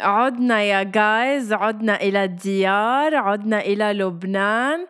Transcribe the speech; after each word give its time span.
عدنا 0.00 0.62
يا 0.62 0.82
guys 0.82 1.52
عدنا 1.52 2.00
إلى 2.00 2.24
الديار 2.24 3.14
عدنا 3.14 3.60
إلى 3.60 3.92
لبنان 3.92 4.86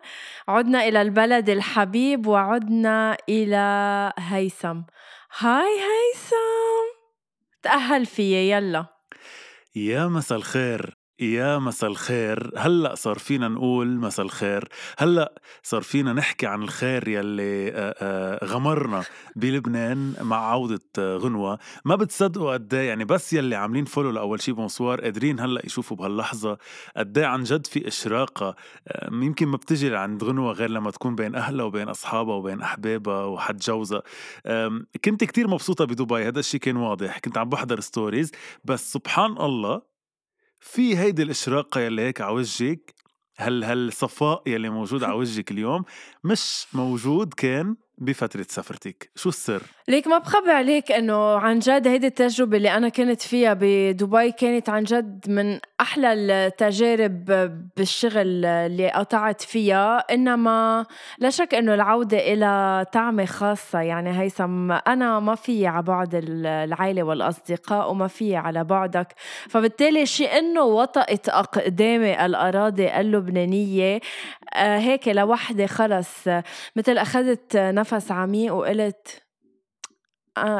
عدنا 0.47 0.87
إلى 0.87 1.01
البلد 1.01 1.49
الحبيب 1.49 2.27
وعدنا 2.27 3.17
إلى 3.29 4.13
هيثم. 4.17 4.81
hi 5.39 5.73
هيثم! 5.79 6.87
تأهل 7.63 8.05
فيي 8.05 8.51
يلا. 8.51 8.85
يا 9.75 10.07
مساء 10.07 10.37
الخير. 10.37 11.00
يا 11.21 11.59
مساء 11.59 11.89
الخير. 11.89 12.51
هلأ 12.57 12.95
صار 12.95 13.17
فينا 13.17 13.47
نقول 13.47 13.87
مساء 13.87 14.25
الخير. 14.25 14.67
هلأ 14.97 15.41
صار 15.63 15.81
فينا 15.81 16.13
نحكي 16.13 16.47
عن 16.47 16.63
الخير 16.63 17.07
يلي 17.07 18.39
غمرنا 18.43 19.03
بلبنان 19.35 20.13
مع 20.21 20.51
عودة 20.51 20.81
غنوة. 20.97 21.59
ما 21.85 21.95
بتصدقوا 21.95 22.53
قد 22.53 22.73
إيه، 22.73 22.87
يعني 22.87 23.05
بس 23.05 23.33
يلي 23.33 23.55
عاملين 23.55 23.85
follow 23.85 24.09
لأول 24.09 24.41
شي 24.41 24.51
bonsoir 24.51 25.01
قادرين 25.01 25.39
هلأ 25.39 25.65
يشوفوا 25.65 25.97
بهاللحظة 25.97 26.57
قد 26.97 27.17
إيه 27.17 27.25
عن 27.25 27.43
جد 27.43 27.67
في 27.67 27.87
إشراقة. 27.87 28.55
يمكن 29.11 29.47
ما 29.47 29.57
بتجي 29.57 29.95
عند 29.95 30.23
غنوة 30.23 30.51
غير 30.51 30.69
لما 30.69 30.91
تكون 30.91 31.15
بين 31.15 31.35
أهلها 31.35 31.65
وبين 31.65 31.89
أصحابها 31.89 32.35
وبين 32.35 32.61
أحبابها 32.61 33.25
وحد 33.25 33.57
جوزها. 33.57 34.01
كنت 35.05 35.23
كتير 35.23 35.47
مبسوطة 35.47 35.85
بدبي. 35.85 36.27
هذا 36.27 36.39
الشي 36.39 36.59
كان 36.59 36.77
واضح. 36.77 37.19
كنت 37.19 37.37
عم 37.37 37.49
بحضر 37.49 37.79
stories 37.79 38.31
بس 38.65 38.93
سبحان 38.93 39.31
الله 39.31 39.90
في 40.61 40.97
هيدي 40.97 41.23
الإشراقة 41.23 41.81
يلي 41.81 42.01
هيك 42.01 42.21
على 42.21 42.33
وجهك 42.33 42.93
هل 43.37 43.63
هالصفاء 43.63 44.43
يلي 44.47 44.69
موجود 44.69 45.03
على 45.07 45.13
وجهك 45.13 45.51
اليوم 45.51 45.83
مش 46.23 46.65
موجود 46.73 47.33
كان 47.33 47.75
بفترة 47.97 48.45
سفرتك 48.49 49.11
شو 49.15 49.29
السر؟ 49.29 49.63
ليك 49.91 50.07
ما 50.07 50.17
بخبي 50.17 50.51
عليك 50.51 50.91
إنه 50.91 51.37
عن 51.37 51.59
جد 51.59 51.87
هيدي 51.87 52.07
التجربة 52.07 52.57
اللي 52.57 52.77
أنا 52.77 52.89
كنت 52.89 53.21
فيها 53.21 53.53
بدبي 53.53 54.31
كانت 54.31 54.69
عن 54.69 54.83
جد 54.83 55.29
من 55.29 55.59
أحلى 55.81 56.13
التجارب 56.13 57.25
بالشغل 57.77 58.45
اللي 58.45 58.89
قطعت 58.89 59.41
فيها 59.41 59.97
إنما 59.97 60.85
لا 61.19 61.29
شك 61.29 61.55
إنه 61.55 61.73
العودة 61.73 62.17
إلى 62.17 62.85
طعمة 62.91 63.25
خاصة. 63.25 63.81
يعني 63.81 64.19
هيثم 64.19 64.71
أنا 64.71 65.19
ما 65.19 65.35
في 65.35 65.67
على 65.67 65.83
بعد 65.83 66.21
العائلة 66.23 67.03
والأصدقاء 67.03 67.91
وما 67.91 68.07
في 68.07 68.35
على 68.35 68.63
بعدك. 68.63 69.07
فبالتالي 69.49 70.05
شيء 70.05 70.37
إنه 70.37 70.63
وطأت 70.63 71.29
أقدامي 71.29 72.25
الأراضي 72.25 72.99
اللبنانية 72.99 73.99
آه، 74.53 74.77
هيك 74.77 75.07
لوحدي 75.07 75.67
خلص. 75.67 76.27
مثل 76.75 76.97
أخذت 76.97 77.57
نفس 77.57 78.11
عميق 78.11 78.53
وقلت 78.53 79.21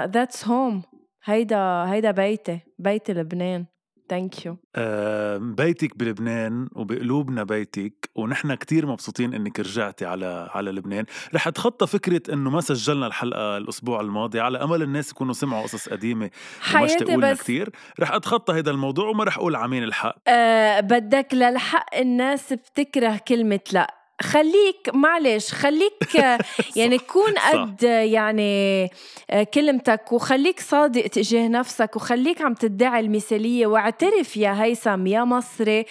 ذاتس 0.06 0.44
uh, 0.44 0.48
هوم 0.48 0.84
هيدا 1.24 1.58
هيدا 1.92 2.12
بيتي 2.12 2.60
بيت 2.80 3.12
لبنان. 3.12 3.66
ثانك 4.10 4.46
يو 4.46 4.58
آه 4.76 5.38
بيتك 5.38 5.98
بلبنان 5.98 6.70
وبقلوبنا 6.76 7.44
بيتك 7.44 8.10
ونحن 8.16 8.56
كتير 8.56 8.86
مبسوطين 8.86 9.34
إنك 9.34 9.60
رجعتي 9.60 10.06
على 10.06 10.50
على 10.54 10.72
لبنان. 10.72 11.06
رح 11.36 11.48
أتخطى 11.48 11.88
فكرة 11.88 12.34
إنه 12.34 12.50
ما 12.50 12.62
سجلنا 12.62 13.08
الحلقة 13.08 13.58
الأسبوع 13.58 14.02
الماضي 14.02 14.40
على 14.40 14.64
أمل 14.64 14.82
الناس 14.82 15.12
يكونوا 15.12 15.34
سمعوا 15.34 15.64
قصص 15.64 15.90
قديمة 15.90 16.30
حياتي 16.62 17.18
بس. 17.18 17.42
كتير. 17.42 17.70
رح 18.00 18.12
أتخطى 18.12 18.54
هذا 18.54 18.72
الموضوع 18.72 19.10
وما 19.10 19.24
رح 19.24 19.38
أقول 19.38 19.56
عمين 19.56 19.84
الحق. 19.84 20.16
أه 20.28 20.80
بدك 20.80 21.34
للحق 21.34 21.96
الناس 21.96 22.54
بتكره 22.54 23.22
كلمة 23.28 23.60
لأ. 23.74 24.01
خليك 24.22 24.90
معلش 24.94 25.54
خليك 25.54 26.16
يعني 26.76 26.98
كون 26.98 27.34
قد 27.34 27.84
يعني 27.84 28.90
آه، 29.30 29.44
كلمتك 29.44 30.12
وخليك 30.12 30.60
صادق 30.60 31.08
تجاه 31.08 31.48
نفسك 31.48 31.96
وخليك 31.96 32.42
عم 32.42 32.54
تدعي 32.54 33.00
المثالية 33.00 33.68
واعترف 33.68 34.38
يا 34.38 34.64
هيثم 34.64 35.08
يا 35.08 35.24
مصري 35.24 35.86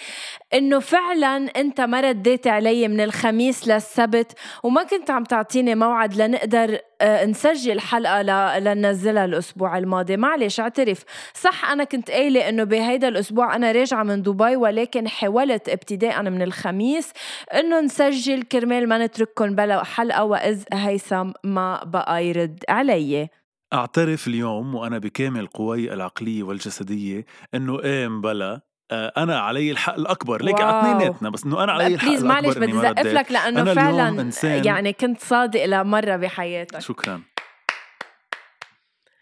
إنه 0.53 0.79
فعلا 0.79 1.35
أنت 1.37 1.81
ما 1.81 2.01
رديت 2.01 2.47
علي 2.47 2.87
من 2.87 3.01
الخميس 3.01 3.67
للسبت 3.67 4.31
وما 4.63 4.83
كنت 4.83 5.11
عم 5.11 5.23
تعطيني 5.23 5.75
موعد 5.75 6.21
لنقدر 6.21 6.79
نسجل 7.03 7.79
حلقة 7.79 8.21
لننزلها 8.59 9.25
الأسبوع 9.25 9.77
الماضي. 9.77 10.17
معلش 10.17 10.59
اعترف. 10.59 11.03
صح 11.33 11.71
أنا 11.71 11.83
كنت 11.83 12.11
قايلة 12.11 12.49
إنه 12.49 12.63
بهيدا 12.63 13.07
الأسبوع 13.07 13.55
أنا 13.55 13.71
راجعة 13.71 14.03
من 14.03 14.21
دبي 14.21 14.55
ولكن 14.55 15.07
حاولت 15.07 15.69
ابتداء 15.69 16.23
من 16.23 16.41
الخميس 16.41 17.13
إنه 17.53 17.81
نسجل 17.81 18.43
كرمال 18.43 18.89
ما 18.89 19.05
نترككم 19.05 19.55
بلا 19.55 19.83
حلقة 19.83 20.23
وإذ 20.23 20.63
هيثم 20.73 21.31
ما 21.43 21.83
بقى 21.83 22.25
يرد 22.25 22.63
علي. 22.69 23.27
أعترف 23.73 24.27
اليوم 24.27 24.75
وأنا 24.75 24.97
بكامل 24.97 25.47
قواي 25.47 25.93
العقلية 25.93 26.43
والجسدية 26.43 27.25
إنه 27.55 27.83
إيه 27.83 28.07
مبلا 28.07 28.53
آه، 28.53 28.61
أنا 28.93 29.39
علي 29.39 29.71
الحق 29.71 29.93
الأكبر. 29.95 30.43
ليك 30.43 30.61
على 30.61 30.79
اثنيناتنا 30.79 31.29
بس 31.29 31.43
إنه 31.43 31.63
أنا 31.63 31.71
علي 31.71 31.87
الحق 31.87 32.07
الأكبر 32.07 32.27
معلش 32.27 32.57
بدي 32.57 32.71
زقف 32.73 33.05
لك 33.05 33.31
لأنه 33.31 33.73
فعلا 33.73 34.31
يعني 34.43 34.93
كنت 34.93 35.21
صادق 35.21 35.65
لمرة 35.65 36.15
بحياتك. 36.15 36.79
شكرا. 36.79 37.21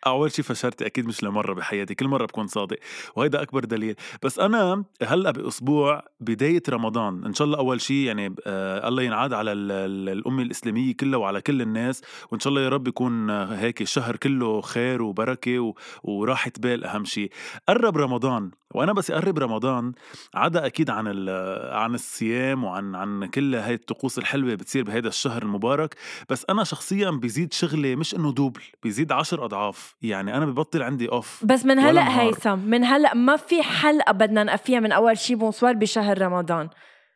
أول 0.08 0.32
شيء 0.32 0.46
فشرتي 0.46 0.86
أكيد 0.86 1.08
مش 1.08 1.24
لمرة 1.24 1.54
بحياتي 1.54 1.96
كل 1.96 2.08
مرة 2.08 2.26
بكون 2.26 2.48
صادق 2.48 2.78
وهيدا 3.16 3.42
أكبر 3.42 3.66
دليل. 3.66 3.96
بس 4.24 4.40
أنا 4.40 4.84
هلأ 5.04 5.32
بأسبوع 5.32 6.04
بداية 6.20 6.64
رمضان 6.70 7.26
إن 7.26 7.34
شاء 7.34 7.46
الله 7.46 7.58
أول 7.58 7.82
شيء 7.82 7.96
يعني 8.08 8.36
آه 8.48 8.88
الله 8.88 9.04
ينعاد 9.04 9.34
على 9.34 9.52
الأمة 9.54 10.42
الإسلامية 10.44 10.94
كلها 10.96 11.20
وعلى 11.20 11.42
كل 11.42 11.62
الناس 11.62 12.02
وإن 12.32 12.40
شاء 12.40 12.52
الله 12.52 12.62
يا 12.62 12.70
رب 12.70 12.88
يكون 12.88 13.30
هيك 13.30 13.82
الشهر 13.82 14.16
كله 14.16 14.62
خير 14.62 15.02
وبركة 15.02 15.74
وراحة 16.04 16.52
بال 16.60 16.84
أهم 16.86 17.06
شيء 17.06 17.32
قرب 17.70 17.98
رمضان 17.98 18.52
وأنا 18.76 18.94
بس 18.94 19.12
أقرب 19.12 19.40
رمضان 19.40 19.94
عدا 20.36 20.66
أكيد 20.66 20.90
عن 20.90 21.08
عن 21.72 21.96
الصيام 21.96 22.64
وعن 22.64 22.96
عن 22.96 23.26
كل 23.26 23.56
هاي 23.56 23.74
الطقوس 23.74 24.18
الحلوة 24.18 24.56
بتصير 24.56 24.84
بهيدا 24.84 25.10
الشهر 25.10 25.44
المبارك 25.44 25.96
بس 26.30 26.46
أنا 26.50 26.64
شخصيا 26.64 27.10
بيزيد 27.12 27.54
شغلي 27.54 27.96
مش 27.96 28.16
إنه 28.16 28.32
double 28.34 28.62
بيزيد 28.84 29.12
عشر 29.12 29.46
أضعاف. 29.46 29.89
يعني 30.02 30.38
أنا 30.38 30.46
ببطل 30.46 30.82
عندي 30.84 31.12
off. 31.12 31.46
بس 31.46 31.66
من 31.66 31.80
هلأ 31.80 32.22
هيثم 32.22 32.60
من 32.60 32.84
هلأ 32.84 33.14
ما 33.16 33.36
في 33.36 33.64
حلقة 33.64 34.12
بدنا 34.12 34.44
نقفيها 34.44 34.80
من 34.80 34.92
أول 34.92 35.18
شي 35.18 35.36
bonsoir 35.36 35.74
بشهر 35.74 36.22
رمضان. 36.22 36.70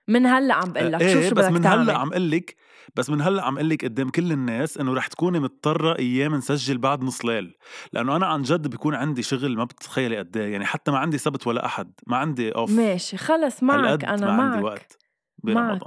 من 0.07 0.25
هلأ 0.25 0.53
عم 0.53 0.71
بقول 0.71 0.91
لك 0.91 1.01
إيه 1.01 1.13
شو 1.13 1.29
شو 1.29 1.35
بس 1.35 1.45
من 1.45 1.65
هلأ 1.65 1.97
عم 1.97 2.09
قول 2.13 2.31
لك 2.31 2.55
بس 2.95 3.09
من 3.09 3.21
هلأ 3.21 3.45
عم 3.45 3.59
لك 3.59 3.85
قدام 3.85 4.09
كل 4.09 4.31
الناس 4.31 4.77
إنه 4.77 4.93
رح 4.93 5.07
تكوني 5.07 5.39
مضطرة 5.39 5.99
أيام 5.99 6.35
نسجل 6.35 6.77
بعد 6.77 7.03
نص 7.03 7.25
ليل. 7.25 7.55
لأنه 7.93 8.15
أنا 8.15 8.25
عن 8.25 8.41
جد 8.41 8.67
بيكون 8.67 8.95
عندي 8.95 9.23
شغل 9.23 9.57
ما 9.57 9.63
بتتخيلي 9.63 10.17
قد 10.17 10.37
إيه. 10.37 10.51
يعني 10.51 10.65
حتى 10.65 10.91
ما 10.91 10.97
عندي 10.97 11.17
سبت 11.17 11.47
ولا 11.47 11.65
أحد 11.65 11.91
ما 12.07 12.17
عندي 12.17 12.49
أوف. 12.51 12.71
ماشي 12.71 13.17
خلص 13.17 13.63
معك 13.63 14.05
أنا 14.05 14.25
ما 14.25 14.37
معك. 14.37 14.51
عندي 14.53 14.63
وقت. 14.63 15.02
برمضان 15.43 15.79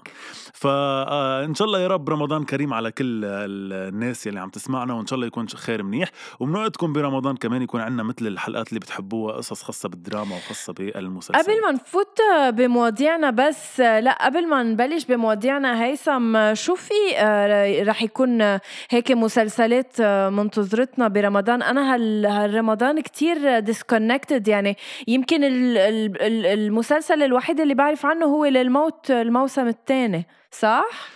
فان 0.52 0.70
آه، 0.70 1.52
شاء 1.54 1.66
الله 1.66 1.80
يا 1.80 1.88
رب 1.88 2.10
رمضان 2.10 2.44
كريم 2.44 2.74
على 2.74 2.92
كل 2.92 3.24
الناس 3.24 4.26
يلي 4.26 4.40
عم 4.40 4.48
تسمعنا 4.48 4.94
وإن 4.94 5.06
شاء 5.06 5.14
الله 5.14 5.26
يكون 5.26 5.48
خير 5.48 5.82
منيح. 5.82 6.08
وبنوعدكم 6.40 6.92
برمضان 6.92 7.36
كمان 7.36 7.62
يكون 7.62 7.80
عندنا 7.80 8.02
مثل 8.02 8.26
الحلقات 8.26 8.68
اللي 8.68 8.80
بتحبوها 8.80 9.36
قصص 9.36 9.62
خاصة 9.62 9.88
بالدراما 9.88 10.36
وخاصة 10.36 10.72
بالمسلسل 10.72 11.42
قبل 11.42 11.62
ما 11.62 11.72
نفوت 11.72 12.18
بمواضيعنا 12.48 13.30
بس 13.30 13.80
لا 13.80 14.24
قبل 14.24 14.48
ما 14.48 14.62
نبلش 14.62 15.04
بمواضيعنا 15.04 15.84
هيثم 15.84 16.54
شو 16.54 16.74
في 16.74 16.94
آه، 17.16 17.82
رح 17.82 18.02
يكون 18.02 18.42
هيك 18.90 19.12
مسلسلات 19.12 19.96
آه، 20.00 20.28
منتظرتنا 20.28 21.08
برمضان؟ 21.08 21.62
أنا 21.62 21.94
هالرمضان 21.94 23.00
كتير 23.00 23.58
disconnected 23.58 24.48
يعني. 24.48 24.76
يمكن 25.08 25.40
المسلسل 25.44 27.22
الوحيد 27.22 27.60
اللي 27.60 27.74
بعرف 27.74 28.06
عنه 28.06 28.26
هو 28.26 28.44
للموت 28.44 29.10
الموت 29.10 29.45
الموسم 29.46 29.68
الثاني 29.68 30.26
صح؟ 30.50 31.08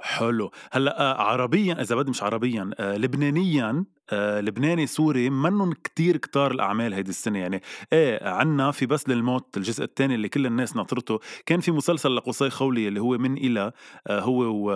حلو 0.00 0.50
هلأ 0.72 1.00
آه، 1.00 1.22
عربيا 1.22 1.80
إذا 1.80 1.96
بدي 1.96 2.10
مش 2.10 2.22
عربيا 2.22 2.70
آه، 2.80 2.96
لبنانيا 2.96 3.84
آه، 4.10 4.40
لبناني 4.40 4.86
سوري 4.86 5.30
منن 5.30 5.72
كتير 5.84 6.16
كتار 6.16 6.50
الأعمال 6.50 6.94
هيدي 6.94 7.10
السنة. 7.10 7.38
يعني 7.38 7.62
إيه 7.92 8.28
عنا 8.28 8.70
في 8.70 8.86
بس 8.86 9.08
للموت 9.08 9.56
الجزء 9.56 9.84
الثاني 9.84 10.14
اللي 10.14 10.28
كل 10.28 10.46
الناس 10.46 10.76
ناطرته. 10.76 11.20
كان 11.46 11.60
في 11.60 11.70
مسلسل 11.72 12.16
لقصي 12.16 12.50
خولي 12.50 12.88
اللي 12.88 13.00
هو 13.00 13.18
من 13.18 13.36
إلى 13.36 13.72
آه، 14.06 14.20
هو 14.20 14.42
و... 14.42 14.70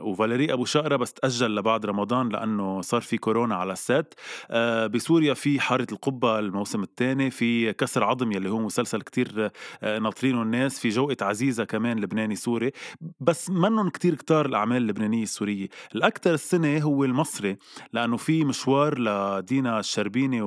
وفاليري 0.00 0.52
أبو 0.52 0.64
شقرة 0.64 0.96
بس 0.96 1.12
تأجل 1.12 1.56
لبعد 1.56 1.86
رمضان 1.86 2.28
لأنه 2.28 2.80
صار 2.80 3.00
في 3.00 3.18
كورونا 3.18 3.54
على 3.54 3.72
السات. 3.72 4.14
آه، 4.50 4.86
بسوريا 4.86 5.34
في 5.34 5.60
حارة 5.60 5.86
القبة 5.92 6.38
الموسم 6.38 6.82
الثاني 6.82 7.30
في 7.30 7.72
كسر 7.72 8.04
عظم 8.04 8.32
يلي 8.32 8.50
هو 8.50 8.58
مسلسل 8.58 9.00
كتير 9.00 9.50
ناطرينه 9.82 10.42
الناس. 10.42 10.80
في 10.80 10.88
جوقة 10.88 11.16
عزيزة 11.22 11.64
كمان 11.64 11.98
لبناني 11.98 12.36
سوري. 12.36 12.72
بس 13.20 13.50
منن 13.50 13.90
كتير 13.90 14.14
كتار 14.14 14.46
الأعمال 14.46 14.76
اللبنانية 14.76 15.22
السورية. 15.22 15.68
الأكثر 15.94 16.34
السنة 16.34 16.78
هو 16.78 17.04
المصري 17.04 17.56
لأنه 17.92 18.16
في 18.16 18.34
في 18.34 18.43
مشوار 18.44 18.98
لدينا 18.98 19.80
الشربيني 19.80 20.40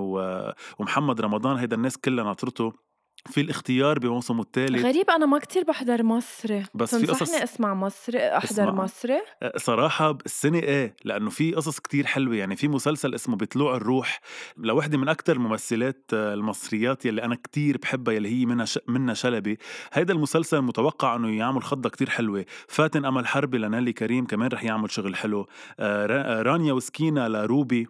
ومحمد 0.80 1.22
رمضان 1.22 1.58
هيدا 1.58 1.76
الناس 1.76 1.98
كلها 1.98 2.24
ناطرته. 2.24 2.87
في 3.26 3.42
الاختيار 3.42 4.00
بموسمه 4.00 4.42
الثالث. 4.42 4.86
غريب 4.86 5.10
أنا 5.10 5.26
ما 5.26 5.40
كتير 5.40 5.64
بحضر 5.64 6.04
مصري 6.04 6.64
بس 6.74 6.96
في 6.96 7.06
قصص 7.06 7.34
أسمع 7.34 7.74
مصري 7.74 8.20
أحضر 8.20 8.64
اسمع. 8.64 8.72
مصري 8.72 9.22
صراحة 9.58 10.18
السنة 10.26 10.60
إيه 10.60 10.96
لأنه 11.06 11.30
في 11.30 11.54
قصص 11.54 11.80
كتير 11.80 12.06
حلوة. 12.06 12.36
يعني 12.36 12.56
في 12.56 12.68
مسلسل 12.68 13.16
اسمه 13.16 13.36
بطلوع 13.36 13.76
الروح 13.76 14.20
لوحدة 14.58 14.98
من 14.98 15.10
أكثر 15.10 15.34
الممثلات 15.34 16.06
المصريات 16.14 17.06
يلي 17.06 17.24
أنا 17.24 17.36
كتير 17.36 17.78
بحبها 17.78 18.14
يلي 18.14 18.30
هي 18.30 18.46
منها 18.46 18.66
ش... 18.66 18.80
منها 18.88 19.14
شلبي. 19.14 19.58
هيدا 19.94 20.14
المسلسل 20.14 20.62
متوقع 20.62 21.16
إنه 21.16 21.38
يعمل 21.38 21.64
خضة 21.64 21.90
كتير 21.90 22.10
حلوة. 22.10 22.46
فاتن 22.68 23.06
أمل 23.06 23.28
حربي 23.28 23.58
لنالي 23.58 23.94
كريم 23.94 24.26
كمان 24.26 24.50
رح 24.50 24.64
يعمل 24.64 24.92
شغل 24.92 25.16
حلو. 25.16 25.48
آه، 25.80 26.42
رانيا 26.42 26.74
وسكينة 26.74 27.28
لروبي 27.28 27.88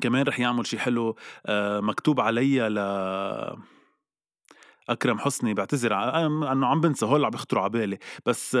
كمان 0.00 0.22
رح 0.22 0.40
يعمل 0.40 0.66
شي 0.66 0.78
حلو. 0.78 1.16
آه، 1.46 1.80
مكتوب 1.80 2.20
عليا 2.20 2.68
ل 2.68 2.78
أكرم 4.88 5.18
حسني 5.18 5.54
بعتذر 5.54 5.94
إنه 6.52 6.66
عم 6.66 6.80
بنسى 6.80 7.06
هول 7.06 7.24
عم 7.24 7.30
بيخطروا 7.30 7.62
على 7.62 7.70
بالي. 7.70 7.98
بس 8.26 8.56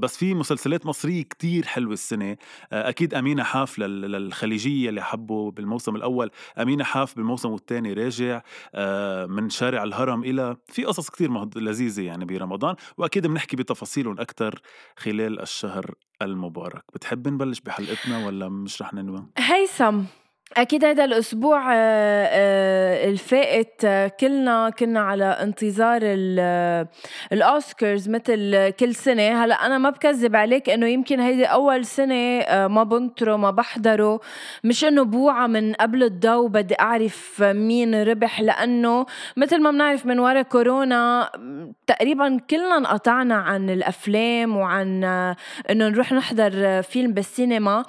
بس 0.00 0.16
في 0.16 0.34
مسلسلات 0.34 0.86
مصرية 0.86 1.22
كتير 1.22 1.66
حلوة 1.66 1.92
السنة. 1.92 2.36
أكيد 2.72 3.14
أمينة 3.14 3.42
حاف 3.42 3.78
للخليجية 3.78 4.88
اللي 4.88 5.02
حبوا 5.02 5.50
بالموسم 5.50 5.96
الأول. 5.96 6.30
أمينة 6.58 6.84
حاف 6.84 7.16
بالموسم 7.16 7.54
الثاني 7.54 7.92
راجع 7.92 8.42
من 9.26 9.50
شارع 9.50 9.84
الهرم 9.84 10.24
إلى 10.24 10.56
في 10.66 10.84
قصص 10.84 11.10
كتير 11.10 11.30
لذيذة 11.56 12.02
يعني 12.02 12.24
برمضان. 12.24 12.76
وأكيد 12.96 13.26
بنحكي 13.26 13.56
بتفاصيلهم 13.56 14.20
أكثر 14.20 14.60
خلال 14.96 15.40
الشهر 15.40 15.94
المبارك. 16.22 16.84
بتحب 16.94 17.28
نبلش 17.28 17.60
بحلقتنا 17.60 18.26
ولا 18.26 18.48
مش 18.48 18.82
رح 18.82 18.94
ننوي؟ 18.94 19.26
هيثم. 19.38 20.02
أكيد 20.56 20.84
هذا 20.84 21.04
الأسبوع 21.04 21.72
آه، 21.74 22.28
آه، 22.30 23.08
الفائت 23.10 23.84
آه، 23.84 24.08
كلنا 24.08 24.70
كنا 24.70 25.00
على 25.00 25.24
انتظار 25.24 26.00
الأوسكارز 27.32 28.08
مثل 28.08 28.70
كل 28.70 28.94
سنة. 28.94 29.44
هلأ 29.44 29.66
أنا 29.66 29.78
ما 29.78 29.90
بكذب 29.90 30.36
عليك 30.36 30.70
إنه 30.70 30.86
يمكن 30.86 31.20
هيدي 31.20 31.44
أول 31.44 31.84
سنة 31.84 32.44
ما 32.66 32.82
بنطره 32.82 33.36
ما 33.36 33.50
بحضره 33.50 34.20
مش 34.64 34.84
إنه 34.84 35.02
بوعى 35.02 35.48
من 35.48 35.72
قبل 35.72 36.02
الضوء 36.02 36.48
بدي 36.48 36.74
أعرف 36.80 37.42
مين 37.42 38.02
ربح 38.02 38.40
لأنه 38.40 39.06
مثل 39.36 39.62
ما 39.62 39.70
بنعرف 39.70 40.06
من 40.06 40.18
وراء 40.18 40.42
كورونا 40.42 41.30
تقريبا 41.86 42.38
كلنا 42.50 42.76
انقطعنا 42.76 43.34
عن 43.34 43.70
الأفلام 43.70 44.56
وعن 44.56 45.04
إنه 45.70 45.88
نروح 45.88 46.12
نحضر 46.12 46.82
فيلم 46.82 47.12
بالسينما. 47.12 47.84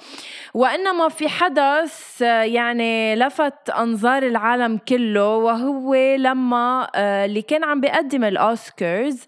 وإنما 0.54 1.10
في 1.10 1.30
حدث 1.30 2.24
يعني 2.54 3.16
لفت 3.16 3.70
أنظار 3.70 4.24
العالم 4.24 4.78
كله 4.78 5.36
وهو 5.36 5.96
لما 6.18 6.88
آه، 6.96 7.26
اللي 7.26 7.42
كان 7.42 7.64
عم 7.64 7.82
بيقدم 7.82 8.24
الأوسكارز 8.24 9.26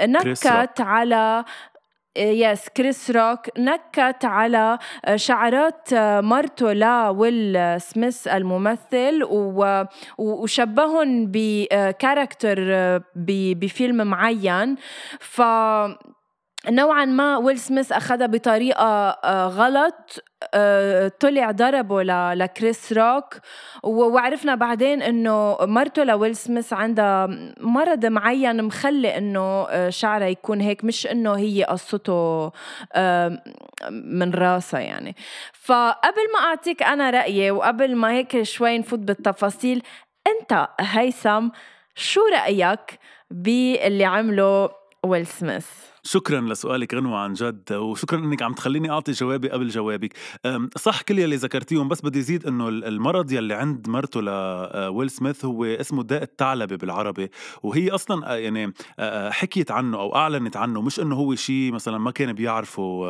نكت 0.00 0.80
على 0.80 1.44
يس 2.16 2.68
كريس 2.68 3.10
روك 3.10 3.58
نكت 3.58 4.24
على 4.24 4.78
آه، 5.04 5.16
شعرات 5.16 5.92
آه، 5.92 6.20
مرته 6.20 6.72
لا 6.72 7.08
ويل 7.08 7.80
سميث 7.80 8.28
الممثل 8.28 9.20
وشبههم 10.18 11.26
بكاركتر 11.30 12.58
بفيلم 13.16 14.06
معين. 14.06 14.76
ف 15.20 15.42
نوعا 16.70 17.04
ما 17.04 17.36
ويل 17.36 17.58
سميث 17.58 17.92
أخذها 17.92 18.26
بطريقة 18.26 19.10
غلط 19.48 20.24
آه، 20.54 21.12
طلع 21.20 21.50
ضربه 21.50 22.02
لكريس 22.34 22.92
روك. 22.92 23.34
وعرفنا 23.82 24.54
بعدين 24.54 25.02
إنه 25.02 25.56
مرته 25.60 26.04
لويل 26.04 26.36
سميث 26.36 26.72
عندها 26.72 27.26
مرض 27.60 28.06
معين 28.06 28.64
مخلي 28.64 29.18
إنه 29.18 29.66
آه، 29.70 29.90
شعرها 29.90 30.26
يكون 30.26 30.60
هيك 30.60 30.84
مش 30.84 31.06
إنه 31.06 31.34
هي 31.34 31.64
قصته 31.64 32.52
آه، 32.92 33.42
من 33.90 34.34
راسها 34.34 34.80
يعني. 34.80 35.16
فقبل 35.52 36.32
ما 36.34 36.40
أعطيك 36.48 36.82
أنا 36.82 37.10
رأيي 37.10 37.50
وقبل 37.50 37.96
ما 37.96 38.12
هيك 38.12 38.42
شوي 38.42 38.78
نفوت 38.78 38.98
بالتفاصيل 38.98 39.82
أنت 40.26 40.68
هيثم 40.80 41.48
شو 41.94 42.20
رأيك 42.32 42.98
باللي 43.30 44.04
عمله 44.04 44.70
ويل 45.04 45.26
سميث؟ 45.26 45.93
شكرا 46.06 46.40
لسؤالك 46.40 46.94
غنوة 46.94 47.18
عن 47.18 47.32
جد 47.32 47.72
وشكرا 47.72 48.18
إنك 48.18 48.42
عم 48.42 48.52
تخليني 48.52 48.90
أعطي 48.90 49.12
جوابي 49.12 49.50
قبل 49.50 49.68
جوابك. 49.68 50.12
صح 50.76 51.02
كل 51.02 51.18
يلي 51.18 51.36
ذكرتيهم 51.36 51.88
بس 51.88 52.00
بدي 52.00 52.22
زيد 52.22 52.46
إنه 52.46 52.68
المرض 52.68 53.32
يلي 53.32 53.54
عند 53.54 53.88
مرته 53.88 54.20
لويل 54.20 55.10
سميث 55.10 55.44
هو 55.44 55.64
اسمه 55.64 56.02
داء 56.02 56.22
الثعلبة 56.22 56.76
بالعربي. 56.76 57.30
وهي 57.62 57.90
أصلا 57.90 58.32
آه، 58.32 58.36
يعني 58.36 58.64
آه، 58.64 58.72
آه، 58.98 59.30
حكيت 59.30 59.70
عنه 59.70 59.98
أو 59.98 60.16
أعلنت 60.16 60.56
عنه 60.56 60.82
مش 60.82 61.00
إنه 61.00 61.14
هو 61.14 61.34
شيء 61.34 61.72
مثلا 61.72 61.98
ما 61.98 62.10
كان 62.10 62.32
بيعرفه 62.32 63.04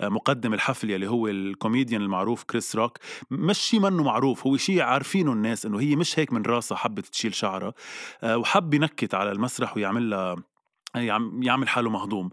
مقدم 0.00 0.54
الحفل 0.54 0.90
يلي 0.90 1.08
هو 1.08 1.28
الكوميديان 1.28 2.02
المعروف 2.02 2.44
كريس 2.44 2.76
روك. 2.76 2.98
مش 3.30 3.58
شيء 3.58 3.80
منه 3.80 4.02
معروف 4.02 4.46
هو 4.46 4.56
شيء 4.56 4.80
عارفينه 4.80 5.32
الناس 5.32 5.66
إنه 5.66 5.80
هي 5.80 5.96
مش 5.96 6.18
هيك 6.18 6.32
من 6.32 6.42
راسها 6.42 6.76
حبت 6.76 7.06
تشيل 7.06 7.34
شعرها. 7.34 7.74
وحب 8.24 8.74
ينكت 8.74 9.14
على 9.14 9.32
المسرح 9.32 9.76
ويعمل 9.76 10.10
لها 10.10 10.36
يعمل 10.94 11.68
حاله 11.68 11.90
مهضوم. 11.90 12.30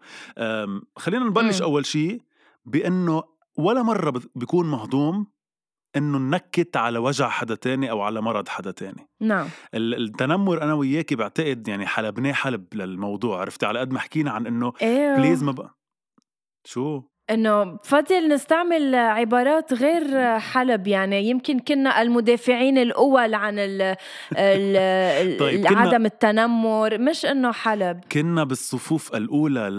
خلينا 0.95 1.25
نبلش 1.25 1.61
أول 1.61 1.85
شيء 1.85 2.21
بأنه 2.65 3.23
ولا 3.57 3.83
مرة 3.83 4.21
بيكون 4.35 4.71
مهضوم 4.71 5.27
إنه 5.95 6.17
نكت 6.17 6.77
على 6.77 7.00
وجع 7.00 7.29
حدا 7.29 7.56
تاني 7.56 7.91
أو 7.91 8.01
على 8.01 8.21
مرض 8.21 8.47
حدا 8.47 8.71
تاني. 8.71 9.07
نعم. 9.21 9.47
التنمر 9.73 10.63
أنا 10.63 10.73
وياكي 10.73 11.15
بعتقد 11.15 11.67
يعني 11.67 11.85
حلبناه 11.85 12.31
حلب 12.31 12.65
للموضوع 12.73 13.41
عرفتي؟ 13.41 13.65
على 13.65 13.79
قد 13.79 13.94
ما 13.94 14.00
حكينا 14.00 14.31
عن 14.31 14.47
إنه 14.47 14.73
بليز 15.17 15.44
ما 15.44 15.51
بقى 15.51 15.77
شو؟ 16.65 17.01
إنه 17.30 17.64
بفضل 17.64 18.28
نستعمل 18.28 18.96
عبارات 18.96 19.74
غير 19.74 20.40
حلب 20.40 20.88
يعني 20.88 21.30
يمكن 21.30 21.60
كنا 21.60 22.02
المدافعين 22.02 22.78
الأول 22.78 23.34
عن 23.34 23.60
ال 23.60 23.81
ال 24.38 25.38
طيب 25.38 25.68
عدم 25.68 26.06
التنمر 26.06 26.98
مش 26.98 27.26
إنه 27.26 27.52
حلب. 27.52 28.00
كنا 28.12 28.44
بالصفوف 28.44 29.16
الأولى 29.16 29.70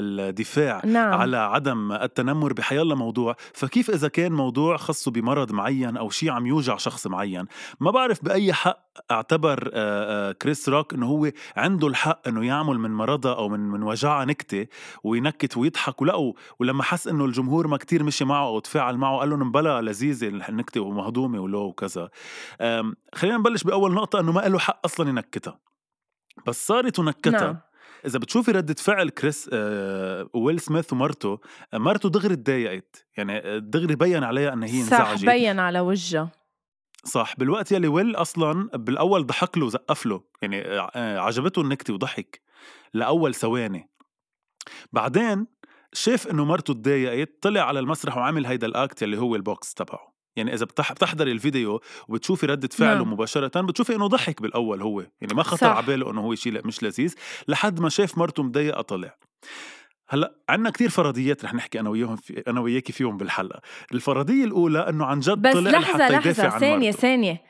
للدفاع 0.00 0.82
نعم. 0.84 1.14
على 1.14 1.36
عدم 1.36 1.92
التنمر 1.92 2.52
بحيالله 2.52 2.94
موضوع. 2.94 3.36
فكيف 3.54 3.90
إذا 3.90 4.08
كان 4.08 4.32
موضوع 4.32 4.76
خاصه 4.76 5.10
بمرض 5.10 5.52
معين 5.52 5.96
أو 5.96 6.10
شيء 6.10 6.30
عم 6.30 6.46
يوجع 6.46 6.76
شخص 6.76 7.06
معين؟ 7.06 7.46
ما 7.80 7.90
بعرف 7.90 8.24
بأي 8.24 8.52
حق 8.52 8.89
أعتبر 9.10 9.68
كريس 10.32 10.68
روك 10.68 10.94
إنه 10.94 11.06
هو 11.06 11.30
عنده 11.56 11.86
الحق 11.86 12.28
إنه 12.28 12.46
يعمل 12.46 12.78
من 12.78 12.90
مرضها 12.90 13.34
أو 13.34 13.48
من 13.48 13.60
من 13.60 13.82
وجعها 13.82 14.24
نكتة 14.24 14.66
وينكت 15.04 15.56
ويضحك 15.56 16.02
ولا 16.02 16.32
ولما 16.58 16.82
حس 16.82 17.06
إنه 17.06 17.24
الجمهور 17.24 17.66
ما 17.66 17.76
كتير 17.76 18.02
مشي 18.02 18.24
معه 18.24 18.46
أو 18.46 18.58
تفاعل 18.58 18.96
معه 18.96 19.18
قال 19.18 19.30
لهم 19.30 19.52
بلا 19.52 19.82
لذيذة 19.82 20.28
النكتة 20.28 20.80
ومهضومة 20.80 21.40
ولو 21.40 21.60
وكذا. 21.60 22.10
خلينا 23.14 23.36
نبلش 23.36 23.62
بأول 23.62 23.94
نقطة 23.94 24.20
إنه 24.20 24.32
ما 24.32 24.40
له 24.40 24.58
حق 24.58 24.80
أصلا 24.84 25.08
ينكتها. 25.08 25.58
بس 26.46 26.66
صارت 26.66 26.98
ونكتها. 26.98 27.40
نعم. 27.40 27.58
إذا 28.06 28.18
بتشوفي 28.18 28.50
ردة 28.50 28.74
فعل 28.74 29.08
كريس 29.08 29.50
آه 29.52 30.28
ويل 30.34 30.60
سميث 30.60 30.92
ومرته 30.92 31.38
مرته 31.74 32.08
دغري 32.08 32.36
تضايقت 32.36 33.06
يعني 33.16 33.60
دغري 33.60 33.94
بين 33.94 34.24
عليها 34.24 34.52
انها 34.52 34.68
هي 34.68 34.80
انزعجت. 34.80 35.20
صح 35.20 35.26
بين 35.26 35.58
على 35.58 35.80
وجهها. 35.80 36.39
صح 37.04 37.34
بالوقت 37.38 37.72
يلي 37.72 37.88
ويل 37.88 38.16
أصلا 38.16 38.70
بالأول 38.74 39.26
ضحك 39.26 39.58
له 39.58 39.66
وزقف 39.66 40.06
له 40.06 40.22
يعني 40.42 40.62
عجبته 41.18 41.62
النكته 41.62 41.94
وضحك 41.94 42.40
لأول 42.94 43.34
ثواني. 43.34 43.90
بعدين 44.92 45.46
شاف 45.92 46.26
إنه 46.26 46.44
مرته 46.44 46.74
تضايقت 46.74 47.30
طلع 47.42 47.60
على 47.60 47.80
المسرح 47.80 48.16
وعمل 48.16 48.46
هيدا 48.46 48.66
ال 48.66 48.75
act 48.75 49.02
يلي 49.02 49.18
هو 49.18 49.36
البوكس 49.36 49.74
تبعه. 49.74 50.10
يعني 50.36 50.54
إذا 50.54 50.64
بتحضري 50.64 51.32
الفيديو 51.32 51.80
وبتشوفي 52.08 52.46
ردة 52.46 52.68
فعله 52.72 52.98
نعم. 52.98 53.12
مباشرة 53.12 53.60
بتشوفي 53.60 53.94
إنه 53.94 54.06
ضحك 54.06 54.42
بالأول 54.42 54.82
هو 54.82 55.00
يعني 55.00 55.34
ما 55.34 55.42
خطر 55.42 55.66
على 55.66 55.86
باله 55.86 56.10
إنه 56.10 56.20
هو 56.20 56.34
شيء 56.34 56.66
مش 56.66 56.82
لذيذ 56.82 57.14
لحد 57.48 57.80
ما 57.80 57.88
شاف 57.88 58.18
مرته 58.18 58.42
مضايقة 58.42 58.82
طلع. 58.82 59.16
هلأ 60.12 60.32
عندنا 60.48 60.70
كثير 60.70 60.88
فرضيات 60.88 61.44
رح 61.44 61.54
نحكي 61.54 61.80
أنا 61.80 61.90
وياهم 61.90 62.16
في 62.16 62.42
أنا 62.48 62.60
وياكي 62.60 62.92
فيهم 62.92 63.16
بالحلقة، 63.16 63.60
الفرضية 63.94 64.44
الأولى 64.44 64.88
إنه 64.88 65.04
عن 65.04 65.20
جد 65.20 65.38
بس 65.42 65.52
طلع 65.54 65.70
لحظة 65.70 66.08
لحظة 66.08 66.16
يدافع 66.16 66.52
عن 66.52 66.60
ثانية 66.60 66.90
ثانية. 66.90 67.42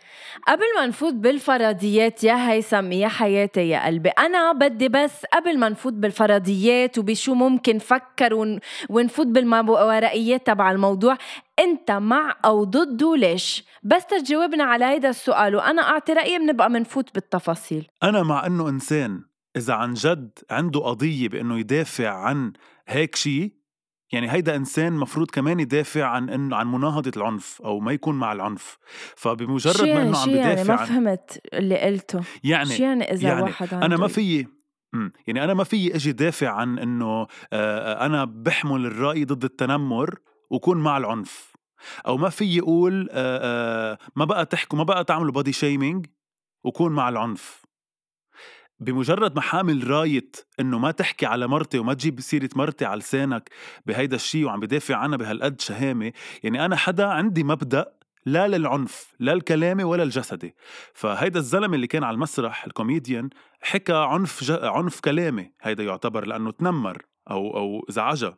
قبل 0.49 0.64
ما 0.76 0.87
نفوت 0.87 1.14
بالفرضيات 1.14 2.25
يا 2.25 2.50
هيثم 2.50 2.93
يا 2.93 3.09
حياتي 3.09 3.69
يا 3.69 3.87
قلبي 3.87 4.09
أنا 4.09 4.52
بدي 4.52 4.88
بس 4.88 5.25
قبل 5.33 5.59
ما 5.59 5.69
نفوت 5.69 5.93
بالفرضيات 5.93 6.99
وبشو 6.99 7.35
ممكن 7.35 7.79
فكر 7.79 8.35
ون... 8.35 8.61
ونفوت 8.88 9.26
بالماورائيات 9.26 10.47
تبع 10.47 10.71
الموضوع 10.71 11.17
أنت 11.59 11.90
مع 11.90 12.37
أو 12.45 12.64
ضده 12.64 13.17
ليش؟ 13.17 13.64
بس 13.83 14.07
تجاوبنا 14.07 14.64
على 14.64 14.85
هيدا 14.85 15.11
السؤال 15.11 15.57
وأنا 15.57 15.83
أعطي 15.83 16.12
رأيي 16.12 16.38
بنبقى 16.38 16.71
منفوت 16.71 17.14
بالتفاصيل. 17.14 17.87
أنا 18.02 18.23
مع 18.23 18.47
إنه 18.47 18.69
إنسان 18.69 19.29
إذا 19.57 19.75
عن 19.75 19.95
جد 19.95 20.38
عنده 20.50 20.80
قضية 20.80 21.28
بإنه 21.28 21.59
يدافع 21.59 22.09
عن 22.09 22.52
هيك 22.88 23.16
شيء 23.16 23.61
يعني 24.12 24.33
هيدا 24.33 24.57
إنسان 24.57 24.92
مفروض 24.92 25.30
كمان 25.30 25.61
يدافع 25.61 26.04
عن 26.04 26.30
انه 26.30 26.57
عن 26.57 26.73
مناهضة 26.73 27.12
العنف 27.16 27.62
أو 27.64 27.80
ما 27.80 27.92
يكون 27.92 28.19
مع 28.19 28.33
العنف. 28.33 28.78
فبمجرد 29.16 29.83
ما 29.83 29.88
يعني 29.88 30.09
إنه 30.09 30.19
عم 30.19 30.30
يعني 30.30 30.52
بدافع 30.52 30.76
ما 30.76 30.85
فهمت 30.85 31.40
اللي 31.54 31.78
قلته. 31.78 32.21
يعني 32.45 32.76
شو 32.76 32.83
يعني 32.83 33.12
إذا 33.12 33.28
يعني 33.28 33.42
واحد 33.42 33.75
أنا 33.75 33.87
ما 33.87 33.92
عنده 33.95 34.07
فيي 34.07 34.47
يعني 35.26 35.45
أنا 35.45 35.54
ما 35.54 35.64
فيي 35.64 35.95
إجي 35.95 36.12
دافع 36.12 36.49
عن 36.49 36.78
إنه 36.78 37.26
أنا 37.52 38.25
بحمل 38.25 38.87
الرأي 38.87 39.25
ضد 39.25 39.45
التنمر 39.45 40.19
وكون 40.50 40.78
مع 40.78 40.97
العنف. 40.97 41.52
أو 42.07 42.16
ما 42.16 42.28
فيي 42.28 42.61
أقول 42.61 43.09
ما 44.16 44.25
بقى 44.25 44.47
تحكوا 44.47 44.78
ما 44.78 44.85
بقى 44.85 45.04
تعملوا 45.04 45.33
بودي 45.33 45.52
شيمينج 45.52 46.07
وكون 46.64 46.92
مع 46.92 47.09
العنف. 47.09 47.62
بمجرد 48.80 49.37
ما 49.37 49.40
حامل 49.40 49.90
راية 49.90 50.30
إنه 50.60 50.78
ما 50.78 50.90
تحكي 50.90 51.26
على 51.26 51.46
مرتي 51.46 51.78
وما 51.78 51.94
تجيب 51.94 52.20
سيرة 52.20 52.49
مرتي 52.56 52.84
على 52.84 52.99
لسانك 52.99 53.50
بهيدا 53.87 54.16
الشيء 54.16 54.44
وعم 54.44 54.60
بدافع 54.60 54.96
عنها 54.96 55.16
بهالقد 55.16 55.60
شهامة 55.60 56.12
يعني 56.42 56.64
أنا 56.64 56.76
حدا 56.76 57.06
عندي 57.06 57.44
مبدأ 57.44 58.00
لا 58.26 58.49
للعنف 58.49 59.14
لا 59.18 59.32
الكلامي 59.32 59.84
ولا 59.84 60.02
الجسدي 60.02 60.54
فهيدا 60.94 61.38
الزلمة 61.38 61.75
اللي 61.75 61.87
كان 61.87 62.04
على 62.04 62.14
المسرح 62.14 62.64
الكوميديان 62.64 63.30
حكى 63.62 63.92
عنف 63.92 64.44
ج... 64.44 64.50
عنف 64.50 65.00
كلامي 65.00 65.52
هيدا 65.62 65.84
يعتبر 65.84 66.26
لأنه 66.26 66.50
تنمر 66.50 67.02
أو 67.30 67.56
أو 67.56 67.87
زعجها. 67.88 68.37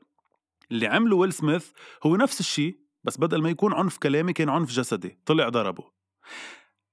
اللي 0.70 0.86
عمله 0.86 1.16
ويل 1.16 1.32
سميث 1.32 1.70
هو 2.06 2.16
نفس 2.16 2.40
الشيء 2.40 2.78
بس 3.04 3.18
بدل 3.18 3.42
ما 3.42 3.50
يكون 3.50 3.74
عنف 3.74 3.98
كلامي 3.98 4.32
كان 4.32 4.48
عنف 4.48 4.70
جسدي 4.70 5.18
طلع 5.26 5.48
ضربه. 5.48 5.84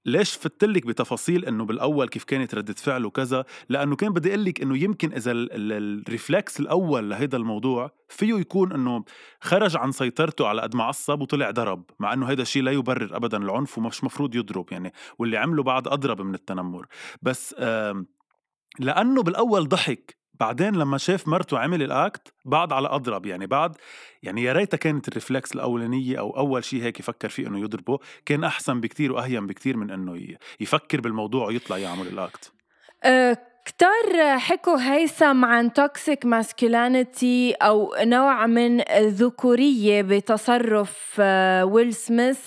ليش 0.04 0.34
فتلك 0.34 0.86
بتفاصيل 0.86 1.44
إنه 1.44 1.64
بالأول 1.64 2.08
كيف 2.08 2.24
كانت 2.24 2.54
ردة 2.54 2.74
فعله 2.74 3.10
كذا؟ 3.10 3.44
لأنه 3.68 3.96
كان 3.96 4.12
بدي 4.12 4.28
أقول 4.28 4.44
لك 4.44 4.62
إنه 4.62 4.78
يمكن 4.78 5.12
إذا 5.12 5.32
ال 5.32 5.50
reflex 5.50 6.60
الأول 6.60 7.10
لهيدا 7.10 7.38
الموضوع 7.38 7.90
فيه 8.08 8.34
يكون 8.34 8.72
إنه 8.72 9.04
خرج 9.40 9.76
عن 9.76 9.92
سيطرته 9.92 10.46
على 10.46 10.62
قد 10.62 10.76
ما 10.76 10.84
عصب 10.84 11.20
وطلع 11.20 11.50
ضرب 11.50 11.84
مع 11.98 12.12
إنه 12.12 12.26
هيدا 12.26 12.42
الشيء 12.42 12.62
لا 12.62 12.72
يبرر 12.72 13.16
ابدا 13.16 13.38
العنف 13.38 13.78
ومش 13.78 14.04
مفروض 14.04 14.34
يضرب 14.34 14.72
يعني 14.72 14.92
واللي 15.18 15.36
عمله 15.36 15.62
بعد 15.62 15.88
أضرب 15.88 16.20
من 16.20 16.34
التنمر. 16.34 16.86
بس 17.22 17.54
لأنه 18.78 19.22
بالأول 19.22 19.68
ضحك 19.68 20.19
بعدين 20.40 20.76
لما 20.76 20.98
شاف 20.98 21.28
مرته 21.28 21.58
عمل 21.58 21.82
ال 21.82 21.95
act 21.95 22.32
بعد 22.44 22.72
على 22.72 22.88
أضرب 22.88 23.26
يعني 23.26 23.46
بعد 23.46 23.76
يعني 24.22 24.42
يا 24.42 24.52
ريتها 24.52 24.78
كانت 24.78 25.08
ال 25.08 25.14
reflex 25.14 25.52
الأولانية 25.52 26.18
أو 26.18 26.36
أول 26.36 26.64
شيء 26.64 26.82
هيك 26.82 27.00
يفكر 27.00 27.28
فيه 27.28 27.46
إنه 27.46 27.60
يضربه 27.60 27.98
كان 28.26 28.44
أحسن 28.44 28.80
بكتير 28.80 29.12
واهين 29.12 29.46
بكتير 29.46 29.76
من 29.76 29.90
إنه 29.90 30.36
يفكر 30.60 31.00
بالموضوع 31.00 31.46
ويطلع 31.46 31.78
يعمل 31.78 32.06
ال 32.06 32.18
act 32.18 32.52
كتار 33.64 34.38
حكوا 34.38 34.78
هيثم 34.80 35.44
عن 35.44 35.72
toxic 35.72 36.26
masculinity 36.26 37.52
أو 37.52 37.94
نوع 38.00 38.46
من 38.46 38.80
الذكورية 38.90 40.02
بتصرف 40.02 41.16
آه، 41.20 41.64
ويل 41.64 41.94
سميث 41.94 42.40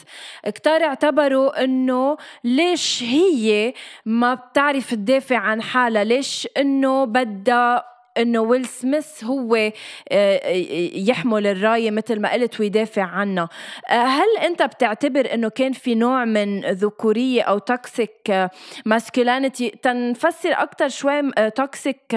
كتار 0.45 0.83
اعتبروا 0.83 1.63
إنه 1.63 2.17
ليش 2.43 3.03
هي 3.03 3.73
ما 4.05 4.33
بتعرف 4.33 4.91
تدافع 4.91 5.37
عن 5.37 5.61
حالها 5.61 6.03
ليش 6.03 6.47
إنه 6.57 7.05
بدها 7.05 7.92
إنه 8.17 8.39
ويل 8.39 8.65
سميث 8.65 9.23
هو 9.23 9.71
آه، 10.11 10.47
يحمل 10.93 11.47
الراية 11.47 11.91
مثل 11.91 12.19
ما 12.19 12.33
قلت 12.33 12.59
ويدافع 12.59 13.03
عنها. 13.03 13.49
آه، 13.89 13.93
هل 13.93 14.37
أنت 14.43 14.63
بتعتبر 14.63 15.33
إنه 15.33 15.49
كان 15.49 15.71
في 15.71 15.95
نوع 15.95 16.25
من 16.25 16.61
ذكورية 16.65 17.41
أو 17.41 17.57
toxic 17.57 18.49
masculinity 18.85 19.69
تنفسر 19.69 20.51
أكثر 20.51 20.87
شوي 20.87 21.31
toxic 21.55 22.15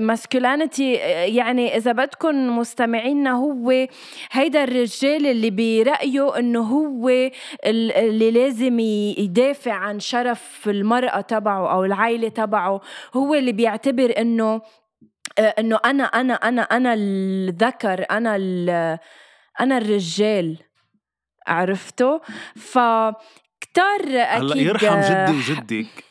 masculinity 0.00 0.92
يعني 1.34 1.76
إذا 1.76 1.92
بدكم 1.92 2.58
مستمعينا 2.58 3.30
هو 3.30 3.86
هيدا 4.32 4.64
الرجال 4.64 5.26
اللي 5.26 5.50
برأيه 5.50 6.38
إنه 6.38 6.60
هو 6.60 7.08
اللي 7.66 8.30
لازم 8.30 8.80
يدافع 9.18 9.72
عن 9.72 10.00
شرف 10.00 10.68
المرأة 10.68 11.20
تبعه 11.20 11.72
أو 11.72 11.84
العائله 11.84 12.28
تبعه. 12.28 12.80
هو 13.14 13.34
اللي 13.34 13.52
بيعتبر 13.52 14.14
إنه 14.18 14.42
آه، 14.54 14.62
إنه 15.38 15.78
أنا 15.84 16.04
أنا 16.04 16.34
أنا 16.34 16.62
أنا 16.62 16.94
الذكر 16.94 18.06
أنا 18.10 18.36
أنا 19.60 19.78
الرجال. 19.78 20.58
عرفته 21.46 22.20
ف 22.56 22.78
كتار 23.60 24.00
أكيد 24.00 24.50
هلا 24.50 24.56
يرحم 24.56 25.00
جدي 25.00 25.38
وجدك. 25.38 26.04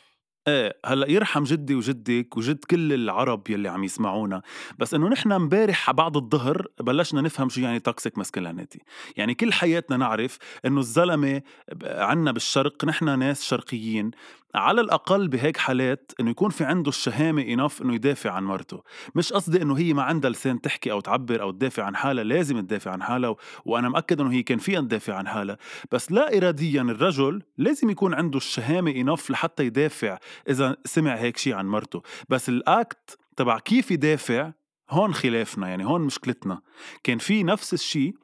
إيه 0.47 0.77
هلأ 0.85 1.11
يرحم 1.11 1.43
جدي 1.43 1.75
وجدك 1.75 2.37
وجد 2.37 2.65
كل 2.65 2.93
العرب 2.93 3.49
يلي 3.49 3.69
عم 3.69 3.83
يسمعونا. 3.83 4.41
بس 4.79 4.93
إنه 4.93 5.09
نحن 5.09 5.31
امبارح 5.31 5.91
بعد 5.91 6.17
الظهر 6.17 6.67
بلشنا 6.79 7.21
نفهم 7.21 7.49
شو 7.49 7.61
يعني 7.61 7.79
toxic 7.79 8.17
masculinity 8.17 8.79
يعني 9.17 9.33
كل 9.33 9.53
حياتنا 9.53 9.97
نعرف 9.97 10.37
إنه 10.65 10.79
الزلمة 10.79 11.41
عنا 11.83 12.31
بالشرق 12.31 12.85
نحن 12.85 13.19
ناس 13.19 13.43
شرقيين. 13.43 14.11
على 14.55 14.81
الأقل 14.81 15.27
بهيك 15.27 15.57
حالات 15.57 16.11
إنه 16.19 16.29
يكون 16.29 16.49
في 16.49 16.63
عنده 16.63 16.89
الشهامة 16.89 17.41
انف 17.41 17.81
إنه 17.81 17.95
يدافع 17.95 18.31
عن 18.31 18.43
مرته. 18.43 18.83
مش 19.15 19.33
قصدي 19.33 19.61
إنه 19.61 19.77
هي 19.77 19.93
ما 19.93 20.03
عندها 20.03 20.31
لسان 20.31 20.61
تحكي 20.61 20.91
أو 20.91 20.99
تعبر 20.99 21.41
أو 21.41 21.51
تدافع 21.51 21.83
عن 21.83 21.95
حالها 21.95 22.23
لازم 22.23 22.59
تدافع 22.59 22.91
عن 22.91 23.03
حالها 23.03 23.35
وأنا 23.65 23.89
مأكد 23.89 24.21
إنه 24.21 24.31
هي 24.31 24.43
كان 24.43 24.57
فيها 24.57 24.81
تدافع 24.81 25.15
عن 25.15 25.27
حالها. 25.27 25.57
بس 25.91 26.11
لا 26.11 26.37
اراديا 26.37 26.81
الرجل 26.81 27.43
لازم 27.57 27.89
يكون 27.89 28.13
عنده 28.13 28.37
الشهامة 28.37 28.91
انف 28.91 29.31
لحتى 29.31 29.65
يدافع 29.65 30.17
إذا 30.49 30.77
سمع 30.85 31.15
هيك 31.15 31.37
شيء 31.37 31.53
عن 31.53 31.67
مرته. 31.67 32.01
بس 32.29 32.49
الاكت 32.49 33.17
تبع 33.37 33.59
كيف 33.59 33.91
يدافع 33.91 34.51
هون 34.89 35.13
خلافنا 35.13 35.67
يعني 35.67 35.85
هون 35.85 36.01
مشكلتنا. 36.01 36.61
كان 37.03 37.17
في 37.17 37.43
نفس 37.43 37.73
الشيء 37.73 38.20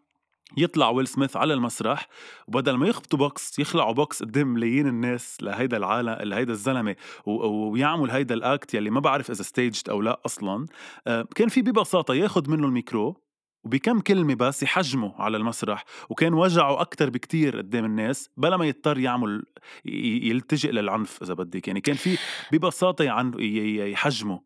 يطلع 0.58 0.90
ويل 0.90 1.08
سميث 1.08 1.38
على 1.38 1.54
المسرح 1.54 2.08
وبدل 2.48 2.76
ما 2.76 2.88
يخبطوا 2.88 3.20
بوكس 3.20 3.60
يخلعوا 3.60 3.94
بوكس 3.94 4.24
قدام 4.24 4.48
ملايين 4.48 4.88
الناس 4.88 5.38
لهيدا 5.42 5.78
العالم 5.78 6.10
لهيدا 6.10 6.52
الزلمة 6.52 6.96
ويعمل 7.26 8.12
هيدا 8.12 8.36
ال 8.36 8.45
act 8.45 8.74
يلي 8.74 8.90
ما 8.90 9.00
بعرف 9.00 9.32
إذا 9.32 9.44
staged 9.44 9.90
أو 9.90 10.02
لا 10.02 10.22
أصلا. 10.26 10.66
آه، 11.08 11.28
كان 11.36 11.48
في 11.48 11.62
ببساطة 11.62 12.14
ياخذ 12.14 12.50
منه 12.50 12.68
الميكرو 12.68 13.22
وبكم 13.64 14.00
كلمة 14.00 14.36
بس 14.36 14.64
يحجمه 14.64 15.22
على 15.22 15.38
المسرح 15.38 15.84
وكان 16.10 16.34
وجعه 16.34 16.82
أكتر 16.82 17.10
بكتير 17.10 17.58
قدام 17.58 17.86
الناس 17.86 18.30
بلا 18.38 18.58
ما 18.58 18.66
يضطر 18.66 19.00
يعمل 19.00 19.44
يلتجئ 19.86 20.72
للعنف 20.72 21.24
إذا 21.24 21.34
بدك. 21.34 21.68
يعني 21.68 21.82
كان 21.82 21.96
في 21.96 22.18
ببساطة 22.52 23.04
يحجمه 23.04 24.42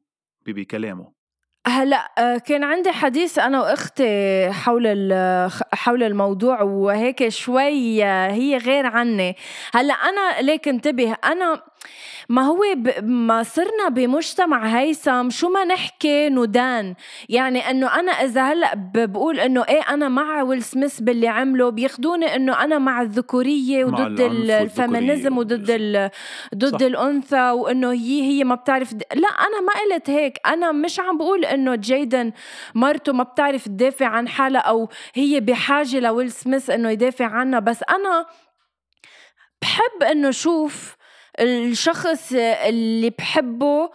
بكلامه. 0.46 1.21
هلا 1.68 2.12
آه، 2.18 2.38
كان 2.38 2.64
عندي 2.64 2.92
حديث 2.92 3.40
أنا 3.40 3.62
وأختي 3.62 4.52
حول 4.52 4.88
حول 5.74 6.04
الموضوع 6.04 6.62
وهيك 6.62 7.30
شوي 7.30 8.06
آه، 8.06 8.32
هي 8.32 8.58
غير 8.58 8.86
عني. 8.86 9.36
هلا 9.74 9.94
أنا 9.94 10.42
ليك 10.42 10.68
انتبه 10.68 11.16
أنا 11.26 11.62
ما 12.30 12.42
هو 12.42 12.62
ب... 12.76 13.04
ما 13.04 13.44
صرنا 13.44 13.90
بمجتمع 13.90 14.66
هيثم 14.66 15.30
شو 15.30 15.50
ما 15.50 15.66
نحكي 15.66 16.30
ندان 16.30 16.96
يعني 17.30 17.70
إنه 17.70 18.00
أنا 18.00 18.12
إذا 18.12 18.44
هلأ 18.44 18.74
بقول 18.76 19.40
إنه 19.40 19.66
إيه 19.70 19.82
أنا 19.82 20.10
مع 20.10 20.42
ويل 20.42 20.64
سميث 20.64 21.00
باللي 21.00 21.28
عمله 21.28 21.70
بياخذوني 21.70 22.36
إنه 22.36 22.64
أنا 22.64 22.78
مع 22.78 23.02
الذكورية 23.02 23.86
وضد 23.86 24.20
الفيمينيزم 24.20 25.38
وضد 25.38 25.70
ال... 25.70 26.10
ضد 26.56 26.80
صح. 26.80 26.82
الأنثى 26.82 27.50
وإنه 27.52 27.92
هي 27.92 28.22
هي 28.22 28.44
ما 28.44 28.56
بتعرف 28.56 28.94
د... 28.94 29.04
لا 29.14 29.28
أنا 29.28 29.62
ما 29.62 29.96
قلت 29.96 30.10
هيك. 30.10 30.40
أنا 30.46 30.72
مش 30.72 31.00
عم 31.00 31.18
بقول 31.18 31.46
إنه 31.46 31.76
جيدن 31.76 32.32
مرته 32.76 33.14
ما 33.14 33.24
بتعرف 33.24 33.66
تدافع 33.66 34.06
عن 34.06 34.28
حالها 34.28 34.62
أو 34.62 34.90
هي 35.14 35.40
بحاجة 35.40 36.00
لويل 36.00 36.32
سميث 36.32 36.70
إنه 36.70 36.90
يدافع 36.90 37.26
عنها. 37.26 37.60
بس 37.60 37.84
أنا 37.90 38.26
بحب 39.62 40.04
إنه 40.12 40.32
شوف 40.32 40.96
الشخص 41.40 42.34
اللي 42.66 43.10
بحبه 43.10 43.90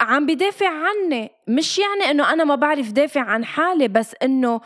عم 0.00 0.26
بدافع 0.26 0.68
عني. 0.68 1.30
مش 1.48 1.78
يعني 1.78 2.10
إنه 2.10 2.32
أنا 2.32 2.44
ما 2.44 2.54
بعرف 2.54 2.92
دافع 2.92 3.20
عن 3.20 3.44
حالي 3.44 3.88
بس 3.88 4.14
إنه 4.22 4.60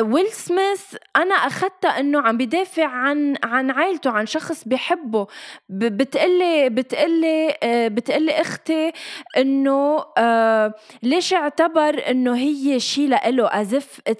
ويل 0.00 0.26
سميث 0.26 0.96
أنا 1.16 1.34
أخذتها 1.34 2.00
إنه 2.00 2.20
عم 2.20 2.36
بدافع 2.36 2.86
عن 2.86 3.36
عن 3.44 3.70
عائلته 3.70 4.10
عن 4.10 4.26
شخص 4.26 4.68
بحبه. 4.68 5.26
بتقلي 5.68 6.70
بتقلي 6.70 7.56
آه، 7.62 7.88
بتقلي 7.88 8.40
إختي 8.40 8.92
إنه 9.36 10.04
آه 10.18 10.74
ليش 11.02 11.34
اعتبر 11.34 12.10
إنه 12.10 12.36
هي 12.36 12.80
شيء 12.80 13.08
لإله 13.08 13.48
as 13.48 13.66
if 13.66 14.12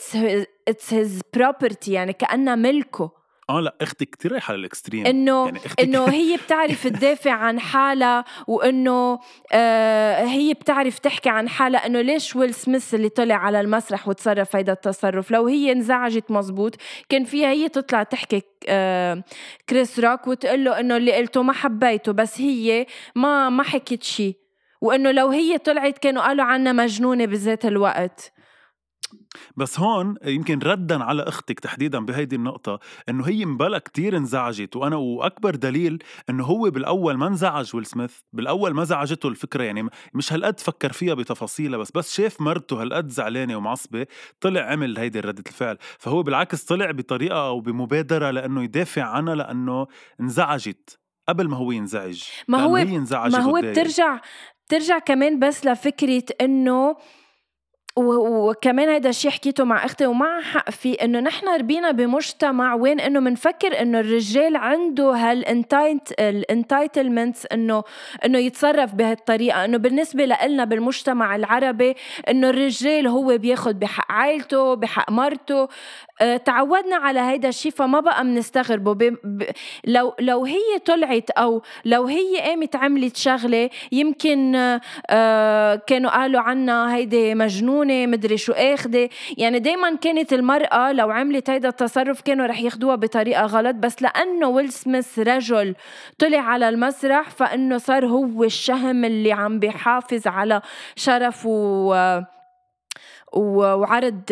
it's 0.70 0.90
his 0.90 1.88
يعني 1.88 2.12
كأنها 2.12 2.54
ملكه. 2.54 3.25
آه 3.50 3.60
لا 3.60 3.74
أختي 3.80 4.04
كثير 4.04 4.32
رايحة 4.32 4.54
للإكستريم. 4.54 5.06
إنه 5.06 5.44
يعني 5.44 5.60
إنه 5.80 6.04
هي 6.04 6.36
بتعرف 6.36 6.86
تدافع 6.86 7.30
عن 7.30 7.60
حالها 7.60 8.24
وإنه 8.46 9.18
آه 9.52 10.24
هي 10.24 10.54
بتعرف 10.54 10.98
تحكي 10.98 11.28
عن 11.28 11.48
حالها 11.48 11.86
إنه 11.86 12.00
ليش 12.00 12.36
ويل 12.36 12.54
سميث 12.54 12.94
اللي 12.94 13.08
طلع 13.08 13.34
على 13.34 13.60
المسرح 13.60 14.08
وتصرف 14.08 14.56
هيدا 14.56 14.72
التصرف؟ 14.72 15.30
لو 15.30 15.46
هي 15.46 15.72
انزعجت 15.72 16.30
مزبوط 16.30 16.76
كان 17.08 17.24
فيها 17.24 17.48
هي 17.48 17.68
تطلع 17.68 18.02
تحكي 18.02 18.42
آه 18.68 19.24
كريس 19.68 20.00
روك 20.00 20.26
وتقول 20.26 20.64
له 20.64 20.80
إنه 20.80 20.96
اللي 20.96 21.12
قلته 21.12 21.42
ما 21.42 21.52
حبيته 21.52 22.12
بس 22.12 22.40
هي 22.40 22.86
ما 23.14 23.48
ما 23.48 23.62
حكت 23.62 24.02
شيء 24.02 24.36
وإنه 24.80 25.10
لو 25.10 25.28
هي 25.28 25.58
طلعت 25.58 25.98
كانوا 25.98 26.22
قالوا 26.22 26.44
عنها 26.44 26.72
مجنونة 26.72 27.24
بذات 27.24 27.64
الوقت. 27.64 28.32
بس 29.56 29.80
هون 29.80 30.14
يمكن 30.24 30.58
ردا 30.58 31.04
على 31.04 31.22
أختك 31.22 31.60
تحديدا 31.60 31.98
بهيدي 31.98 32.36
النقطة 32.36 32.80
إنه 33.08 33.24
هي 33.28 33.44
مبلا 33.44 33.78
كتير 33.78 34.16
انزعجت 34.16 34.76
وأنا 34.76 34.96
وأكبر 34.96 35.54
دليل 35.54 36.02
إنه 36.30 36.44
هو 36.44 36.70
بالأول 36.70 37.14
ما 37.14 37.26
انزعج 37.26 37.76
ويل 37.76 37.86
سميث، 37.86 38.18
بالأول 38.32 38.74
ما 38.74 38.84
زعجته 38.84 39.28
الفكرة 39.28 39.64
يعني 39.64 39.88
مش 40.14 40.32
هالقد 40.32 40.60
فكر 40.60 40.92
فيها 40.92 41.14
بتفاصيلها 41.14 41.78
بس 41.78 41.90
بس 41.90 42.14
شاف 42.14 42.40
مرته 42.40 42.82
هالقد 42.82 43.08
زعلانة 43.08 43.56
ومعصبة 43.56 44.06
طلع 44.40 44.60
عمل 44.60 44.98
هيدي 44.98 45.20
ردة 45.20 45.44
الفعل، 45.46 45.78
فهو 45.98 46.22
بالعكس 46.22 46.64
طلع 46.64 46.90
بطريقة 46.90 47.46
أو 47.46 47.60
بمبادرة 47.60 48.30
لإنه 48.30 48.62
يدافع 48.62 49.02
عنها 49.02 49.34
لإنه 49.34 49.86
انزعجت 50.20 50.98
قبل 51.28 51.48
ما 51.48 51.56
هو 51.56 51.72
ينزعج 51.72 52.22
ما 52.48 52.58
هو 52.58 52.76
ما 53.14 53.38
هو 53.38 53.60
بترجع 53.62 54.20
بترجع 54.66 54.98
كمان 54.98 55.38
بس 55.38 55.66
لفكرة 55.66 56.22
إنه 56.40 56.96
وكمان 57.96 58.88
هيدا 58.88 59.08
الشيء 59.08 59.30
حكيته 59.30 59.64
مع 59.64 59.84
أختي 59.84 60.06
ومع 60.06 60.40
حق 60.40 60.70
فيه 60.70 60.94
إنه 61.02 61.20
نحن 61.20 61.48
ربينا 61.48 61.90
بمجتمع 61.90 62.74
وين 62.74 63.00
إنه 63.00 63.20
بنفكر 63.20 63.80
إنه 63.82 64.00
الرجال 64.00 64.56
عنده 64.56 65.10
هال 65.12 65.34
entitle 65.34 66.08
ال 66.20 66.30
entitlements 66.30 67.46
انه 67.46 67.82
إنه 68.24 68.38
يتصرف 68.38 68.94
بهالطريقة 68.94 69.64
إنه 69.64 69.76
بالنسبة 69.78 70.24
لنا 70.24 70.64
بالمجتمع 70.64 71.36
العربي 71.36 71.94
إنه 72.30 72.50
الرجال 72.50 73.06
هو 73.06 73.38
بياخذ 73.38 73.74
بحق 73.74 74.12
عائلته 74.12 74.74
بحق 74.74 75.10
مرته. 75.10 75.68
آه، 76.20 76.36
تعودنا 76.36 76.96
على 76.96 77.20
هيدا 77.20 77.48
الشيء 77.48 77.72
فما 77.72 78.00
بقى 78.00 78.24
بنستغربه 78.24 78.92
ب... 78.92 79.16
ب... 79.24 79.42
لو 79.84 80.14
لو 80.20 80.44
هي 80.44 80.78
طلعت 80.84 81.30
أو 81.30 81.62
لو 81.84 82.04
هي 82.06 82.40
قامت 82.40 82.76
عملت 82.76 83.16
شغلة 83.16 83.70
يمكن 83.92 84.56
آه 85.10 85.74
كانوا 85.74 86.10
قالوا 86.10 86.40
عنها 86.40 86.94
هيدي 86.96 87.34
مجنونه 87.86 88.06
مدري 88.06 88.36
شو 88.36 88.52
اخده 88.52 89.08
يعني 89.38 89.58
دائما 89.58 89.96
كانت 89.96 90.32
المرأة 90.32 90.92
لو 90.92 91.10
عملت 91.10 91.50
هيدا 91.50 91.68
التصرف 91.68 92.20
كانوا 92.20 92.46
رح 92.46 92.60
ياخدوها 92.60 92.94
بطريقة 92.94 93.46
غلط 93.46 93.74
بس 93.76 94.02
لأنه 94.02 94.48
ويل 94.48 94.72
سميث 94.72 95.18
رجل 95.18 95.74
طلع 96.18 96.38
على 96.38 96.68
المسرح 96.68 97.30
فإنه 97.30 97.78
صار 97.78 98.06
هو 98.06 98.44
الشهم 98.44 99.04
اللي 99.04 99.32
عم 99.32 99.58
بيحافظ 99.58 100.26
على 100.26 100.62
شرف 100.96 101.46
و 101.46 102.20
وعرض 103.32 104.22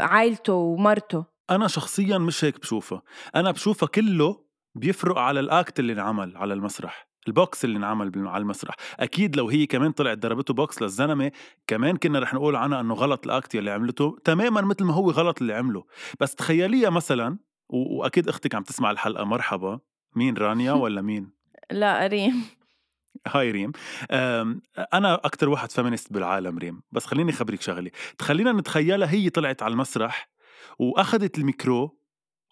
عائلته 0.00 0.52
ومرته. 0.52 1.24
أنا 1.50 1.68
شخصيا 1.68 2.18
مش 2.18 2.44
هيك 2.44 2.60
بشوفها 2.60 3.02
أنا 3.36 3.50
بشوفها 3.50 3.88
كله 3.88 4.40
بيفرق 4.74 5.18
على 5.18 5.40
ال 5.40 5.50
act 5.50 5.78
اللي 5.80 5.92
انعمل 5.92 6.36
على 6.36 6.54
المسرح. 6.54 7.06
البوكس 7.28 7.64
اللي 7.64 7.78
انعمل 7.78 8.12
على 8.28 8.42
المسرح. 8.42 8.74
أكيد 9.00 9.36
لو 9.36 9.48
هي 9.48 9.66
كمان 9.66 9.92
طلعت 9.92 10.18
ضربته 10.18 10.54
بوكس 10.54 10.82
للزلمة 10.82 11.32
كمان 11.66 11.96
كنا 11.96 12.18
رح 12.18 12.34
نقول 12.34 12.56
عنها 12.56 12.80
إنه 12.80 12.94
غلط 12.94 13.26
ال 13.26 13.33
act 13.33 13.54
اللي 13.54 13.70
عملته 13.70 14.18
تماما 14.24 14.60
مثل 14.60 14.84
ما 14.84 14.94
هو 14.94 15.10
غلط 15.10 15.40
اللي 15.40 15.54
عمله. 15.54 15.84
بس 16.20 16.34
تخيليها 16.34 16.90
مثلا 16.90 17.38
وأكيد 17.68 18.28
أختك 18.28 18.54
عم 18.54 18.62
تسمع 18.62 18.90
الحلقة 18.90 19.24
مرحبا. 19.24 19.80
مين 20.16 20.36
رانيا 20.36 20.72
ولا 20.82 21.02
مين؟ 21.02 21.30
لا 21.70 22.06
ريم. 22.06 22.44
هاي 23.26 23.50
ريم. 23.50 23.72
أنا 24.94 25.14
أكثر 25.14 25.48
واحد 25.48 25.70
feminist 25.72 26.12
بالعالم 26.12 26.58
ريم. 26.58 26.82
بس 26.92 27.06
خليني 27.06 27.30
أخبرك 27.30 27.60
شغلة. 27.60 27.90
تخلينا 28.18 28.52
نتخيلها 28.52 29.10
هي 29.10 29.30
طلعت 29.30 29.62
على 29.62 29.72
المسرح 29.72 30.30
وأخذت 30.78 31.38
الميكرو 31.38 31.95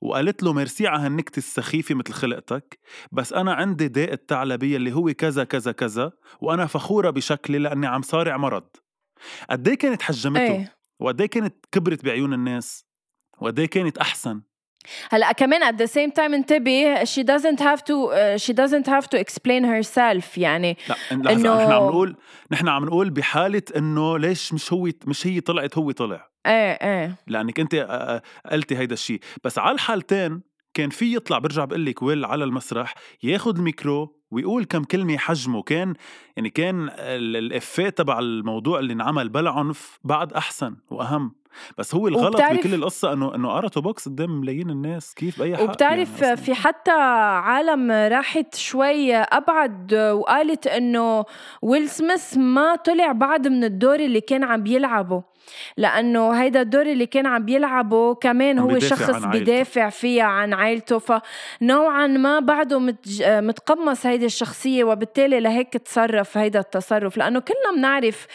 وقالت 0.05 0.43
له 0.43 0.53
ميرسي 0.53 0.87
على 0.87 1.03
هالنكتة 1.03 1.39
السخيفة 1.39 1.95
مثل 1.95 2.13
خلقتك 2.13 2.79
بس 3.13 3.33
أنا 3.33 3.55
عندي 3.55 3.89
داء 3.89 4.13
الثعلبية 4.13 4.77
اللي 4.77 4.93
هو 4.93 5.13
كذا 5.13 5.45
كذا 5.45 5.73
كذا 5.73 6.13
وأنا 6.41 6.67
فخورة 6.67 7.11
بشكلي 7.11 7.59
لأني 7.59 7.87
عم 7.87 8.03
صارع 8.03 8.37
مرض. 8.37 8.69
قد 9.51 9.69
إيه 9.69 9.75
كانت 9.75 10.03
حجمته؟ 10.03 10.41
إيه. 10.41 10.77
وقد 11.01 11.21
إيه 11.21 11.29
كانت 11.29 11.55
كبرت 11.73 12.05
بعيون 12.05 12.33
الناس؟ 12.33 12.87
وقد 13.41 13.59
إيه 13.59 13.67
كانت 13.67 13.99
أحسن؟ 13.99 14.43
هلأ 15.11 15.33
كمان 15.33 15.75
at 15.75 15.79
the 15.79 15.91
same 15.91 16.13
time 16.19 16.35
انتبه 16.35 17.05
she 17.05 17.23
doesn't 17.23 17.61
have 17.61 17.81
to 17.81 17.95
uh, 18.11 18.39
she 18.39 18.53
doesn't 18.53 18.87
have 18.87 19.09
to 19.09 19.19
explain 19.19 19.65
herself 19.65 20.39
يعني 20.39 20.77
لا 20.89 20.97
إنه 21.13 21.33
نحن 21.33 21.47
عم 21.47 21.87
نقول 21.87 22.17
نحن 22.51 22.69
عم 22.69 22.85
نقول 22.85 23.11
بحالة 23.11 23.63
إنه 23.77 24.19
ليش 24.19 24.53
مش 24.53 24.73
هو 24.73 24.89
مش 25.07 25.27
هي 25.27 25.41
طلعت 25.41 25.79
هو 25.79 25.91
طلع. 25.91 26.34
إيه 26.47 26.73
إيه. 26.73 27.17
لأنك 27.27 27.61
أنت 27.61 27.75
قلتي 28.53 28.79
هيدا 28.79 28.95
الشيء 28.95 29.21
بس 29.45 29.59
على 29.59 29.75
الحالتين 29.75 30.41
كان 30.75 30.91
في 30.91 31.17
يطلع 31.17 31.39
برجع 31.39 31.65
بقول 31.65 31.87
لك 31.87 32.03
ويل 32.03 32.25
على 32.25 32.45
المسرح 32.45 32.95
ياخذ 33.23 33.57
الميكرو 33.57 34.21
ويقول 34.31 34.65
كم 34.65 34.85
كلمة 34.85 35.17
حجمه. 35.17 35.63
كان 35.63 35.95
يعني 36.37 36.51
كان 36.51 36.91
ال 36.99 37.14
effet 37.14 37.89
تبع 37.89 38.19
الموضوع 38.19 38.79
اللي 38.79 38.93
انعمل 38.93 39.29
بلا 39.29 39.51
عنف 39.51 39.99
بعد 40.05 40.33
أحسن 40.33 40.77
وأهم. 40.91 41.35
بس 41.79 41.95
هو 41.95 42.09
الغلط 42.09 42.37
بكل 42.37 42.75
القصة 42.75 43.13
إنه 43.13 43.35
إنه 43.35 43.51
قرته 43.51 43.81
بوكس 43.81 44.09
قدام 44.09 44.41
ملايين 44.41 44.71
الناس 44.71 45.15
كيف 45.15 45.39
بأي 45.39 45.57
حق. 45.57 45.63
وبتعرف 45.63 46.23
يعني 46.23 46.37
في 46.37 46.55
حتى 46.55 46.91
عالم 46.91 47.91
راحت 47.91 48.55
شوي 48.55 49.15
أبعد 49.15 49.95
وقالت 49.95 50.67
إنه 50.67 51.25
ويل 51.63 51.89
سميث 51.89 52.37
ما 52.37 52.77
طلع 52.77 53.13
بعد 53.13 53.49
من 53.49 53.65
الدور 53.65 54.01
اللي 54.01 54.21
كان 54.21 54.45
عم 54.45 54.63
بيلعبه. 54.63 55.34
لأنه 55.77 56.31
هيدا 56.31 56.61
الدور 56.61 56.87
اللي 56.87 57.07
كان 57.07 57.27
عم 57.27 57.45
بيلعبه 57.45 58.15
كمان 58.15 58.59
هو 58.59 58.79
شخص 58.79 59.11
بدافع 59.11 59.89
فيها 59.91 60.25
عن 60.25 60.53
عائلته 60.53 60.99
فنوعا 60.99 62.07
ما 62.07 62.41
بعده 62.41 62.79
متج... 62.79 63.23
متقمص 63.23 64.07
هيدي 64.07 64.27
الشخصية 64.27 64.85
وبالتالي 64.85 65.41
لهيك 65.41 65.69
تصرف 65.69 66.39
هيدا 66.39 66.61
التصرف. 66.61 67.17
لأنه 67.17 67.41
كلنا 67.41 67.77
بنعرف 67.77 68.27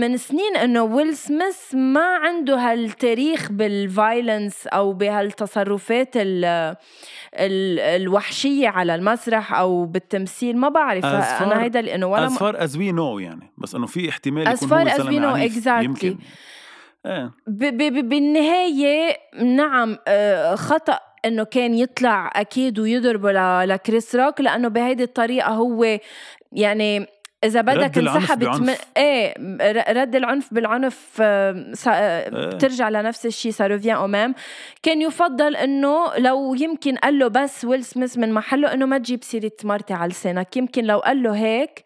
من 0.00 0.16
سنين 0.16 0.56
إنه 0.56 0.82
ويل 0.82 1.16
سميث 1.16 1.74
ما 1.74 2.16
عنده 2.16 2.56
هالتاريخ 2.56 3.52
بالفايلنس 3.52 4.66
أو 4.66 4.92
بهالتصرفات 4.92 6.16
ال... 6.16 6.64
الوحشية 7.34 8.68
على 8.68 8.94
المسرح 8.94 9.54
أو 9.54 9.84
بالتمثيل 9.84 10.56
ما 10.56 10.68
بعرف. 10.68 11.04
أنا 11.04 11.62
هيدا 11.62 11.80
لأنه 11.80 12.06
ولا 12.06 12.28
as 12.28 12.32
far 12.32 12.56
as 12.56 12.70
we 12.74 12.92
know 12.96 13.20
يعني. 13.20 13.52
بس 13.58 13.74
إنه 13.74 13.86
في 13.86 14.08
احتمال 14.08 14.54
يكون 14.54 14.72
هو 14.72 14.88
زلمه 14.88 15.48
exactly. 15.48 15.93
يمكن 15.94 16.18
إيه. 17.06 17.32
بالنهاية 18.02 19.16
نعم 19.42 19.98
آه، 20.08 20.54
خطأ 20.54 21.00
إنه 21.24 21.44
كان 21.44 21.74
يطلع 21.74 22.30
أكيد 22.34 22.78
ويضربه 22.78 23.64
لكريس 23.64 24.16
روك 24.16 24.40
لأنه 24.40 24.68
بهيدي 24.68 25.02
الطريقة 25.02 25.50
هو 25.50 25.98
يعني 26.52 27.06
إذا 27.44 27.60
بدك 27.60 27.98
انسحبت 27.98 28.60
من 28.60 28.74
إيه 28.96 29.34
رد 29.92 30.16
العنف 30.16 30.54
بالعنف 30.54 31.16
آه، 31.20 31.72
آه، 31.88 31.90
إيه. 31.90 32.28
بترجع 32.28 32.88
لنفس 32.88 33.26
الشيء 33.26 33.52
سا 33.52 33.66
ريفيان 33.66 33.96
أو 33.96 34.06
ميم 34.06 34.34
كان 34.82 35.02
يفضل 35.02 35.56
إنه 35.56 36.16
لو 36.16 36.54
يمكن 36.54 36.96
قال 36.96 37.18
له 37.18 37.28
بس 37.28 37.64
ويل 37.64 37.84
سميث 37.84 38.18
من 38.18 38.32
محله 38.32 38.72
إنه 38.72 38.86
ما 38.86 38.98
تجيب 38.98 39.24
سيرة 39.24 39.52
مرتي 39.64 39.94
على 39.94 40.10
لسانك. 40.10 40.56
يمكن 40.56 40.84
لو 40.84 40.98
قال 40.98 41.22
له 41.22 41.36
هيك 41.36 41.84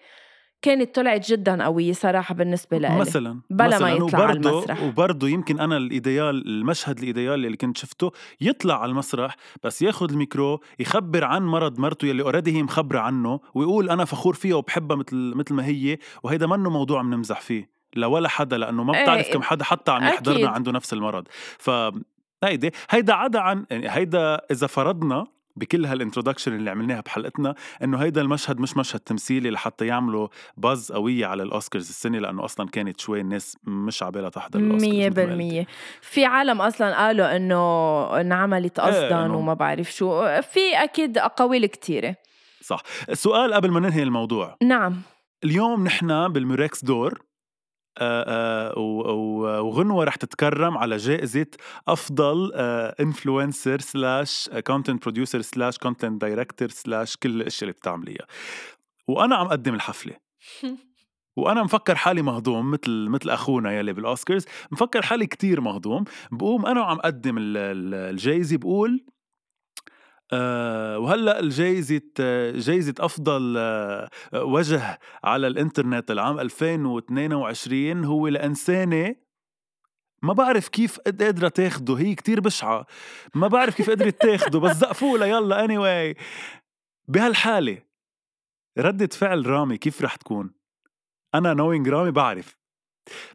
كانت 0.62 0.94
طلعت 0.94 1.30
جدا 1.30 1.64
قوية 1.64 1.92
صراحة 1.92 2.34
بالنسبة 2.34 2.78
لي 2.78 2.98
مثلا 2.98 3.40
بلا 3.50 3.66
مثلاً 3.66 3.78
ما 3.78 3.92
يطلع 3.92 4.24
على 4.24 4.38
المسرح. 4.38 4.82
وبرضه 4.82 5.28
يمكن 5.28 5.60
أنا 5.60 5.76
ال 5.76 5.88
ideal 5.88 6.48
المشهد 6.48 6.98
ال 6.98 7.06
ideal 7.06 7.44
اللي 7.46 7.56
كنت 7.56 7.76
شفته 7.76 8.12
يطلع 8.40 8.82
على 8.82 8.90
المسرح 8.90 9.36
بس 9.64 9.82
ياخذ 9.82 10.10
الميكرو 10.10 10.60
يخبر 10.78 11.24
عن 11.24 11.42
مرض 11.42 11.78
مرته 11.78 12.06
يلي 12.06 12.22
already 12.22 12.56
هي 12.56 12.62
مخبرة 12.62 12.98
عنه 12.98 13.40
ويقول 13.54 13.90
أنا 13.90 14.04
فخور 14.04 14.34
فيها 14.34 14.56
وبحبها 14.56 14.96
مثل 14.96 15.32
مثل 15.36 15.54
ما 15.54 15.66
هي 15.66 15.98
وهيدا 16.22 16.46
منه 16.46 16.70
موضوع 16.70 17.02
بنمزح 17.02 17.40
فيه 17.40 17.70
لولا 17.96 18.28
حدا 18.28 18.58
لأنه 18.58 18.84
ما 18.84 18.92
بتعرف 18.92 19.26
إيه 19.26 19.32
كم 19.32 19.42
حدا 19.42 19.64
حتى 19.64 19.92
عم 19.92 20.04
يحضرنا 20.04 20.48
عنده 20.48 20.72
نفس 20.72 20.92
المرض. 20.92 21.24
ف 21.58 21.70
هيدي 22.44 22.70
هيدا 22.90 23.14
عدا 23.14 23.40
عن 23.40 23.66
يعني 23.70 23.90
هيدا 23.90 24.40
إذا 24.50 24.66
فرضنا 24.66 25.26
بكل 25.58 25.86
هال 25.86 25.96
introduction 25.96 26.54
اللي 26.54 26.70
عملناها 26.70 27.00
بحلقتنا 27.00 27.54
إنه 27.82 27.98
هيدا 27.98 28.20
المشهد 28.20 28.60
مش 28.60 28.76
مشهد 28.76 29.00
تمثيلي 29.00 29.50
لحتى 29.50 29.86
يعملوا 29.86 30.28
buzz 30.56 30.92
قوية 30.92 31.26
على 31.26 31.42
الأوسكارز 31.42 31.88
السنة 31.88 32.18
لأنه 32.18 32.44
أصلا 32.44 32.68
كانت 32.68 33.00
شوي 33.00 33.20
الناس 33.20 33.56
مش 33.64 34.02
عبالها 34.02 34.28
تحضر 34.28 34.60
الأوسكارز 34.60 35.64
100% 35.64 35.66
في 36.00 36.24
عالم 36.24 36.60
أصلا 36.60 36.96
قالوا 36.96 37.36
إنه 37.36 38.20
انعملت 38.20 38.80
قصدا 38.80 39.24
إيه 39.24 39.30
وما 39.30 39.54
بعرف 39.54 39.92
شو. 39.92 40.40
في 40.42 40.60
أكيد 40.74 41.18
اقاويل 41.18 41.66
كثيره 41.66 42.16
صح. 42.62 42.82
السؤال 43.10 43.54
قبل 43.54 43.70
ما 43.70 43.80
ننهي 43.80 44.02
الموضوع. 44.02 44.56
نعم. 44.62 45.02
اليوم 45.44 45.84
نحن 45.84 46.28
بالميركس 46.28 46.84
دور 46.84 47.22
وغنوة 48.76 50.04
رح 50.04 50.14
تتكرم 50.14 50.78
على 50.78 50.96
جائزة 50.96 51.46
أفضل 51.88 52.52
influencer 53.00 53.80
slash 53.80 54.50
content 54.66 55.02
producer 55.02 55.40
slash 55.40 55.78
content 55.78 56.20
director 56.20 56.68
slash 56.68 57.16
كل 57.16 57.30
الأشياء 57.30 57.62
اللي 57.62 57.72
بتعمليها. 57.72 58.26
وأنا 59.08 59.36
عم 59.36 59.46
أقدم 59.46 59.74
الحفلة. 59.74 60.14
وأنا 61.36 61.62
مفكر 61.62 61.94
حالي 61.94 62.22
مهضوم 62.22 62.70
مثل 62.70 63.08
مثل 63.08 63.30
أخونا 63.30 63.72
يلي 63.72 63.92
بالأوسكارز. 63.92 64.44
مفكر 64.70 65.02
حالي 65.02 65.26
كتير 65.26 65.60
مهضوم. 65.60 66.04
بقوم 66.32 66.66
أنا 66.66 66.80
وعم 66.80 66.98
أقدم 66.98 67.36
الجايزه 67.38 68.56
بقول 68.56 69.04
آه، 70.32 70.98
وهلأ 70.98 71.40
الجائزة 71.40 72.00
جائزة 72.54 72.94
أفضل 73.00 73.54
آه، 73.58 74.08
وجه 74.34 74.98
على 75.24 75.46
الإنترنت 75.46 76.10
العام 76.10 76.40
2022 76.40 78.04
هو 78.04 78.28
لإنسانة 78.28 79.14
ما 80.22 80.32
بعرف 80.32 80.68
كيف 80.68 81.00
قادرة 81.00 81.48
تاخده 81.48 81.94
هي 81.94 82.14
كتير 82.14 82.40
بشعة 82.40 82.86
ما 83.34 83.48
بعرف 83.48 83.74
كيف 83.76 83.90
قدرت 83.90 84.22
تاخده 84.22 84.60
بس 84.60 84.76
زقفوا 84.76 85.18
يلا 85.18 85.66
anyway. 85.66 86.20
بهالحالة 87.08 87.82
ردة 88.78 89.06
فعل 89.06 89.46
رامي 89.46 89.78
كيف 89.78 90.02
رح 90.02 90.16
تكون؟ 90.16 90.50
أنا 91.34 91.54
نوينج 91.54 91.88
رامي 91.88 92.10
بعرف 92.10 92.56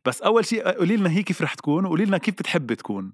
بس 0.06 0.22
أول 0.22 0.46
شيء 0.46 0.68
قولي 0.70 0.98
لنا 0.98 1.10
هي 1.10 1.24
كيف 1.24 1.42
رح 1.42 1.54
تكون 1.54 1.86
وقولي 1.86 2.06
لنا 2.06 2.18
كيف 2.18 2.36
بتحب 2.36 2.74
تكون 2.74 3.14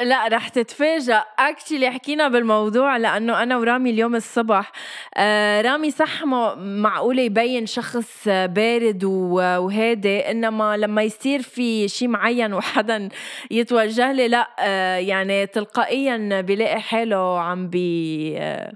لا 0.00 0.28
رح 0.28 0.48
تتفاجأ. 0.48 1.24
actually 1.38 1.90
حكينا 1.90 2.28
بالموضوع 2.28 2.96
لأنه 2.96 3.42
أنا 3.42 3.56
ورامي 3.56 3.90
اليوم 3.90 4.14
الصبح 4.14 4.72
آه 5.16 5.60
رامي 5.60 5.90
صح 5.90 6.24
معقوله 6.56 7.22
يبين 7.22 7.66
شخص 7.66 8.28
بارد 8.28 9.04
وهادي 9.04 10.18
إنما 10.18 10.76
لما 10.76 11.02
يصير 11.02 11.42
في 11.42 11.88
شيء 11.88 12.08
معين 12.08 12.54
وحدا 12.54 13.08
يتوجه 13.50 14.12
لي 14.12 14.28
لا 14.28 14.48
آه 14.60 14.96
يعني 14.96 15.46
تلقائيا 15.46 16.40
بلاقي 16.40 16.80
حاله 16.80 17.40
عم 17.40 17.68
بي 17.68 18.34
آه 18.38 18.72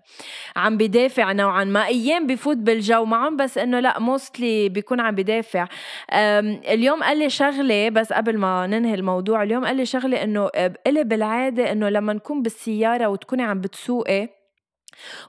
عم 0.57 0.77
بدافع 0.77 1.33
نوعا 1.33 1.65
ما. 1.65 1.87
أيام 1.87 2.27
بفوت 2.27 2.57
بالجو 2.57 3.05
معهم 3.05 3.37
بس 3.37 3.59
إنه 3.59 3.81
لا 3.81 3.99
موستلي 3.99 4.69
بيكون 4.69 5.01
عم 5.01 5.15
بدافع. 5.15 5.67
اليوم 6.13 7.03
قال 7.03 7.19
لي 7.19 7.31
شغلة 7.31 7.89
بس 7.89 8.13
قبل 8.13 8.39
ما 8.39 8.67
ننهي 8.67 8.95
الموضوع 8.95 9.43
اليوم 9.43 9.65
قال 9.65 9.77
لي 9.77 9.87
شغلة 9.87 10.23
إنه 10.23 10.47
قلب 10.87 11.08
بالعادة 11.09 11.73
إنه 11.73 11.89
لما 11.89 12.13
نكون 12.13 12.43
بالسيارة 12.43 13.07
وتكوني 13.07 13.43
عم 13.43 13.61
بتسوقي 13.61 14.39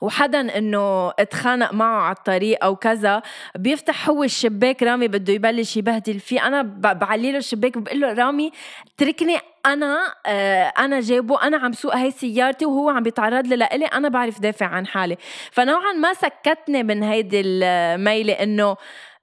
وحدا 0.02 0.58
إنه 0.58 1.10
أتخانق 1.10 1.74
معه 1.74 2.02
على 2.02 2.16
الطريق 2.16 2.64
أو 2.64 2.76
كذا 2.76 3.22
بيفتح 3.56 4.10
هو 4.10 4.24
الشباك 4.24 4.84
رامي 4.84 5.08
بده 5.08 5.34
يبلش 5.34 5.78
يبهدل 5.78 6.20
فيه. 6.20 6.48
أنا 6.48 6.62
بعلي 6.94 7.32
له 7.32 7.38
الشباك 7.38 7.78
بقول 7.78 8.02
له 8.02 8.14
رامي 8.14 8.52
تركني 8.98 9.38
أنا 9.66 10.14
آه 10.26 10.74
أنا 10.78 11.00
جايبه 11.00 11.44
أنا 11.44 11.58
عم 11.58 11.74
سوق 11.74 11.96
هاي 11.96 12.12
سيارتي 12.12 12.66
وهو 12.66 12.90
عم 12.90 13.04
بيتعرض 13.04 13.48
لي 13.48 13.56
لإلي 13.56 13.86
أنا 13.86 14.10
بعرف 14.10 14.40
دافع 14.40 14.66
عن 14.66 14.88
حالي. 14.88 15.18
فنوعا 15.52 15.94
ما 15.94 16.14
سكتني 16.14 16.84
من 16.84 17.04
هيدي 17.04 17.42
الميلة 17.42 18.34
إنه 18.34 18.76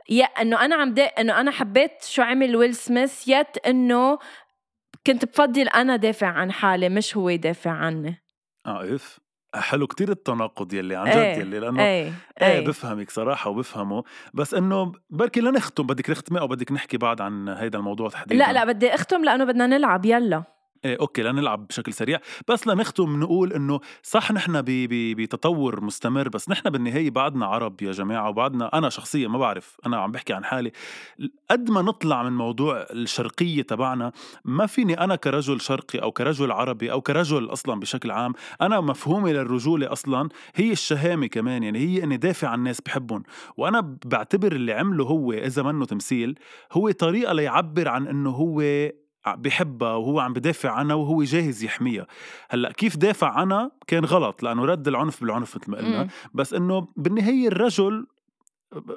يا 0.09 0.25
إنه 0.25 0.64
أنا 0.64 0.77
عم 0.77 0.95
إنه 1.19 1.40
أنا 1.40 1.51
حبيت 1.51 2.05
شو 2.05 2.23
عمل 2.23 2.57
ويل 2.57 2.75
سميث 2.75 3.29
يت 3.29 3.66
إنه 3.66 4.19
كنت 5.07 5.25
بفضل 5.25 5.69
أنا 5.69 5.97
دافع 5.97 6.27
عن 6.27 6.53
حالي 6.53 6.88
مش 6.88 7.16
هو 7.16 7.29
يدافع 7.29 7.71
عني. 7.71 8.23
آه 8.66 8.95
إف. 8.95 9.19
حلو 9.55 9.87
كتير 9.87 10.11
التناقض 10.11 10.75
يلي 10.75 10.97
عن 10.97 11.11
جد 11.11 11.16
إيه 11.16 11.37
يلي 11.37 11.59
لأنه 11.59 11.83
إيه, 11.83 12.12
إيه, 12.42 12.49
إيه. 12.49 12.66
بفهمك 12.66 13.11
صراحة 13.11 13.51
وبفهمه. 13.51 14.05
بس 14.35 14.55
إنه 14.55 14.92
بركي 15.11 15.40
لنختم 15.40 15.87
بدك 15.87 16.07
تختمي 16.07 16.40
أو 16.40 16.47
بدك 16.47 16.73
نحكي 16.73 16.97
بعد 16.97 17.21
عن 17.21 17.49
هيدا 17.49 17.79
الموضوع 17.79 18.09
تحديدا؟ 18.09 18.45
لا 18.45 18.53
لا 18.53 18.64
بدي 18.64 18.95
أختم 18.95 19.25
لأنه 19.25 19.45
بدنا 19.45 19.66
نلعب 19.66 20.05
يلا. 20.05 20.56
okay 20.95 21.23
لنلعب 21.22 21.66
بشكل 21.66 21.92
سريع. 21.92 22.20
بس 22.49 22.66
لنختم 22.66 23.20
نقول 23.20 23.53
إنه 23.53 23.81
صح 24.03 24.33
نحن 24.33 24.62
بتطور 24.66 25.81
مستمر 25.81 26.29
بس 26.29 26.49
نحن 26.49 26.70
بالنهاية 26.70 27.11
بعدنا 27.11 27.46
عرب 27.46 27.83
يا 27.83 27.92
جماعة 27.92 28.29
وبعدنا 28.29 28.79
أنا 28.79 28.88
شخصيا 28.88 29.29
ما 29.29 29.38
بعرف 29.38 29.77
أنا 29.87 29.96
عم 29.96 30.12
بحكي 30.12 30.33
عن 30.33 30.44
حالي. 30.44 30.72
قد 31.51 31.70
ما 31.70 31.83
نطلع 31.83 32.22
من 32.22 32.33
موضوع 32.33 32.87
الشرقية 32.90 33.62
تبعنا 33.62 34.12
ما 34.44 34.66
فيني 34.66 35.05
أنا 35.05 35.16
كرجل 35.16 35.61
شرقي 35.61 35.99
أو 35.99 36.12
كرجل 36.12 36.53
عربي 36.53 36.92
أو 36.92 37.01
كرجل 37.01 37.53
أصلا 37.53 37.81
بشكل 37.81 38.11
عام 38.11 38.33
أنا 38.61 38.81
مفهومي 38.81 39.33
للرجولة 39.33 39.92
أصلا 39.92 40.29
هي 40.55 40.72
الشهامة 40.72 41.27
كمان 41.27 41.62
يعني 41.62 41.79
هي 41.79 42.05
إني 42.05 42.16
دافع 42.16 42.49
عن 42.49 42.59
الناس 42.59 42.81
بحبهم. 42.81 43.22
وأنا 43.57 43.96
بعتبر 44.05 44.53
اللي 44.53 44.72
عمله 44.72 45.05
هو 45.05 45.33
إذا 45.33 45.62
منه 45.62 45.85
تمثيل 45.85 46.38
هو 46.72 46.90
طريقة 46.90 47.33
ليعبر 47.33 47.88
عن 47.88 48.07
إنه 48.07 48.31
هو 48.31 48.62
بحبها 49.35 49.95
وهو 49.95 50.21
عم 50.21 50.33
بدافع 50.33 50.71
عنها 50.71 50.97
وهو 50.97 51.23
جاهز 51.23 51.65
يحميها. 51.65 52.07
هلأ 52.51 52.73
كيف 52.73 52.97
دافع 52.97 53.31
عنها؟ 53.31 53.71
كان 53.87 54.05
غلط 54.05 54.43
لأنه 54.43 54.65
رد 54.65 54.89
العنف 54.89 55.21
بالعنف 55.21 55.57
مثل 55.57 55.71
ما 55.71 55.79
قلنا. 55.79 56.09
بس 56.35 56.55
إنه 56.55 56.89
بالنهاية 56.97 57.49
الرجل 57.49 58.07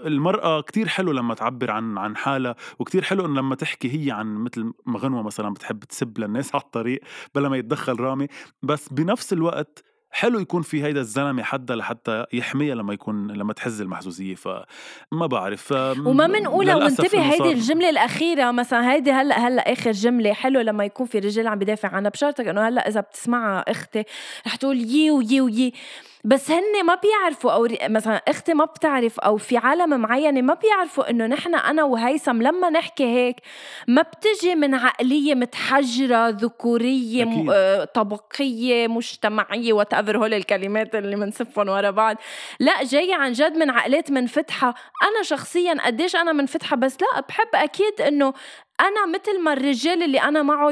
المرأة 0.06 0.62
كتير 0.62 0.88
حلو 0.88 1.12
لما 1.12 1.34
تعبر 1.34 1.72
عن 1.72 1.98
عن 1.98 2.16
حالها 2.16 2.56
وكتير 2.80 3.04
حلو 3.04 3.26
إن 3.26 3.34
لما 3.34 3.56
تحكي 3.56 4.06
هي 4.08 4.12
عن 4.12 4.36
مثل 4.36 4.74
ما 4.86 5.00
غنوة 5.00 5.22
مثلا 5.22 5.54
بتحب 5.54 5.80
تسب 5.80 6.20
للناس 6.20 6.56
على 6.56 6.64
الطريق 6.64 7.02
بلا 7.36 7.50
ما 7.50 7.58
يتدخل 7.58 8.00
رامي. 8.00 8.28
بس 8.64 8.94
بنفس 8.94 9.34
الوقت 9.34 9.84
حلو 10.12 10.40
يكون 10.40 10.62
في 10.62 10.84
هيدا 10.84 11.00
الزلمة 11.00 11.44
حدا 11.44 11.76
لحتى 11.76 12.26
يحميها 12.34 12.76
لما 12.76 12.94
يكون 12.94 13.32
لما 13.32 13.54
تحز 13.54 13.82
المحزوزيه 13.82 14.36
فما 14.36 15.26
بعرف 15.26 15.72
وما 15.72 16.28
بنقولها 16.28 16.76
وانتبه 16.76 17.22
هيدي 17.22 17.52
الجملة 17.52 17.90
الأخيرة 17.90 18.52
مثلا 18.52 18.92
هيدي 18.92 19.12
هلأ 19.12 19.48
هلأ 19.48 19.74
آخر 19.74 19.92
جملة 19.92 20.34
حلو 20.34 20.62
لما 20.62 20.86
يكون 20.86 21.06
في 21.06 21.20
رجال 21.20 21.48
عم 21.48 21.60
بدافع 21.60 21.90
عنها 21.90 22.10
بشرطك 22.10 22.48
إنه 22.48 22.68
هلأ 22.68 22.88
إذا 22.88 23.00
بتسمعها 23.00 23.72
أختي 23.72 24.04
رح 24.48 24.56
تقول 24.56 24.78
يي 24.78 25.12
ويي 25.12 25.42
ويي. 25.42 25.74
بس 26.24 26.52
هن 26.52 26.86
ما 26.86 26.96
بيعرفوا 26.96 27.52
أو 27.52 27.68
مثلا 27.84 28.22
أختي 28.28 28.54
ما 28.54 28.66
بتعرف 28.66 29.20
أو 29.20 29.38
في 29.38 29.58
عالم 29.58 30.00
معينة 30.00 30.42
ما 30.42 30.54
بيعرفوا 30.54 31.10
إنه 31.10 31.26
نحن 31.28 31.56
أنا 31.56 31.84
وهيثم 31.84 32.42
لما 32.42 32.70
نحكي 32.70 33.04
هيك 33.06 33.36
ما 33.88 34.02
بتجي 34.02 34.56
من 34.56 34.76
عقلية 34.76 35.36
متحجرة 35.36 36.30
ذكورية 36.30 37.24
م... 37.26 37.50
آه، 37.52 37.84
طبقية 37.84 38.88
مجتمعية 38.88 39.74
وات 39.74 39.94
ايفر 39.94 40.18
هول 40.18 40.34
الكلمات 40.34 40.96
اللي 40.96 41.16
بنسفهم 41.16 41.70
ورا 41.70 41.92
بعض. 41.92 42.18
لا 42.60 42.84
جاية 42.84 43.16
عن 43.16 43.32
جد 43.32 43.58
من 43.58 43.70
عقلات 43.70 44.12
منفتحة. 44.12 44.76
أنا 45.04 45.24
شخصيا 45.24 45.76
قديش 45.86 46.16
أنا 46.16 46.32
منفتحة 46.32 46.76
بس 46.76 46.98
لا 47.02 47.22
بحب 47.30 47.50
أكيد 47.54 48.02
إنه 48.02 48.34
أنا 48.80 49.06
مثل 49.06 49.44
ما 49.44 49.54
الرجال 49.54 50.04
اللي 50.04 50.22
أنا 50.22 50.44
معه 50.44 50.72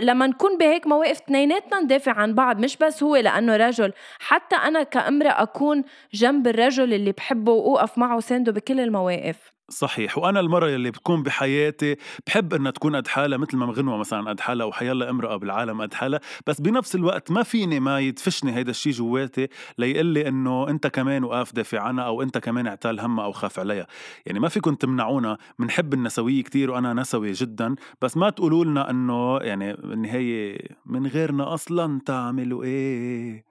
لما 0.00 0.26
نكون 0.26 0.58
بهيك 0.58 0.86
مواقف 0.86 1.20
اثنيناتنا 1.20 1.80
ندافع 1.80 2.12
عن 2.12 2.34
بعض 2.34 2.60
مش 2.60 2.76
بس 2.76 3.02
هو 3.02 3.16
لأنه 3.16 3.56
رجل. 3.56 3.92
حتى 4.18 4.56
أنا 4.56 4.82
كأمرأة 4.82 5.42
أكون 5.42 5.84
جنب 6.14 6.46
الرجل 6.48 6.94
اللي 6.94 7.12
بحبه 7.12 7.52
وأوقف 7.52 7.98
معه 7.98 8.16
وسانده 8.16 8.52
بكل 8.52 8.80
المواقف. 8.80 9.55
صحيح. 9.68 10.18
وأنا 10.18 10.40
المرة 10.40 10.68
يلي 10.68 10.90
بكون 10.90 11.22
بحياتي 11.22 11.96
بحب 12.26 12.54
إنها 12.54 12.70
تكون 12.70 12.96
قد 12.96 13.08
حالها 13.08 13.38
مثل 13.38 13.56
ما 13.56 13.66
غنوة 13.66 13.96
مثلا 13.96 14.30
قد 14.30 14.40
حالها 14.40 14.66
وحيلا 14.66 15.10
امرأة 15.10 15.36
بالعالم 15.36 15.82
قد 15.82 15.94
حالها 15.94 16.20
بس 16.46 16.60
بنفس 16.60 16.94
الوقت 16.94 17.30
ما 17.30 17.42
فيني 17.42 17.80
ما 17.80 18.00
يدفشني 18.00 18.54
هيدا 18.54 18.70
الشيء 18.70 18.92
جواتي 18.92 19.48
ليقول 19.78 20.06
لي 20.06 20.28
إنه 20.28 20.68
أنت 20.68 20.86
كمان 20.86 21.24
وقاف 21.24 21.54
دافع 21.54 21.80
عنها 21.80 22.04
أو 22.04 22.22
أنت 22.22 22.38
كمان 22.38 22.66
اعتال 22.66 23.00
همها 23.00 23.24
أو 23.24 23.32
خاف 23.32 23.58
عليها. 23.58 23.86
يعني 24.26 24.40
ما 24.40 24.48
فيكم 24.48 24.74
تمنعونا 24.74 25.38
بنحب 25.58 25.94
النسوية 25.94 26.42
كتير 26.42 26.70
وأنا 26.70 26.92
نسوي 26.94 27.32
جدا. 27.32 27.74
بس 28.02 28.16
ما 28.16 28.30
تقولوا 28.30 28.64
لنا 28.64 28.90
إنه 28.90 29.38
يعني 29.38 29.72
بالنهاية 29.72 30.58
من 30.86 31.06
غيرنا 31.06 31.54
أصلا 31.54 32.00
تعملوا 32.06 32.64
إيه. 32.64 33.44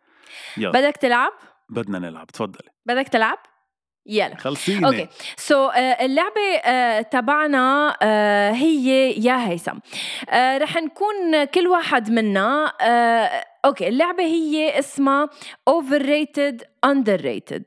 يلا. 0.58 0.82
بدك 0.82 0.97
تلعب؟ 0.97 1.32
بدنا 1.69 1.99
نلعب. 1.99 2.28
تفضلي. 2.28 2.69
بدك 2.86 3.08
تلعب؟ 3.08 3.38
يلا. 4.05 4.35
خلصيني. 4.37 4.85
Okay. 4.88 5.08
So 5.38 5.69
so, 5.69 5.73
uh, 5.73 5.77
اللعبة 6.01 6.57
uh, 6.57 7.07
تبعنا 7.09 7.91
uh, 7.93 8.03
هي 8.55 9.11
يا 9.11 9.47
هيثم. 9.49 9.77
رح 10.33 10.77
نكون 10.77 11.43
كل 11.43 11.67
واحد 11.67 12.11
منا 12.11 12.73
okay 13.65 13.88
اللعبة 13.87 14.23
هي 14.23 14.79
اسمها 14.79 15.29
overrated 15.69 16.55
underrated. 16.85 17.63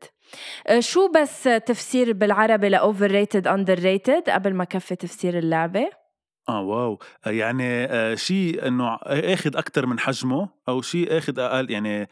uh, 0.68 0.79
شو 0.79 1.09
بس 1.09 1.42
تفسير 1.42 2.12
بالعربي 2.12 2.68
ل 2.69 3.11
overrated 3.11 3.47
underrated 3.49 4.31
قبل 4.31 4.55
ما 4.55 4.64
كفي 4.64 4.96
تفسير 4.96 5.38
اللعبة؟ 5.38 5.90
آه 6.48 6.61
wow. 6.62 6.99
يعني 7.27 7.85
آه 7.85 8.14
شيء 8.14 8.66
إنه 8.66 8.98
آخذ 9.07 9.57
أكثر 9.57 9.87
من 9.87 9.98
حجمه 9.98 10.48
أو 10.68 10.83
شيء 10.83 11.18
آخذ 11.18 11.38
أقل 11.38 11.70
يعني 11.70 12.09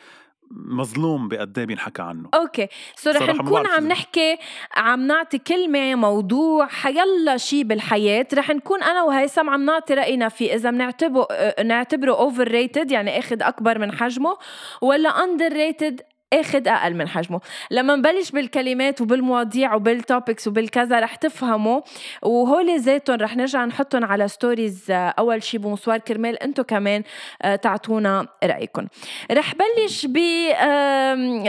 مظلوم 0.50 1.28
بقد 1.28 1.58
إيه 1.58 1.66
بينحكى 1.66 2.02
عنه. 2.02 2.28
Okay 2.34 2.68
so 2.96 3.10
رح 3.10 3.28
نكون 3.28 3.66
عم 3.66 3.88
نحكي 3.88 4.38
عم 4.76 5.06
نعطي 5.06 5.38
كلمة 5.38 5.94
موضوع 5.94 6.66
حيلا 6.66 7.36
شيء 7.36 7.62
بالحياة. 7.62 8.26
رح 8.34 8.50
نكون 8.50 8.82
أنا 8.82 9.02
وهيثم 9.02 9.50
عم 9.50 9.64
نعطي 9.64 9.94
رأينا 9.94 10.28
فيه 10.28 10.54
إذا 10.54 10.70
بنعتبره 10.70 11.26
نعتبره 11.64 12.12
overrated 12.12 12.90
يعني 12.90 13.18
أخذ 13.18 13.42
أكبر 13.42 13.78
من 13.78 13.92
حجمه 13.92 14.36
ولا 14.82 15.24
underrated 15.24 16.00
آخد 16.40 16.68
أقل 16.68 16.94
من 16.94 17.08
حجمه. 17.08 17.40
لما 17.70 17.96
نبلش 17.96 18.30
بالكلمات 18.30 19.00
وبالمواضيع 19.00 19.74
وبال 19.74 19.99
topics 19.99 20.48
وبالكذا 20.48 21.00
رح 21.00 21.14
تفهموا. 21.14 21.80
وهول 22.22 22.80
ذاتهم 22.80 23.16
رح 23.16 23.36
نرجع 23.36 23.64
نحطهم 23.64 24.04
على 24.04 24.28
stories 24.28 24.90
آه، 24.90 25.14
أول 25.18 25.42
شي 25.42 25.58
بمصوار 25.58 25.98
كرمال 25.98 26.42
أنتم 26.42 26.62
كمان 26.62 27.02
آه، 27.42 27.56
تعطونا 27.56 28.26
رايكم 28.44 28.86
رح 29.32 29.54
بلش 29.54 30.06
ب 30.06 30.16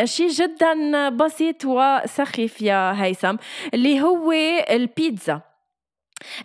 شيء 0.06 0.30
جدا 0.30 1.10
بسيط 1.10 1.65
وسخيف 1.65 2.62
يا 2.62 3.04
هيثم 3.04 3.36
اللي 3.73 4.02
هو 4.02 4.32
البيتزا. 4.69 5.41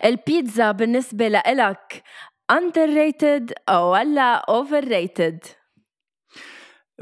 البيتزا 0.05 0.71
بالنسبة 0.71 1.27
لإلك 1.27 2.03
underrated 2.51 3.71
ولا 3.73 4.41
overrated 4.49 5.62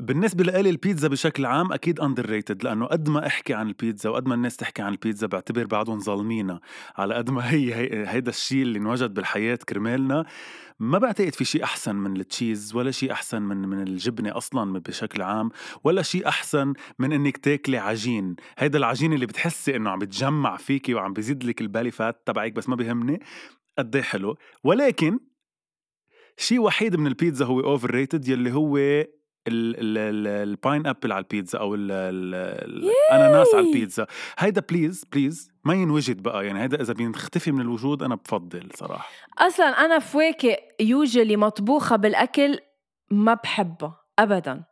بالنسبة 0.02 0.44
لإلي 0.44 0.70
البيتزا 0.70 1.08
بشكل 1.08 1.46
عام 1.46 1.74
أكيد 1.74 2.00
أندر 2.00 2.26
ريتد 2.26 2.64
لأنه 2.64 2.86
قد 2.86 3.10
ما 3.10 3.28
أحكي 3.28 3.54
عن 3.54 3.68
البيتزا 3.68 4.10
وقد 4.10 4.28
ما 4.28 4.36
الناس 4.36 4.58
تحكي 4.58 4.82
عن 4.82 4.92
البيتزا 4.92 5.28
بعتبر 5.28 5.66
بعدهم 5.66 6.00
ظالمينا 6.00 6.60
على 6.98 7.14
قد 7.16 7.30
ما 7.30 7.52
هي, 7.52 7.76
هي 7.76 8.08
هيدا 8.08 8.30
الشيء 8.30 8.62
اللي 8.62 8.80
انوجد 8.80 9.14
بالحياة 9.14 9.56
كرمالنا 9.56 10.26
ما 10.80 10.98
بعتقد 10.98 11.36
في 11.36 11.46
شيء 11.46 11.64
أحسن 11.64 11.96
من 11.96 12.18
ال 12.18 12.26
cheese 12.26 12.76
ولا 12.76 12.92
شيء 12.92 13.12
أحسن 13.12 13.42
من 13.42 13.58
من 13.58 13.82
الجبنة 13.88 14.38
أصلا 14.38 14.80
بشكل 14.80 15.22
عام 15.22 15.50
ولا 15.84 16.02
شيء 16.02 16.28
أحسن 16.28 16.74
من 17.00 17.14
إنك 17.14 17.38
تاكلي 17.38 17.78
عجين. 17.78 18.36
هيدا 18.58 18.78
العجين 18.78 19.14
اللي 19.14 19.26
بتحسي 19.26 19.76
إنه 19.76 19.90
عم 19.90 20.00
بتجمع 20.00 20.58
فيكي 20.58 20.94
وعم 20.94 21.14
بيزيد 21.14 21.44
لك 21.44 21.62
ال 21.62 21.67
belly 21.67 21.92
fat 21.92 22.22
تبعك 22.26 22.54
بس 22.54 22.70
ما 22.70 22.76
بيهمني 22.76 23.20
قد 23.78 23.96
إيه 23.96 24.04
حلو. 24.04 24.38
ولكن 24.64 25.20
شيء 26.38 26.60
وحيد 26.60 26.96
من 26.96 27.08
البيتزا 27.08 27.46
هو 27.46 27.60
overrated 27.60 28.28
يلي 28.28 28.52
هو 28.52 28.78
ال 29.48 30.88
pineapple 30.88 31.12
على 31.12 31.24
البيتزا 31.24 31.60
أو 31.60 31.76
الاناناس 31.76 33.56
على 33.56 33.68
البيتزا. 33.68 34.08
هيدا 34.38 34.62
please 34.70 35.06
please 35.12 35.52
ما 35.64 35.74
ينوجد 35.74 36.24
بقى. 36.24 36.46
يعني 36.46 36.62
هيدا 36.62 36.82
إذا 36.82 36.94
بيختفي 36.94 37.52
من 37.52 37.62
الوجود 37.62 38.04
أنا 38.04 38.16
بفضل 38.16 38.70
صراحة. 38.76 39.10
أصلا 39.40 39.66
أنا 39.66 40.00
فواكه 40.00 40.58
usually 40.80 41.38
مطبوخة 41.38 41.96
بالأكل 41.96 42.60
ما 43.12 43.34
بحبها 43.34 43.98
ابدا. 44.20 44.64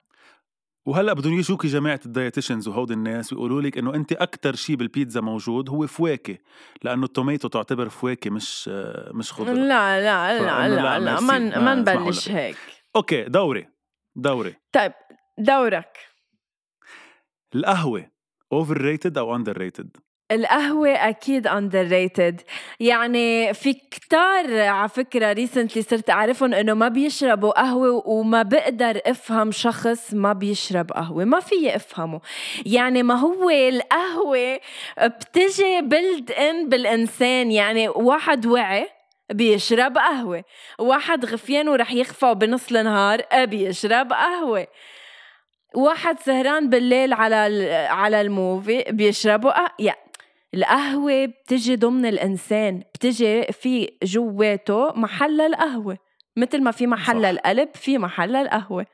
وهلأ 0.85 1.13
بدهم 1.13 1.33
يجوكي 1.33 1.67
جماعة 1.67 1.99
ال 2.05 2.11
dietitians 2.11 2.67
وهود 2.67 2.91
الناس 2.91 3.33
ويقولوا 3.33 3.61
لك 3.61 3.77
إنه 3.77 3.95
أنت 3.95 4.11
أكثر 4.11 4.55
شيء 4.55 4.75
بالبيتزا 4.75 5.21
موجود 5.21 5.69
هو 5.69 5.87
فواكه 5.87 6.37
لأنه 6.83 7.05
ال 7.05 7.11
tomato 7.11 7.47
تعتبر 7.47 7.89
فواكه 7.89 8.29
مش 8.29 8.67
مش 9.13 9.33
خضرة. 9.33 9.53
لا 9.53 10.01
لا 10.01 10.39
لا 10.39 10.69
لا 10.69 10.75
لا, 10.75 10.99
لا 10.99 11.19
ما 11.19 11.59
ما 11.59 11.75
نبلش 11.75 12.29
هيك. 12.29 12.57
Okay 12.95 13.23
دوري. 13.23 13.67
دوري. 14.15 14.55
طيب 14.71 14.93
دورك. 15.37 15.97
القهوة 17.55 18.11
overrated 18.53 19.17
أو 19.17 19.35
underrated 19.35 19.97
القهوة 20.31 20.89
أكيد 20.89 21.47
underrated 21.47 22.41
يعني 22.79 23.53
في 23.53 23.73
كتار 23.73 24.59
على 24.61 24.89
فكرة 24.89 25.33
recently 25.33 25.81
صرت 25.81 26.09
أعرفهم 26.09 26.53
إنه 26.53 26.73
ما 26.73 26.87
بيشربوا 26.87 27.61
قهوة 27.61 28.07
وما 28.07 28.43
بقدر 28.43 29.01
أفهم 29.05 29.51
شخص 29.51 30.13
ما 30.13 30.33
بيشرب 30.33 30.91
قهوة 30.91 31.25
ما 31.25 31.39
في 31.39 31.75
أفهمه. 31.75 32.21
يعني 32.65 33.03
ما 33.03 33.13
هو 33.15 33.49
القهوة 33.49 34.59
بتجي 35.03 35.81
built 35.81 36.31
in 36.31 36.69
بالإنسان 36.69 37.51
يعني 37.51 37.89
واحد 37.89 38.45
وعي 38.45 38.87
بيشرب 39.31 39.97
قهوة. 39.97 40.43
واحد 40.79 41.25
غفيان 41.25 41.67
ورح 41.67 41.91
يغفى 41.91 42.33
بنص 42.33 42.71
النهار 42.71 43.21
بيشرب 43.45 44.13
قهوة. 44.13 44.67
واحد 45.75 46.19
سهران 46.19 46.69
بالليل 46.69 47.13
على 47.13 47.35
على 47.89 48.21
ال 48.21 48.32
movie 48.32 48.83
بيشربوا 48.89 49.51
قهوة 49.51 49.71
يعني 49.79 50.09
القهوة 50.53 51.25
بتجي 51.25 51.75
ضمن 51.75 52.05
الإنسان 52.05 52.83
بتجي 52.93 53.43
في 53.43 53.97
جواته 54.03 54.93
محل 54.95 55.41
القهوة. 55.41 55.97
مثل 56.37 56.61
ما 56.61 56.71
في 56.71 56.87
محل 56.87 57.21
صح. 57.23 57.29
القلب 57.29 57.69
في 57.75 57.97
محل 57.97 58.35
القهوة. 58.35 58.85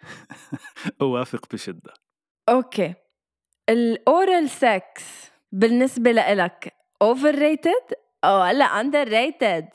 أوافق 1.01 1.45
بشدة. 1.53 1.93
Okay. 2.49 2.93
ال 3.69 4.49
oral 4.49 4.96
sex 4.96 5.31
بالنسبة 5.51 6.11
لإلك 6.11 6.73
overrated 7.01 7.93
أو 8.23 8.41
ولا 8.41 8.65
underrated 8.65 9.69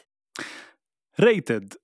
rated 1.21 1.75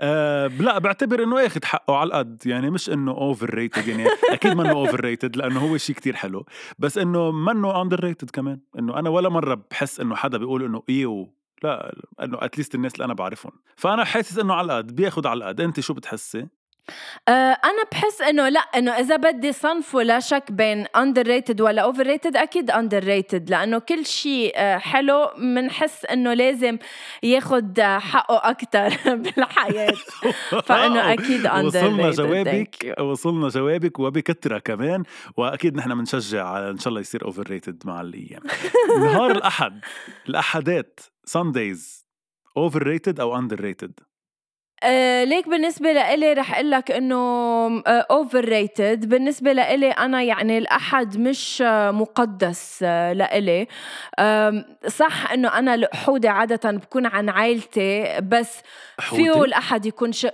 أه 0.00 0.46
لا 0.46 0.78
بعتبر 0.78 1.22
إنه 1.22 1.46
اخذ 1.46 1.64
حقه 1.64 1.96
على 1.96 2.06
القد 2.08 2.46
يعني 2.46 2.70
مش 2.70 2.90
إنه 2.90 3.12
overrated 3.12 3.88
يعني 3.88 4.06
أكيد 4.30 4.52
منه 4.52 4.70
overrated 4.70 5.36
لأنه 5.36 5.60
هو 5.60 5.76
شيء 5.76 5.96
كتير 5.96 6.16
حلو. 6.16 6.46
بس 6.78 6.98
إنه 6.98 7.30
منه 7.30 7.82
underrated 7.82 8.30
كمان. 8.30 8.60
إنه 8.78 8.98
أنا 8.98 9.10
ولا 9.10 9.28
مرة 9.28 9.54
بحس 9.70 10.00
إنه 10.00 10.14
حدا 10.14 10.38
بيقول 10.38 10.64
إنه 10.64 10.82
eww 10.88 11.34
لا 11.62 11.94
إنه 12.22 12.38
at 12.40 12.50
least 12.50 12.74
الناس 12.74 12.94
اللي 12.94 13.04
أنا 13.04 13.14
بعرفهم. 13.14 13.52
فأنا 13.76 14.04
حاسس 14.04 14.38
إنه 14.38 14.54
على 14.54 14.72
القد 14.72 14.94
بياخذ 14.96 15.26
على 15.26 15.44
القد 15.44 15.60
أنت 15.60 15.80
شو 15.80 15.94
بتحسي؟ 15.94 16.48
آه، 17.28 17.56
أنا 17.64 17.84
بحس 17.92 18.20
إنه 18.22 18.48
لأ 18.48 18.60
إنه 18.60 18.92
إذا 18.92 19.16
بدي 19.16 19.52
صنفه 19.52 20.02
لا 20.02 20.20
شك 20.20 20.52
بين 20.52 20.86
underrated 20.96 21.60
ولا 21.60 21.82
overrated 21.82 22.36
أكيد 22.36 22.70
underrated 22.70 23.50
لأنه 23.50 23.78
كل 23.78 24.06
شيء 24.06 24.52
آه، 24.56 24.78
حلو 24.78 25.30
بنحس 25.38 26.04
إنه 26.04 26.34
لازم 26.34 26.78
ياخد 27.22 27.80
حقه 27.80 28.50
أكتر 28.50 28.88
بالحياة. 29.22 29.94
فإنه 30.66 31.12
أكيد 31.12 31.46
under 31.46 31.84
وصلنا 31.84 32.10
جوابك 32.10 32.94
وصلنا 33.00 33.48
جوابك 33.48 33.98
وبكترة 33.98 34.58
كمان 34.58 35.02
وأكيد 35.36 35.76
نحن 35.76 35.94
بنشجع 35.94 36.46
على 36.48 36.70
إن 36.70 36.78
شاء 36.78 36.88
الله 36.88 37.00
يصير 37.00 37.24
overrated 37.24 37.82
مع 37.86 38.00
الأيام. 38.00 38.42
نهار 39.02 39.30
الأحد 39.30 39.80
الأحدات 40.28 41.00
Sundays 41.24 42.06
overrated 42.56 43.20
أو 43.20 43.38
underrated 43.38 44.00
آه 44.82 45.24
ليك 45.24 45.48
بالنسبة 45.48 45.92
لإلي 45.92 46.32
رح 46.32 46.54
أقول 46.54 46.70
لك 46.70 46.90
إنه 46.90 47.16
overrated 47.86 49.08
بالنسبة 49.08 49.52
لإلي 49.52 49.90
أنا 49.90 50.22
يعني 50.22 50.58
الأحد 50.58 51.18
مش 51.18 51.62
مقدس 51.90 52.82
آه 52.82 53.12
لإلي. 53.12 53.66
آه 54.18 54.64
صح 54.86 55.32
إنه 55.32 55.58
أنا 55.58 55.74
الحودة 55.74 56.30
عادة 56.30 56.70
بكون 56.70 57.06
عن 57.06 57.28
عائلتي 57.28 58.20
بس 58.20 58.60
فيه 59.00 59.44
الأحد 59.44 59.86
يكون 59.86 60.12
ش... 60.12 60.26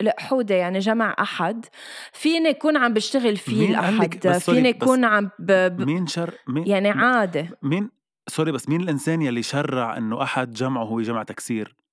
لا 0.00 0.16
حودة 0.18 0.54
يعني 0.54 0.78
جمع 0.78 1.16
أحد. 1.20 1.66
فيني 2.12 2.48
يكون 2.48 2.76
عم 2.76 2.92
بشتغل 2.92 3.36
فيه 3.36 3.70
الأحد. 3.70 4.28
فيني 4.38 4.68
يكون 4.68 5.04
عم 5.04 5.30
ب... 5.38 5.52
ب... 5.52 5.80
مين 5.86 6.06
شر 6.06 6.34
مين 6.48 6.66
يعني 6.66 6.90
عادة. 6.90 7.48
مين 7.62 7.90
سوري 8.28 8.52
بس 8.52 8.68
مين 8.68 8.80
الإنسان 8.80 9.22
يلي 9.22 9.42
شرع 9.42 9.96
إنه 9.96 10.22
أحد 10.22 10.52
جمعه 10.52 10.84
هو 10.84 11.00
جمع 11.00 11.22
تكسير؟ 11.22 11.83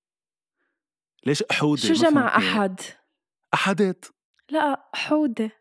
ليش 1.26 1.44
حودة 1.52 1.82
شو 1.82 1.94
جمع 1.94 2.38
أحد؟ 2.38 2.80
أحدات 3.54 4.06
لا 4.50 4.90
حودة 4.94 5.52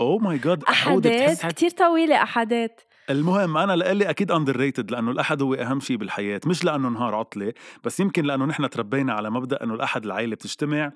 oh 0.00 0.18
my 0.18 0.38
God 0.38 0.64
أحدات 0.64 1.46
كثير 1.46 1.70
طويلة 1.70 2.22
أحدات 2.22 2.80
المهم 3.10 3.56
أنا 3.56 3.76
لإلي 3.76 4.10
أكيد 4.10 4.32
underrated 4.32 4.90
لأنه 4.90 5.10
الأحد 5.10 5.42
هو 5.42 5.54
أهم 5.54 5.80
شيء 5.80 5.96
بالحياة. 5.96 6.40
مش 6.46 6.64
لأنه 6.64 6.88
نهار 6.88 7.14
عطلة 7.14 7.52
بس 7.84 8.00
يمكن 8.00 8.24
لأنه 8.24 8.44
نحن 8.44 8.70
تربينا 8.70 9.12
على 9.12 9.30
مبدأ 9.30 9.62
إنه 9.64 9.74
الأحد 9.74 10.04
العائلة 10.04 10.34
بتجتمع 10.34 10.92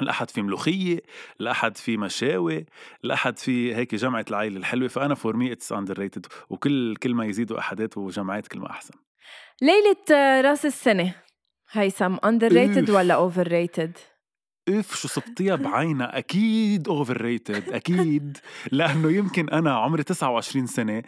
الأحد 0.00 0.30
في 0.30 0.42
ملوخية 0.42 1.00
الأحد 1.40 1.76
في 1.76 1.96
مشاوي 1.96 2.66
الأحد 3.04 3.38
في 3.38 3.74
هيك 3.74 3.94
جمعة 3.94 4.24
العائلة 4.30 4.56
الحلوة. 4.56 4.88
فأنا 4.88 5.14
for 5.14 5.36
me 5.36 5.52
it's 5.52 5.72
underrated 5.72 6.26
وكل 6.50 6.96
كل 6.96 7.14
ما 7.14 7.24
يزيدوا 7.24 7.58
أحدات 7.58 7.98
وجمعات 7.98 8.48
كل 8.48 8.58
ما 8.58 8.70
أحسن. 8.70 8.94
ليلة 9.62 10.40
رأس 10.40 10.66
السنة. 10.66 11.14
هيثم 11.72 12.16
underrated 12.24 12.90
ولا 12.90 13.14
overrated؟ 13.14 13.98
اف 14.68 14.94
شو 14.94 15.08
صبتيها 15.08 15.56
بعينها 15.56 16.18
أكيد 16.18 16.88
overrated 16.88 17.72
أكيد. 17.72 18.38
لأنه 18.72 19.10
يمكن 19.10 19.48
أنا 19.48 19.74
عمري 19.74 20.02
29 20.02 20.66
سنة 20.66 21.02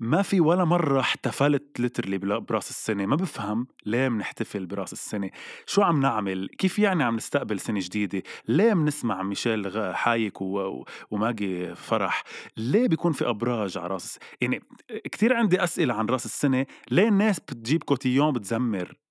ما 0.00 0.22
في 0.22 0.40
ولا 0.40 0.64
مرة 0.64 1.00
احتفلت 1.00 1.80
literally 1.80 2.18
برأس 2.18 2.70
السنة. 2.70 3.06
ما 3.06 3.16
بفهم 3.16 3.66
ليه 3.86 4.08
بنحتفل 4.08 4.66
برأس 4.66 4.92
السنة. 4.92 5.30
شو 5.66 5.82
عم 5.82 6.00
نعمل؟ 6.00 6.48
كيف 6.58 6.78
يعني 6.78 7.04
عم 7.04 7.16
نستقبل 7.16 7.60
سنة 7.60 7.80
جديدة؟ 7.82 8.22
ليه 8.48 8.72
بنسمع 8.72 9.22
ميشيل 9.22 9.94
حايك 9.94 10.40
و... 10.40 10.84
وماجي 11.10 11.74
فرح؟ 11.74 12.22
ليه 12.56 12.88
بيكون 12.88 13.12
في 13.12 13.28
أبراج 13.28 13.78
على 13.78 13.86
رأس 13.86 14.18
يعني 14.40 14.62
كتير 15.04 15.34
عندي 15.34 15.64
أسئلة 15.64 15.94
عن 15.94 16.06
رأس 16.06 16.26
السنة. 16.26 16.66
ليه 16.90 17.08
الناس 17.08 17.40
بتجيب 17.40 17.82
cotillon 17.82 18.32
بتزمر؟ 18.32 19.05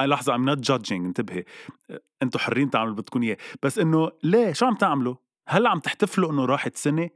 لحظة 0.00 0.34
I'm 0.34 0.44
not 0.44 0.58
judging 0.58 1.06
انتبهي. 1.06 1.44
أنتم 2.22 2.38
حرين 2.38 2.70
تعملوا 2.70 2.90
اللي 2.90 3.02
بدكم 3.02 3.22
إياه. 3.22 3.36
بس 3.62 3.78
إنه 3.78 4.10
ليه؟ 4.22 4.52
شو 4.52 4.66
عم 4.66 4.74
تعملوا؟ 4.74 5.14
هل 5.48 5.66
عم 5.66 5.78
تحتفلوا 5.78 6.32
إنه 6.32 6.44
راحت 6.44 6.76
سنة؟ 6.76 7.10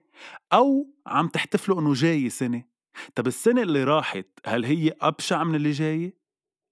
أو 0.53 0.95
عم 1.07 1.29
تحتفلوا 1.29 1.81
إنه 1.81 1.93
جاي 1.93 2.29
سنة؟ 2.31 2.65
طب 3.15 3.27
السنة 3.27 3.63
اللي 3.63 3.85
راحت 3.85 4.27
هل 4.47 4.65
هي 4.65 4.93
أبشع 5.01 5.45
من 5.45 5.55
اللي 5.55 5.71
جاية 5.71 6.20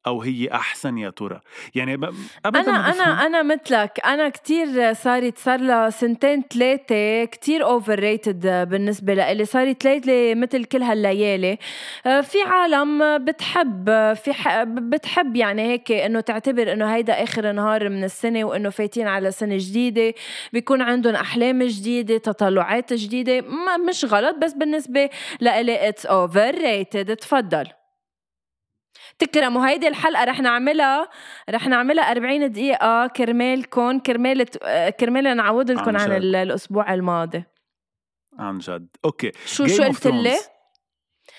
أو 0.06 0.22
هي 0.22 0.48
أحسن 0.52 0.98
يا 0.98 1.10
ترى؟ 1.10 1.40
يعني 1.74 1.94
ابدا 1.94 2.60
أنا 2.60 2.92
أنا 2.92 3.26
أنا 3.26 3.42
مثلك. 3.42 4.00
أنا 4.06 4.28
كثير 4.28 4.92
صارت 4.92 5.38
صار 5.38 5.60
لها 5.60 5.90
سنتين 5.90 6.42
ثلاثة 6.52 7.24
كثير 7.24 7.64
overrated 7.64 8.68
بالنسبة 8.68 9.14
لإلي 9.14 9.44
صارت 9.44 9.84
ليله 9.84 10.34
مثل 10.34 10.64
كل 10.64 10.82
هالليالي. 10.82 11.58
آه، 12.06 12.20
في 12.20 12.42
عالم 12.42 13.18
بتحب 13.24 13.84
في 14.14 14.32
بتحب 14.64 15.36
يعني 15.36 15.62
هيك 15.62 15.92
إنه 15.92 16.20
تعتبر 16.20 16.72
إنه 16.72 16.94
هيدا 16.94 17.22
آخر 17.22 17.52
نهار 17.52 17.88
من 17.88 18.04
السنة 18.04 18.44
وإنه 18.44 18.70
فايتين 18.70 19.06
على 19.08 19.30
سنة 19.30 19.56
جديدة. 19.58 20.14
بيكون 20.52 20.82
عندهم 20.82 21.14
أحلام 21.14 21.62
جديدة 21.62 22.18
تطلعات 22.18 22.92
جديدة. 22.92 23.40
ما 23.40 23.76
مش 23.76 24.04
غلط 24.04 24.36
بس 24.36 24.52
بالنسبة 24.52 25.10
لإلي 25.40 25.88
it's 25.88 26.06
overrated 26.06 27.16
تفضل. 27.16 27.77
تكرموا 29.18 29.68
هيدي 29.68 29.88
الحلقة 29.88 30.24
رح 30.24 30.40
نعملها 30.40 31.08
رح 31.50 31.66
نعملها 31.66 32.04
40 32.10 32.52
دقيقة. 32.52 33.06
كرمالكم 33.06 33.98
كرمال 33.98 34.44
كرمال 35.00 35.36
نعوض 35.36 35.70
لكم 35.70 35.96
عن, 35.96 36.10
عن 36.10 36.12
الأسبوع 36.12 36.94
الماضي. 36.94 37.44
عن 38.38 38.58
جد. 38.58 38.88
okay. 39.04 39.32
شو 39.46 39.66
شو 39.66 39.82
قلت 39.82 40.06
لي؟ 40.06 40.36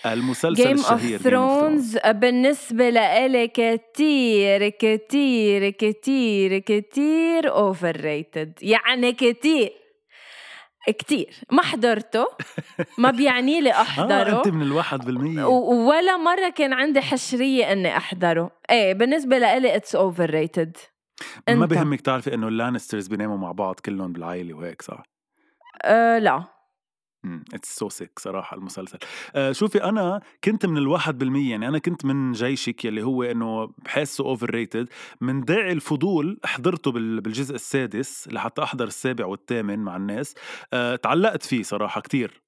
المسلسل 0.05 0.63
Game 0.63 0.79
الشهير 0.79 1.19
of 1.19 1.21
Thrones. 1.21 2.07
بالنسبة 2.07 2.89
لإلي 2.89 3.47
كتير 3.47 4.69
كتير 4.69 5.69
كتير 5.69 6.57
كتير 6.57 7.51
overrated 7.51 8.53
يعني 8.61 9.13
كتير. 9.13 9.73
كتير. 10.87 11.35
ما 11.51 11.61
حضرته 11.61 12.25
ما 12.97 13.11
بيعني 13.11 13.61
لي 13.61 13.71
أحضره. 13.81 14.13
آه 14.13 14.37
أنت 14.37 14.47
من 14.47 14.61
الواحد 14.61 15.05
بالمية. 15.05 15.45
ولا 15.45 16.17
مرة 16.17 16.49
كان 16.49 16.73
عندي 16.73 17.01
حشرية 17.01 17.71
إني 17.71 17.97
أحضره. 17.97 18.51
إيه 18.71 18.93
بالنسبة 18.93 19.37
لإلي 19.37 19.75
it's 19.75 19.95
overrated 19.95 20.77
ما 21.49 21.65
بهمك 21.65 22.01
تعرفي 22.01 22.33
إنه 22.33 22.47
ال 22.47 22.53
Lannisters 22.53 23.07
بيناموا 23.07 23.37
مع 23.37 23.51
بعض 23.51 23.75
كلهم 23.85 24.13
بالعائلة 24.13 24.53
وهيك 24.53 24.81
صح؟ 24.81 25.03
أه 25.83 26.19
لا. 26.19 26.43
it's 27.53 27.75
so 27.75 27.89
sick 27.89 28.19
صراحة 28.19 28.57
المسلسل. 28.57 28.97
آه 29.35 29.51
شوفي 29.51 29.83
أنا 29.83 30.21
كنت 30.43 30.65
من 30.65 30.77
الواحد 30.77 31.17
بالمية 31.17 31.51
يعني 31.51 31.67
أنا 31.67 31.77
كنت 31.79 32.05
من 32.05 32.31
جيشك 32.31 32.85
يلي 32.85 33.03
هو 33.03 33.23
إنه 33.23 33.65
بحسه 33.85 34.25
overrated 34.25 34.89
من 35.21 35.41
داعي 35.41 35.71
الفضول 35.71 36.39
حضرته 36.45 36.91
بالجزء 36.91 37.55
السادس 37.55 38.27
لحتى 38.31 38.63
أحضر 38.63 38.87
السابع 38.87 39.25
والثامن 39.25 39.79
مع 39.79 39.95
الناس. 39.95 40.35
آه 40.73 40.95
تعلقت 40.95 41.43
فيه 41.43 41.63
صراحة 41.63 42.01
كتير. 42.01 42.41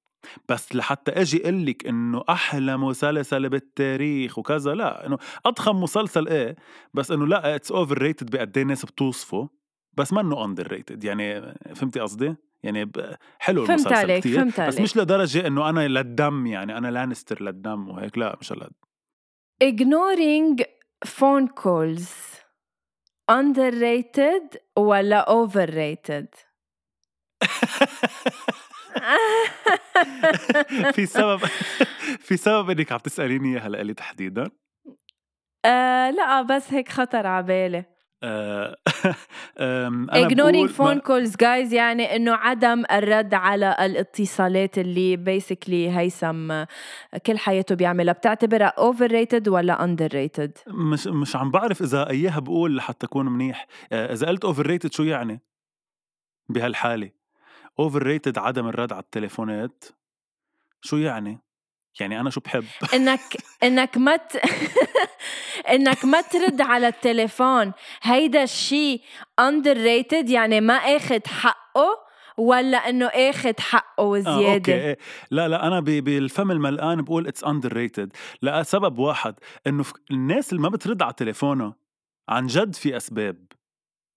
بس 0.48 0.74
لحتى 0.74 1.10
أجي 1.10 1.42
أقول 1.42 1.66
لك 1.66 1.86
إنه 1.86 2.24
أحلى 2.28 2.76
مسلسل 2.76 3.48
بالتاريخ 3.48 4.38
وكذا 4.38 4.74
لا 4.74 5.06
إنه 5.06 5.18
أضخم 5.46 5.80
مسلسل 5.80 6.28
إيه 6.28 6.56
بس 6.94 7.10
إنه 7.10 7.26
لا 7.26 7.54
it's 7.54 7.72
overrated 7.72 8.30
بقد 8.30 8.56
إيه 8.56 8.62
الناس 8.62 8.84
بتوصفه. 8.84 9.48
بس 9.96 10.12
ما 10.12 10.20
انه 10.20 10.44
underrated 10.44 11.04
يعني 11.04 11.54
فهمتي 11.74 12.00
قصدي؟ 12.00 12.34
يعني 12.62 12.92
حلو 13.38 13.66
فهمت 13.66 13.70
المسلسل 13.70 13.94
عليك 13.94 14.20
كتير 14.20 14.36
فهمت 14.36 14.60
بس 14.60 14.80
مش 14.80 14.96
لدرجة 14.96 15.46
إنه 15.46 15.68
أنا 15.68 15.88
للدم 15.88 16.46
يعني 16.46 16.78
أنا 16.78 16.90
Lannister 16.90 17.42
للدم 17.42 17.88
وهيك 17.88 18.18
لا 18.18 18.36
مش 18.40 18.52
هالقد 18.52 18.72
ignoring 19.64 20.64
phone 21.06 21.48
calls 21.62 22.10
underrated 23.30 24.56
ولا 24.76 25.26
overrated 25.44 26.28
في 30.94 31.06
سبب 31.06 31.40
في 32.26 32.36
سبب 32.36 32.70
إنك 32.70 32.92
عم 32.92 32.98
تسأليني 32.98 33.52
إياها 33.52 33.68
لإلي 33.68 33.94
تحديدا؟ 33.94 34.50
آه 35.64 36.10
لا 36.10 36.42
بس 36.42 36.72
هيك 36.72 36.88
خطر 36.88 37.26
على 37.26 37.46
بالي. 37.46 37.84
آه، 38.22 38.76
ignoring 40.26 40.68
phone 40.68 41.00
calls 41.00 41.32
guys 41.42 41.72
يعني 41.72 42.16
إنه 42.16 42.32
عدم 42.32 42.84
الرد 42.92 43.34
على 43.34 43.76
الاتصالات 43.80 44.78
اللي 44.78 45.16
بيسكلي 45.16 45.90
هيثم 45.98 46.64
كل 47.26 47.38
حياته 47.38 47.74
بيعملها. 47.74 48.14
بتعتبرها 48.14 48.74
overrated 48.78 49.48
ولا 49.48 49.76
underrated 49.86 50.72
مش 50.74 51.06
مش 51.06 51.36
عم 51.36 51.50
بعرف 51.50 51.82
إذا 51.82 52.10
اياها 52.10 52.38
بقول 52.38 52.76
لحتى 52.76 53.06
اكون 53.06 53.26
منيح. 53.26 53.66
آه، 53.92 54.12
إذا 54.12 54.26
قلت 54.26 54.46
overrated 54.46 54.92
شو 54.92 55.02
يعني؟ 55.02 55.40
بهالحالة. 56.48 57.10
overrated 57.80 58.38
عدم 58.38 58.68
الرد 58.68 58.92
على 58.92 59.02
التليفونات 59.02 59.84
شو 60.82 60.96
يعني؟ 60.96 61.38
يعني 62.00 62.20
أنا 62.20 62.30
شو 62.30 62.40
بحب 62.40 62.64
إنك 62.94 63.36
إنك 63.62 63.98
ما 63.98 64.16
ت... 64.16 64.36
إنك 65.74 66.04
ما 66.04 66.20
ترد 66.20 66.60
على 66.60 66.88
التليفون 66.88 67.72
هيدا 68.02 68.42
الشيء 68.42 69.00
underrated 69.38 70.30
يعني 70.30 70.60
ما 70.60 70.74
أخذ 70.74 71.20
حقه 71.26 72.02
ولا 72.36 72.76
إنه 72.76 73.06
أخذ 73.06 73.60
حقه 73.60 74.04
وزياده 74.04 74.42
آه، 74.50 74.54
okay. 74.54 74.72
إيه. 74.74 74.98
لا 75.30 75.48
لا 75.48 75.66
أنا 75.66 75.80
بالفم 75.80 76.50
الملآن 76.50 77.02
بقول 77.02 77.26
it's 77.26 77.44
underrated 77.44 78.12
لسبب 78.42 78.98
واحد 78.98 79.34
إنه 79.66 79.84
الناس 80.10 80.52
اللي 80.52 80.62
ما 80.62 80.68
بترد 80.68 81.02
على 81.02 81.12
تليفونه 81.12 81.74
عن 82.28 82.46
جد 82.46 82.74
في 82.74 82.96
أسباب 82.96 83.51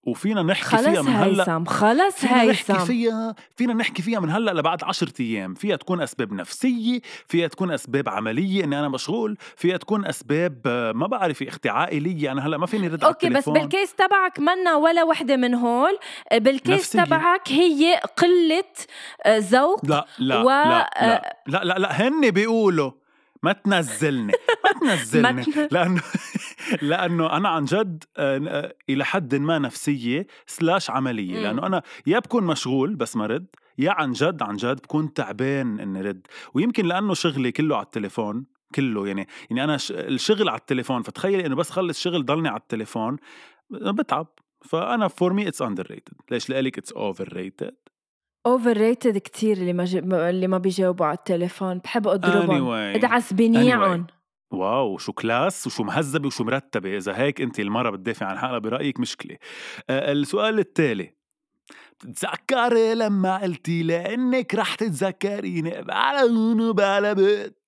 وفينا 0.06 0.42
نحكي 0.42 0.76
فيها 0.76 1.02
من 1.02 1.08
هلأ. 1.08 1.42
هيثم 1.42 1.64
خلص 1.64 2.14
فينا 2.14 2.42
هيثم. 2.42 2.72
نحكي 2.72 2.86
فيها 2.86 3.34
فينا 3.56 3.74
نحكي 3.74 4.02
فيها 4.02 4.20
من 4.20 4.30
هلأ 4.30 4.50
لبعد 4.50 4.84
عشرة 4.84 5.12
أيام. 5.20 5.54
فيها 5.54 5.76
تكون 5.76 6.02
أسباب 6.02 6.32
نفسية 6.32 7.00
فيها 7.28 7.48
تكون 7.48 7.72
أسباب 7.72 8.08
عملية 8.08 8.64
إني 8.64 8.78
أنا 8.78 8.88
مشغول 8.88 9.36
فيها 9.56 9.76
تكون 9.76 10.06
أسباب 10.06 10.60
ما 10.94 11.06
بعرف 11.06 11.42
أختي 11.42 11.68
عائلية. 11.68 12.32
أنا 12.32 12.46
هلأ 12.46 12.56
ما 12.58 12.66
فيني 12.66 12.88
رد 12.88 13.04
على 13.04 13.12
okay 13.12 13.28
بس 13.28 13.48
بال 13.48 13.63
case 13.63 13.94
تبعك 13.94 14.38
منا 14.38 14.74
ولا 14.76 15.02
وحدة 15.02 15.36
من 15.36 15.54
هول 15.54 15.98
بال 16.32 16.53
case 16.53 16.96
نفسية. 16.96 17.04
تبعك 17.04 17.48
هي 17.48 18.00
قلة 18.16 18.64
آه، 19.24 19.38
ذوق 19.38 19.84
لا 19.84 20.06
لا, 20.18 20.42
و... 20.42 20.48
لا 20.48 20.90
لا. 21.00 21.36
لا 21.46 21.64
لا 21.64 21.78
لا 21.78 22.08
هن 22.08 22.30
بيقولوا. 22.30 22.90
ما 23.42 23.52
تنزلني 23.52 24.32
ما 24.64 24.70
تنزلني. 24.80 25.44
لأنه 25.70 26.02
لأنه 26.82 27.36
أنا 27.36 27.48
عن 27.48 27.64
جد 27.64 28.04
آه، 28.16 28.40
آه، 28.48 28.74
إلى 28.90 29.04
حد 29.04 29.34
ما 29.34 29.58
نفسية 29.58 30.26
slash 30.46 30.90
عملية. 30.90 31.38
لأنه 31.42 31.66
أنا 31.66 31.82
يا 32.06 32.18
بكون 32.18 32.44
مشغول 32.44 32.94
بس 32.96 33.16
ما 33.16 33.26
رد 33.26 33.46
يا 33.78 33.90
عن 33.90 34.12
جد 34.12 34.42
عن 34.42 34.56
جد 34.56 34.76
بكون 34.76 35.12
تعبان 35.12 35.80
إني 35.80 36.00
رد. 36.00 36.26
ويمكن 36.54 36.86
لأنه 36.86 37.14
شغلي 37.14 37.52
كله 37.52 37.76
على 37.76 37.84
التليفون 37.84 38.44
كله 38.74 39.06
يعني 39.08 39.28
يعني 39.50 39.64
أنا 39.64 39.78
الشغل 39.90 40.48
على 40.48 40.58
التليفون. 40.58 41.02
فتخيلي 41.02 41.46
إنه 41.46 41.56
بس 41.56 41.70
خلص 41.70 42.00
شغل 42.00 42.24
ضلني 42.24 42.48
على 42.48 42.60
التليفون 42.60 43.16
بتعب. 43.70 44.26
فأنا 44.62 45.08
for 45.08 45.32
me 45.32 45.48
it's 45.48 45.62
underrated 45.62 46.14
ليش؟ 46.30 46.50
لك 46.50 46.78
it's 46.78 46.92
overrated 46.92 47.74
overrated 48.46 49.18
كثير 49.18 49.56
اللي 49.56 49.72
ما 49.72 49.84
ج... 49.84 49.96
اللي 50.14 50.46
ما 50.46 50.58
بيجاوبوا 50.58 51.06
على 51.06 51.16
التليفون 51.16 51.78
بحب 51.78 52.08
أضربهم 52.08 52.68
anyway. 52.68 52.96
ادعس 52.96 53.32
بنيعهم 53.32 54.06
anyway. 54.06 54.12
wow 54.50 54.98
شو 54.98 55.12
class 55.12 55.66
وشو 55.66 55.82
مهذبة 55.82 56.26
وشو 56.26 56.44
مرتبة 56.44 56.96
إذا 56.96 57.18
هيك 57.18 57.40
أنت 57.40 57.60
المرة 57.60 57.90
بتدافع 57.90 58.26
عن 58.26 58.38
حالها 58.38 58.58
برأيك 58.58 59.00
مشكلة 59.00 59.36
آه 59.90 60.12
السؤال 60.12 60.58
التالي 60.58 61.14
بتتذكري 62.00 62.94
لما 62.94 63.36
قلتي 63.36 63.82
لأنك 63.82 64.54
رح 64.54 64.74
تتذكريني 64.74 65.82
بعلى 65.82 66.22
وبعلى 66.62 67.14
بيت 67.14 67.58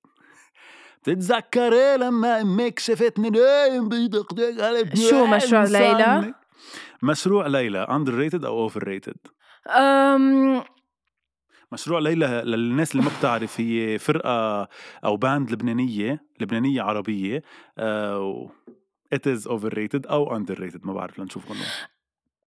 بتتذكري 1.03 1.97
لما 1.97 2.41
أمك 2.41 2.79
شفتني 2.79 3.31
نايم 3.31 3.89
بيدقدق 3.89 4.65
على 4.65 4.97
شو 4.97 5.27
مشروع 5.27 5.65
ليلى؟ 5.65 6.35
مشروع 7.03 7.47
ليلى 7.47 7.79
underrated 7.79 8.45
أو 8.45 8.61
overrated؟ 8.61 9.17
مشروع 11.73 11.99
ليلى 11.99 12.43
للناس 12.45 12.93
اللي 12.93 13.03
ما 13.03 13.11
بتعرف 13.19 13.61
هي 13.61 13.99
فرقة 13.99 14.69
أو 15.05 15.17
band 15.17 15.51
لبنانية 15.53 16.25
لبنانية 16.41 16.83
عربية 16.83 17.43
uh, 17.81 18.49
it 19.15 19.27
is 19.37 19.47
overrated 19.49 20.11
أو 20.11 20.39
underrated 20.39 20.87
ما 20.87 20.93
بعرف 20.93 21.19
لنشوف 21.19 21.49
قانون 21.49 21.67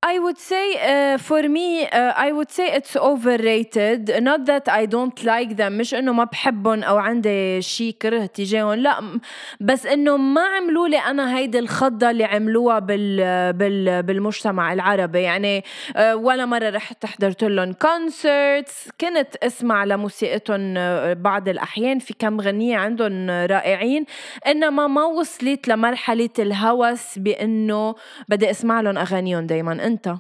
I 0.04 0.18
would 0.18 0.40
say 0.40 0.68
uh, 0.92 1.18
for 1.20 1.44
me 1.48 1.86
uh, 1.86 2.14
I 2.28 2.32
would 2.32 2.52
say 2.52 2.68
it's 2.78 2.96
overrated. 2.96 4.10
Not 4.30 4.46
that 4.48 4.68
I 4.68 4.86
don't 4.88 5.24
like 5.24 5.56
them. 5.58 5.78
مش 5.78 5.94
إنه 5.94 6.14
ما 6.14 6.24
بحبهم 6.24 6.84
أو 6.84 6.98
عندي 6.98 7.62
شيء 7.62 7.96
كره 8.02 8.26
تجاههم. 8.26 8.74
لا 8.74 9.20
بس 9.60 9.86
إنه 9.86 10.18
ما 10.18 10.42
عملوا 10.42 10.88
لي 10.88 10.98
أنا 10.98 11.38
هيدي 11.38 11.60
الخضة 11.60 12.10
اللي 12.10 12.24
عملوها 12.24 12.80
بال 12.80 13.54
بال 13.54 14.04
بالمجتمع 14.04 14.74
العربي. 14.74 15.22
يعني 15.22 15.62
uh, 15.62 16.00
ولا 16.00 16.46
مرة 16.46 16.70
رحت 16.70 17.06
حضرت 17.06 17.44
لهم 17.44 17.74
كونسرتس 17.74 18.90
كنت 19.02 19.36
أسمع 19.44 19.84
لموسيقتهم 19.84 20.76
uh, 20.76 20.78
بعض 21.18 21.50
الأحيان. 21.50 22.00
في 22.00 22.14
كم 22.20 22.42
غنية 22.42 22.78
عندهم 22.78 23.30
رائعين. 23.30 24.06
إنما 24.48 24.88
ما 24.88 25.04
وصلت 25.06 25.68
لمرحلة 25.68 26.30
الهوس 26.40 27.20
بإنه 27.20 27.96
بدي 28.30 28.52
أسمع 28.52 28.82
لهم 28.82 28.98
أغانيهم 28.98 29.48
دائما 29.48 29.91
أنت؟ 29.92 30.18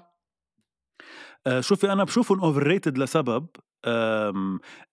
آه، 1.47 1.61
شوفي 1.61 1.91
أنا 1.91 2.03
بشوفهم 2.03 2.39
overrated 2.39 2.97
لسبب 2.97 3.47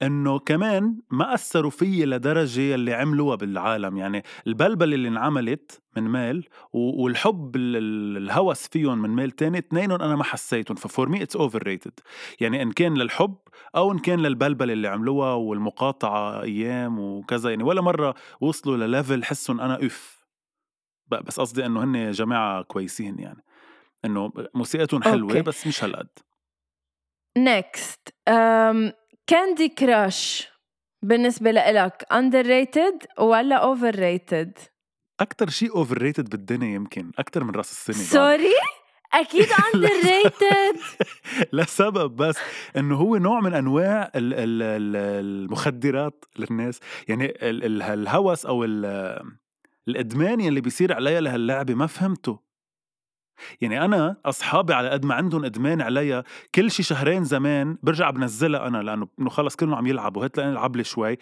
إنه 0.02 0.38
كمان 0.38 1.00
ما 1.10 1.34
أثروا 1.34 1.70
فيي 1.70 2.04
لدرجة 2.06 2.74
اللي 2.74 2.94
عملوها 2.94 3.36
بالعالم. 3.36 3.96
يعني 3.96 4.22
البلبله 4.46 4.94
اللي 4.94 5.08
انعملت 5.08 5.82
من 5.96 6.02
ميل 6.02 6.48
والحب 6.72 7.56
الهوس 7.56 8.68
فيهم 8.68 8.98
من 9.02 9.10
ميل 9.10 9.30
تاني 9.30 9.58
اثنينهم 9.58 10.02
أنا 10.02 10.16
ما 10.16 10.24
حسيتهم. 10.24 10.76
ف 10.76 11.08
for 11.08 11.22
me 11.22 11.36
it's 11.36 11.62
overrated 11.62 12.00
يعني 12.40 12.62
إن 12.62 12.72
كان 12.72 12.94
للحب 12.94 13.36
أو 13.76 13.92
إن 13.92 13.98
كان 13.98 14.20
للبلبله 14.20 14.72
اللي 14.72 14.88
عملوها 14.88 15.34
والمقاطعة 15.34 16.42
أيام 16.42 16.98
وكذا 16.98 17.50
يعني 17.50 17.62
ولا 17.62 17.80
مرة 17.80 18.14
وصلوا 18.40 18.76
لل 18.76 18.90
level 18.90 19.24
حسهم 19.24 19.60
أنا 19.60 19.86
if 19.86 20.18
بس 21.10 21.40
قصدي 21.40 21.66
إنه 21.66 21.84
هن 21.84 22.10
جماعة 22.10 22.62
كويسين 22.62 23.18
يعني. 23.18 23.42
إنه 24.04 24.32
موسيقتهم 24.54 25.02
حلوة 25.02 25.30
أوكي. 25.30 25.42
بس 25.42 25.66
مش 25.66 25.84
هالقد. 25.84 26.08
next 27.38 28.08
كاندي 29.26 29.68
كراش 29.78 30.48
بالنسبة 31.02 31.50
لإلك 31.50 32.04
underrated 32.12 33.22
ولا 33.22 33.74
overrated؟ 33.74 34.60
أكثر 35.20 35.50
شيء 35.50 35.76
overrated 35.76 36.30
بالدنيا 36.30 36.74
يمكن 36.74 37.12
أكثر 37.18 37.44
من 37.44 37.50
رأس 37.50 37.70
السنة 37.70 37.96
بعد. 37.96 38.38
sorry 38.38 38.54
أكيد 39.14 39.46
underrated 39.74 40.80
لسبب 41.52 42.16
بس 42.16 42.36
إنه 42.76 42.96
هو 42.96 43.16
نوع 43.16 43.40
من 43.40 43.54
أنواع 43.54 44.02
ال- 44.14 44.34
ال- 44.34 44.62
ال- 44.62 44.96
المخدرات 44.96 46.24
للناس. 46.38 46.80
يعني 47.08 47.24
ال- 47.24 47.64
ال- 47.64 47.82
الهوس 47.82 48.46
أو 48.46 48.64
ال- 48.64 49.22
الإدمان 49.88 50.40
يلي 50.40 50.60
بيصير 50.60 50.92
عليها 50.94 51.20
لهاللعبة 51.20 51.74
ما 51.74 51.86
فهمته. 51.86 52.47
يعني 53.60 53.84
أنا 53.84 54.16
أصحابي 54.24 54.74
على 54.74 54.88
قد 54.90 55.04
ما 55.04 55.14
عندهم 55.14 55.44
إدمان 55.44 55.80
عليها 55.82 56.24
كل 56.54 56.70
شي 56.70 56.82
شهرين 56.82 57.24
زمان 57.24 57.76
برجع 57.82 58.10
بنزلها 58.10 58.66
أنا 58.66 58.78
لأنه 58.78 59.08
إنه 59.20 59.30
خلص 59.30 59.56
كلهم 59.56 59.74
عم 59.74 59.86
يلعبوا 59.86 60.24
هات 60.24 60.36
لأني 60.38 60.52
ألعب 60.52 60.76
لي 60.76 60.84
شوي. 60.84 61.18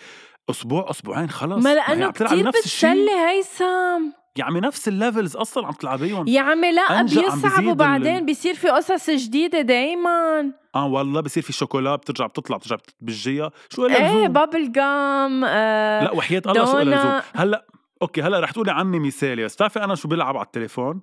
أسبوع 0.50 0.90
أسبوعين 0.90 1.30
خلص. 1.30 1.64
ما 1.64 1.74
لأنه 1.74 2.10
كثير. 2.10 2.50
بتسلي 2.50 3.10
هيثم. 3.28 4.10
يا 4.38 4.44
عمي 4.44 4.60
نفس 4.60 4.88
الليفلز 4.88 5.36
أصلا 5.36 5.66
عم 5.66 5.72
تلعبيهم. 5.72 6.28
يا 6.28 6.40
عمي 6.40 6.72
لا 6.72 6.82
أنجا 6.82 7.20
عم 7.20 7.24
بيصعب 7.36 7.50
بيزيد 7.52 7.68
وبعدين 7.68 8.16
ال- 8.16 8.24
بيصير 8.24 8.54
في 8.54 8.68
قصص 8.68 9.10
جديدة 9.10 9.60
دايما. 9.60 10.52
آه 10.74 10.86
والله 10.86 11.20
بصير 11.20 11.42
في 11.42 11.52
شوكولا 11.52 11.96
بترجع 11.96 12.26
بتطلع 12.26 12.56
بترجع 12.56 12.76
بتبجيها 12.76 13.50
شو 13.70 13.86
لها 13.86 14.10
إيه 14.20 14.28
بابل 14.28 14.72
جام 14.72 15.44
آه 15.44 16.04
لا 16.04 16.12
وحياة 16.12 16.42
الله 16.46 16.64
شو. 16.66 16.78
لزوم 16.78 17.20
هلأ 17.34 17.66
أوكي 18.02 18.22
هلأ 18.22 18.40
رح 18.40 18.50
تقولي 18.50 18.72
عني 18.72 18.98
مثالي 18.98 19.44
بس 19.44 19.54
بتعرفي 19.54 19.84
أنا 19.84 19.94
شو 19.94 20.08
بلعب 20.08 20.36
على 20.36 20.46
التليفون؟ 20.46 21.00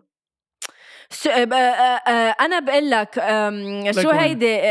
س- 1.09 1.27
آه، 1.27 1.53
آه، 1.53 2.11
آه، 2.11 2.35
أنا 2.41 2.59
بقول 2.59 2.89
لك 2.89 3.13
شو؟ 4.01 4.09
هيدي 4.09 4.61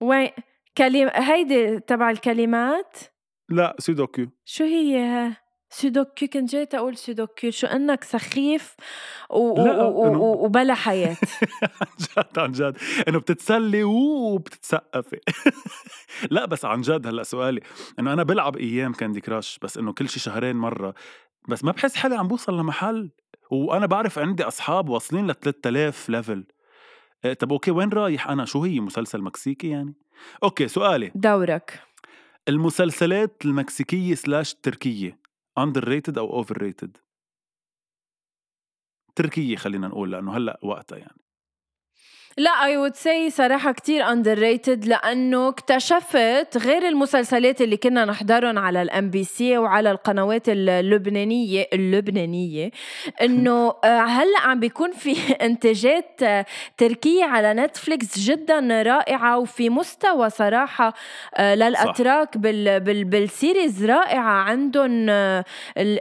وين 0.00 0.30
كلمة 0.78 1.10
هيدي 1.14 1.80
تبع 1.80 2.10
الكلمات؟ 2.10 2.96
لا 3.48 3.76
سودوكو 3.78 4.26
شو 4.44 4.64
هي؟ 4.64 5.32
سودوكو 5.70 6.26
كنت 6.26 6.50
جاية 6.50 6.68
أقول 6.74 6.96
سودوكو 6.96 7.50
شو 7.50 7.66
إنك 7.66 8.04
سخيف 8.04 8.74
و- 9.30 9.64
لا، 9.64 9.82
و- 9.82 9.90
و- 9.90 10.12
إنه- 10.12 10.16
و- 10.16 10.44
وبلا 10.44 10.74
حياة. 10.74 11.16
عن 11.80 11.88
جد 12.16 12.38
عن 12.38 12.52
جد. 12.52 12.76
إنه 13.08 13.18
بتتسلي 13.20 13.84
وبتتثقفي. 13.84 15.20
لا 16.30 16.44
بس 16.46 16.64
عن 16.64 16.80
جد 16.80 17.06
هلأ 17.06 17.22
سؤالي. 17.22 17.60
إنه 17.98 18.12
أنا 18.12 18.22
بلعب 18.22 18.56
أيام 18.56 18.92
كاندي 18.92 19.20
كراش 19.20 19.58
بس 19.62 19.78
إنه 19.78 19.92
كل 19.92 20.08
شي 20.08 20.20
شهرين 20.20 20.56
مرة. 20.56 20.94
بس 21.48 21.64
ما 21.64 21.72
بحس 21.72 21.96
حالي 21.96 22.16
عم 22.16 22.28
بوصل 22.28 22.58
لمحل 22.58 23.10
وأنا 23.52 23.86
بعرف 23.86 24.18
عندي 24.18 24.42
أصحاب 24.42 24.88
واصلين 24.88 25.30
ل 25.30 25.34
3000 25.34 26.08
level 26.08 26.44
إيه، 27.24 27.32
طب 27.32 27.52
أوكي 27.52 27.70
وين 27.70 27.88
رايح 27.88 28.28
أنا؟ 28.28 28.44
شو 28.44 28.64
هي 28.64 28.80
مسلسل 28.80 29.22
مكسيكي 29.22 29.68
يعني؟ 29.68 29.94
أوكي 30.42 30.68
سؤالي. 30.68 31.12
دورك. 31.14 31.82
المسلسلات 32.48 33.42
المكسيكية 33.44 34.14
slash 34.14 34.54
تركية 34.54 35.18
underrated 35.58 36.18
أو 36.18 36.32
overrated 36.32 36.96
تركية 39.16 39.56
خلينا 39.56 39.88
نقول 39.88 40.12
لأنه 40.12 40.36
هلأ 40.36 40.60
وقتها 40.62 40.98
يعني. 40.98 41.22
لا 42.36 42.50
I 42.64 42.76
would 42.76 42.94
say 42.94 43.30
صراحة 43.30 43.72
كتير 43.72 44.12
underrated 44.12 44.84
لأنه 44.84 45.48
اكتشفت 45.48 46.56
غير 46.56 46.88
المسلسلات 46.88 47.60
اللي 47.62 47.76
كنا 47.76 48.04
نحضرهم 48.04 48.58
على 48.58 48.82
الام 48.82 49.10
بي 49.10 49.24
سي 49.24 49.58
وعلى 49.58 49.90
القنوات 49.90 50.42
اللبنانيه 50.48 51.66
اللبنانية. 51.72 52.70
إنه 53.22 53.74
آه، 53.84 54.00
هلأ 54.00 54.40
عم 54.44 54.60
بيكون 54.60 54.92
في 54.92 55.16
إنتاجات 55.46 56.22
آه، 56.22 56.46
تركية 56.78 57.24
على 57.24 57.54
نتفليكس 57.54 58.18
جدا 58.18 58.82
رائعة 58.82 59.38
وفي 59.38 59.70
مستوى 59.70 60.30
صراحة 60.30 60.94
آه، 61.36 61.54
للأتراك 61.54 62.38
بال 62.38 62.80
بال 62.80 63.04
بال 63.04 63.24
series 63.24 63.84
رائعة. 63.84 64.22
عندهم 64.42 65.08
ال- 65.10 65.44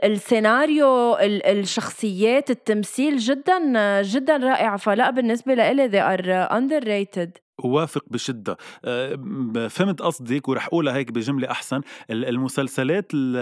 السيناريو 0.06 1.16
ال- 1.18 1.46
الشخصيات 1.46 2.50
التمثيل 2.50 3.18
جدا 3.18 4.02
جدا 4.02 4.38
رائعه 4.38 4.78
فلا 4.78 5.10
بالنسبة 5.10 5.54
لإلي 5.54 5.90
they 5.92 6.18
are 6.18 6.21
uh, 6.24 6.52
underrated. 6.54 7.30
وافق 7.64 8.06
بشدة. 8.08 8.58
ب- 8.84 9.68
فهمت 9.68 10.02
قصدك 10.02 10.48
ورح 10.50 10.66
أقولها 10.68 10.96
هيك 10.96 11.12
بجملة 11.12 11.52
أحسن. 11.52 11.82
ال- 12.10 12.26
المسلسلات 12.26 13.12
ال- 13.14 13.38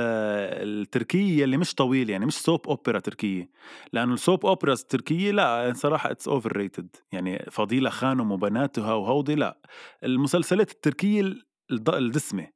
التركية 0.82 1.44
اللي 1.44 1.58
مش 1.58 1.76
طويلة 1.76 2.12
يعني 2.12 2.26
مش 2.26 2.34
soap 2.34 2.68
opera 2.68 3.00
تركية. 3.00 3.50
لأنه 3.94 4.14
ال 4.14 4.20
soap 4.20 4.46
opera 4.46 4.74
التركية 4.74 5.32
لا 5.32 5.74
صراحة 5.76 6.12
it's 6.12 6.28
overrated 6.28 6.96
يعني 7.12 7.46
فضيلة 7.52 7.90
خانم 7.90 8.32
وبناتها 8.32 8.94
وهودي 8.94 9.36
لا. 9.36 9.58
المسلسلات 10.04 10.72
التركية 10.72 11.34
الدسمة. 11.72 12.48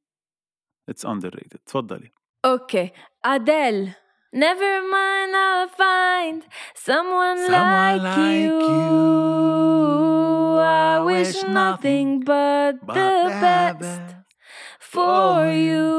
it's 0.90 1.06
underrated 1.06 1.60
تفضلي. 1.66 2.12
أوكي. 2.46 2.92
أديل. 3.26 3.92
Never 4.34 4.82
mind 4.82 5.32
I'll 5.36 5.68
find 5.70 6.42
someone, 6.74 7.38
Someone 7.38 8.02
like, 8.02 8.02
like 8.02 8.38
you. 8.42 8.60
you. 8.74 10.58
I 10.60 10.96
I 10.98 11.00
wish 11.10 11.34
wish 11.36 11.44
nothing 11.62 12.08
but, 12.22 12.74
But 12.82 12.94
the 12.96 13.12
best 13.30 13.80
best 13.80 14.16
for 14.80 15.46
for 15.46 15.52
you 15.70 15.92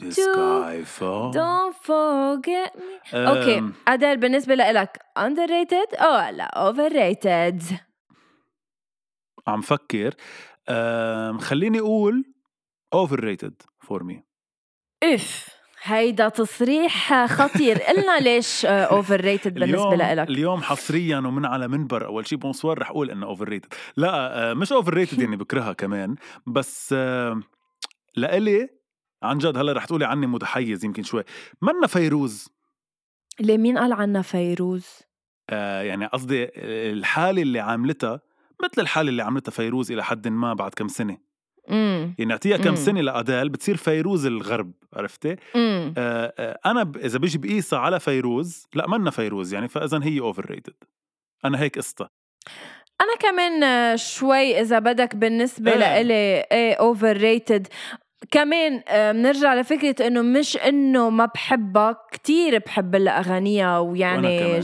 The 0.00 0.10
too. 0.16 0.32
sky 0.32 0.82
fall 0.84 1.32
Don't 1.32 1.74
forget 1.76 2.70
me 2.78 2.94
أوكي 3.14 3.58
أم، 3.58 3.74
أديل 3.88 4.16
بالنسبة 4.16 4.54
لإلك 4.54 4.98
underrated 5.18 6.00
أو 6.02 6.30
لا 6.36 6.48
overrated 6.70 7.74
عم 9.46 9.60
فكر 9.60 10.14
أم، 10.68 11.38
خليني 11.38 11.80
أقول 11.80 12.24
rated 13.20 13.62
for 13.80 14.02
me 14.04 14.24
اف 15.02 15.59
هيدا 15.82 16.28
تصريح 16.28 17.24
خطير. 17.26 17.78
قلنا 17.78 18.20
ليش 18.20 18.64
overrated 18.66 19.54
بالنسبة 19.54 19.96
لإلك؟ 19.96 20.28
اليوم 20.30 20.62
حصريا 20.62 21.18
ومن 21.18 21.44
على 21.46 21.68
منبر. 21.68 22.06
أول 22.06 22.26
شيء 22.26 22.38
bonsoir 22.38 22.78
رح 22.78 22.90
أقول 22.90 23.10
إنه 23.10 23.26
overrated 23.26 23.74
لا 23.96 24.50
آه، 24.50 24.54
مش 24.54 24.72
overrated 24.72 25.20
يعني 25.20 25.36
بكرهها 25.40 25.72
كمان 25.72 26.16
بس 26.46 26.94
آه، 26.98 27.40
لإلي 28.16 28.68
عن 29.22 29.38
جد 29.38 29.56
هلأ 29.56 29.72
رح 29.72 29.84
تقولي 29.84 30.04
عني 30.04 30.26
متحيز 30.26 30.84
يمكن 30.84 31.02
شوي. 31.02 31.22
منا 31.62 31.86
فيروز؟ 31.86 32.48
ليه 33.40 33.58
مين 33.58 33.78
قال 33.78 33.92
عنا 33.92 34.22
فيروز؟ 34.22 34.86
آه، 35.50 35.82
يعني 35.82 36.06
قصدي 36.06 36.48
الحالة 36.92 37.42
اللي 37.42 37.60
عاملتها 37.60 38.20
مثل 38.62 38.82
الحالة 38.82 39.08
اللي 39.08 39.22
عملتها 39.22 39.52
فيروز 39.52 39.92
إلى 39.92 40.04
حد 40.04 40.28
ما 40.28 40.54
بعد 40.54 40.74
كم 40.74 40.88
سنة. 40.88 41.29
امم 41.70 42.14
يعني 42.18 42.32
أعطيها 42.32 42.56
كم 42.56 42.68
مم. 42.70 42.76
سنة 42.76 43.00
لأديل 43.00 43.48
بتصير 43.48 43.76
فيروز 43.76 44.26
الغرب 44.26 44.72
عرفتي؟ 44.96 45.36
آه، 45.56 45.92
آه، 45.98 46.58
أنا 46.66 46.82
ب- 46.82 46.96
إذا 46.96 47.18
بيجي 47.18 47.38
بقيسها 47.38 47.78
على 47.78 48.00
فيروز 48.00 48.66
لا 48.74 48.88
منا 48.88 49.10
فيروز 49.10 49.54
يعني 49.54 49.68
فإذا 49.68 50.00
هي 50.02 50.20
overrated 50.20 50.74
أنا 51.44 51.60
هيك 51.60 51.78
قصتها. 51.78 52.10
أنا 53.00 53.16
كمان 53.20 53.62
آه، 53.62 53.96
شوي 53.96 54.60
إذا 54.60 54.78
بدك 54.78 55.16
بالنسبة 55.16 55.72
إيه. 55.72 55.78
لإلي 55.78 56.44
إيه 56.52 56.74
overrated 56.74 57.66
كمان 58.30 58.82
آه، 58.88 59.12
بنرجع 59.12 59.54
لفكرة 59.54 60.06
إنه 60.06 60.22
مش 60.22 60.56
إنه 60.56 61.10
ما 61.10 61.26
بحبها 61.26 61.96
كتير 62.12 62.58
بحب 62.58 62.94
اغانيها 62.94 63.78
ويعني 63.78 64.60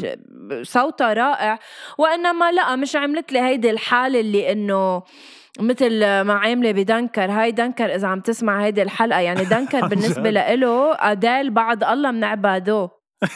صوتها 0.62 1.12
رائع 1.12 1.58
وإنما 1.98 2.52
لا 2.52 2.76
مش 2.76 2.96
عملت 2.96 3.32
لي 3.32 3.38
هيدي 3.40 3.70
الحالة 3.70 4.20
اللي 4.20 4.52
إنه 4.52 5.02
مثل 5.60 6.00
ما 6.00 6.34
عاملة 6.34 6.72
بدنكر 6.72 7.30
هاي 7.30 7.52
دنكر 7.52 7.94
إذا 7.94 8.08
عم 8.08 8.20
تسمع 8.20 8.64
هيدي 8.64 8.82
الحلقة 8.82 9.20
يعني 9.20 9.44
دنكر 9.54 9.86
بالنسبة؟ 9.86 10.30
لإله 10.30 10.94
أديل 10.94 11.50
بعد 11.50 11.84
الله 11.84 12.10
منعبده 12.10 12.88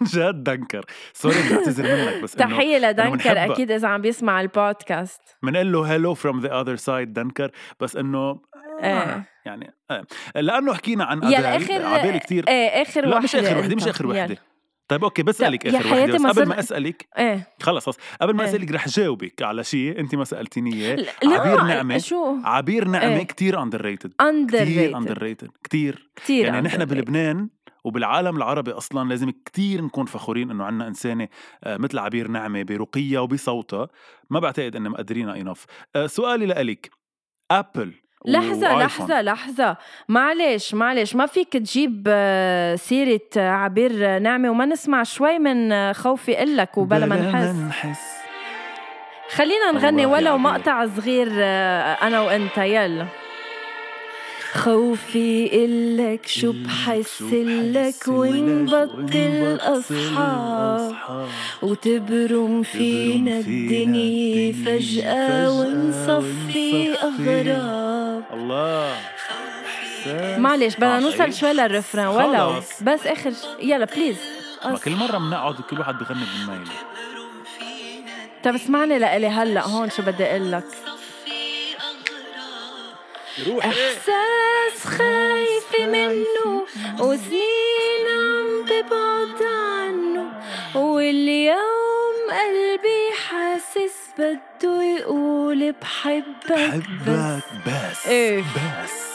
عن 0.00 0.06
جد 0.06 0.44
دنكر 0.44 0.84
sorry 1.12 1.34
بدي 1.34 1.54
اعتذر 1.54 1.84
منك 1.84 2.22
بس 2.22 2.32
تحية 2.32 2.78
لدنكر. 2.78 3.44
أكيد 3.44 3.70
إذا 3.70 3.88
عم 3.88 4.00
بيسمع 4.00 4.40
البودكاست 4.40 5.20
بنقول 5.42 5.72
له 5.72 5.82
hello 5.82 6.14
from 6.14 6.40
the 6.40 6.60
other 6.60 6.76
side 6.76 7.12
دنكر 7.12 7.50
بس 7.80 7.96
إنه 7.96 8.40
إيه 8.82 9.24
يعني 9.46 9.74
آه. 9.90 10.04
لأنه 10.34 10.74
حكينا 10.74 11.04
عن 11.04 11.24
أديل 11.24 11.44
آخر 11.44 11.86
عبالي 11.86 12.18
كثير 12.18 12.48
إيه 12.48 12.82
آخر 12.82 13.06
لا 13.06 13.16
وحدة 13.16 13.24
مش 13.24 13.34
آخر 13.36 13.58
وحدة 13.58 13.74
مش. 13.76 13.88
آخر. 13.88 14.06
وحدة 14.06 14.36
طيب 14.92 15.04
أوكي 15.04 15.22
بسالك 15.22 15.62
طب 15.62 15.74
يا 15.74 15.80
آخر 15.80 15.92
وحده 15.92 16.12
بس. 16.12 16.26
قبل 16.26 16.48
ما 16.48 16.58
أسألك 16.58 17.08
إيه. 17.18 17.48
خلص 17.62 17.86
خلص. 17.86 17.96
قبل 18.20 18.34
ما 18.34 18.42
إيه. 18.42 18.48
أسألك 18.50 18.70
رح 18.72 18.88
جاوبك 18.88 19.42
على 19.42 19.64
شيء 19.64 20.00
انت 20.00 20.14
ما 20.14 20.24
سألتيني 20.24 20.74
إياه. 20.74 20.96
لا 20.96 21.40
عبير 21.40 21.62
نعمة. 21.62 21.98
شو؟ 21.98 22.36
عبير 22.44 22.88
نعمة 22.88 23.16
إيه. 23.16 23.22
كتير 23.22 23.62
underrated 23.62 24.12
كتير 24.48 24.96
underrated 24.96 25.50
كتير 25.64 26.10
كثير 26.16 26.44
يعني 26.46 26.60
نحن 26.60 26.84
بلبنان 26.84 27.48
وبالعالم 27.84 28.36
العربي 28.36 28.70
أصلا 28.70 29.08
لازم 29.08 29.30
كتير 29.44 29.82
نكون 29.84 30.06
فخورين 30.06 30.50
إنه 30.50 30.64
عنا 30.64 30.88
إنسانة 30.88 31.28
آه، 31.64 31.76
مثل 31.76 31.98
عبير 31.98 32.28
نعمة 32.28 32.62
برقيها 32.62 33.20
وبصوتها. 33.20 33.88
ما 34.30 34.40
بعتقد 34.40 34.76
انه 34.76 34.90
مقدرينها 34.90 35.36
انف 35.36 35.66
سؤالي 36.06 36.46
لإلك. 36.46 36.90
ابل 37.50 37.92
لحظة 38.26 38.76
وآيفون. 38.76 39.06
لحظة 39.06 39.20
لحظة. 39.22 39.76
معلش 40.08 40.74
معلش 40.74 41.14
ما 41.14 41.26
فيك 41.26 41.52
تجيب 41.52 42.04
آه، 42.08 42.74
سيرة 42.76 43.20
آه، 43.36 43.50
عبير 43.50 44.18
نعمة 44.18 44.50
وما 44.50 44.64
نسمع 44.64 45.02
شوي 45.02 45.38
من 45.38 45.72
آه، 45.72 45.92
خوفي 45.92 46.42
إلك 46.42 46.78
وبلا 46.78 47.06
ما 47.06 47.16
نحس. 47.68 47.96
خلينا 49.34 49.72
نغني 49.74 50.06
ولو. 50.06 50.38
مقطع 50.38 50.86
صغير 50.86 51.28
آه، 51.32 51.92
أنا 51.92 52.20
وأنت. 52.20 52.58
يلا. 52.58 53.06
خوفي 54.54 55.50
إلك 55.64 56.26
شو 56.26 56.52
بحسلك 56.52 58.08
ونبطل 58.08 59.58
أصحاب. 59.60 60.92
وتبرم 61.62 62.62
فينا 62.62 63.38
الدنيا 63.38 64.52
فجأة 64.52 65.50
ونصفي 65.60 66.92
أغراب 67.02 67.81
الله. 68.32 68.96
معلش 70.38 70.76
بدنا 70.76 71.00
نوصل؟ 71.00 71.32
شوي 71.32 71.52
للرفران. 71.52 72.06
ولو. 72.06 72.60
بس 72.82 73.06
آخر 73.06 73.32
يلا 73.60 73.84
بليز 73.84 74.16
ما 74.64 74.78
كل 74.78 74.90
مرة 74.90 75.18
بنقعد 75.18 75.60
وكل 75.60 75.78
واحد 75.78 75.94
بغني 75.98 76.24
بالميل 76.24 76.68
طب 78.44 78.54
اسمعني 78.54 78.98
لإلي 78.98 79.26
هلأ 79.26 79.66
هون 79.66 79.90
شو 79.90 80.02
بدي 80.02 80.24
أقول 80.24 80.52
لك. 80.52 80.64
روح 83.46 83.66
إحساس 83.66 84.84
خايفة. 84.84 85.86
منه 85.86 86.66
وسنين 87.00 88.06
عم 88.08 88.64
ببعد 88.64 89.42
عنه 89.42 90.32
واليوم 90.74 92.16
قلبي 92.30 93.01
بده 94.18 94.82
يقول 94.82 95.72
بحبك 95.72 96.50
بس 96.50 97.08
بحبك 97.08 97.42
بس. 97.66 98.06
إيه. 98.06 98.40
بس. 98.42 99.12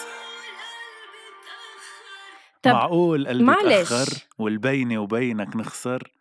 طب 2.61 2.71
معقول 2.71 3.27
قلبي 3.27 3.43
معلش. 3.43 3.89
تأخر 3.89 4.07
والبينة 4.39 4.97
وبينك 4.99 5.55
نخسر؟ 5.55 6.11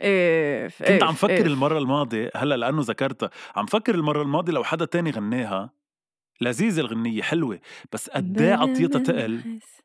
إيه 0.00 0.68
كنت 0.68 1.02
عم 1.02 1.14
فكر 1.14 1.46
المرة 1.46 1.78
الماضية 1.78 2.30
هلأ 2.36 2.56
لأنه 2.56 2.82
ذكرتها 2.82 3.30
عم 3.56 3.66
فكر 3.66 3.94
المرة 3.94 4.22
الماضية 4.22 4.52
لو 4.52 4.64
حدا 4.64 4.84
تاني 4.84 5.10
غناها؟ 5.10 5.70
لذيذة 6.40 6.80
الغنية 6.80 7.22
حلوة 7.22 7.58
بس 7.92 8.10
قد 8.10 8.40
إيه 8.40 8.54
عطيتها 8.54 8.98
تقل 8.98 9.40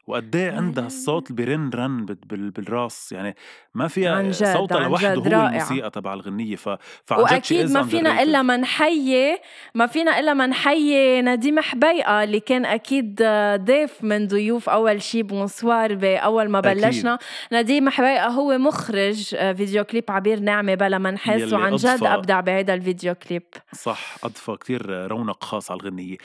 وقد 0.07 0.35
إيه 0.35 0.51
عندها 0.51 0.85
الصوت 0.85 1.31
اللي 1.31 1.45
بيرن 1.45 1.69
رن 1.69 2.05
بال- 2.05 2.15
بال- 2.15 2.49
بالراس 2.51 3.11
يعني 3.11 3.35
ما 3.73 3.87
فيها 3.87 4.31
صوتها 4.31 4.79
لوحده 4.79 5.13
هو 5.15 5.23
رائعة. 5.23 5.49
الموسيقى 5.49 5.89
تبع 5.89 6.13
الغنية 6.13 6.55
ف... 6.55 6.69
وأكيد 7.11 7.71
ما 7.71 7.83
فينا. 7.83 8.23
إلا 8.23 8.41
ما 8.41 8.57
نحيي 8.57 9.37
ما 9.75 9.87
فينا 9.87 10.19
إلا 10.19 10.33
ما 10.33 10.47
نحيي 10.47 11.21
نديم 11.21 11.59
حبيقة 11.59 12.23
اللي 12.23 12.39
كان 12.39 12.65
أكيد 12.65 13.15
ضيف 13.55 14.03
من 14.03 14.27
ضيوف 14.27 14.69
أول 14.69 15.01
شي 15.01 15.23
بونسوار 15.23 15.95
باول 15.95 16.49
ما 16.49 16.59
أكيد. 16.59 16.71
بلشنا 16.85 17.17
نديم 17.51 17.89
حبيقة 17.89 18.27
هو 18.27 18.57
مخرج 18.57 19.35
فيديو 19.35 19.83
كليب 19.83 20.03
عبير 20.09 20.39
نعمه 20.39 20.75
بلا 20.75 20.97
ما 20.97 21.11
نحس 21.11 21.53
وعن 21.53 21.75
جد. 21.75 22.03
أبدع 22.03 22.39
بهذا 22.39 22.73
الفيديو 22.73 23.15
كليب 23.15 23.43
صح 23.73 24.15
أضفى 24.23 24.55
كتير 24.59 25.07
رونق 25.11 25.43
خاص 25.43 25.71
على 25.71 25.79
الغنية 25.79 26.17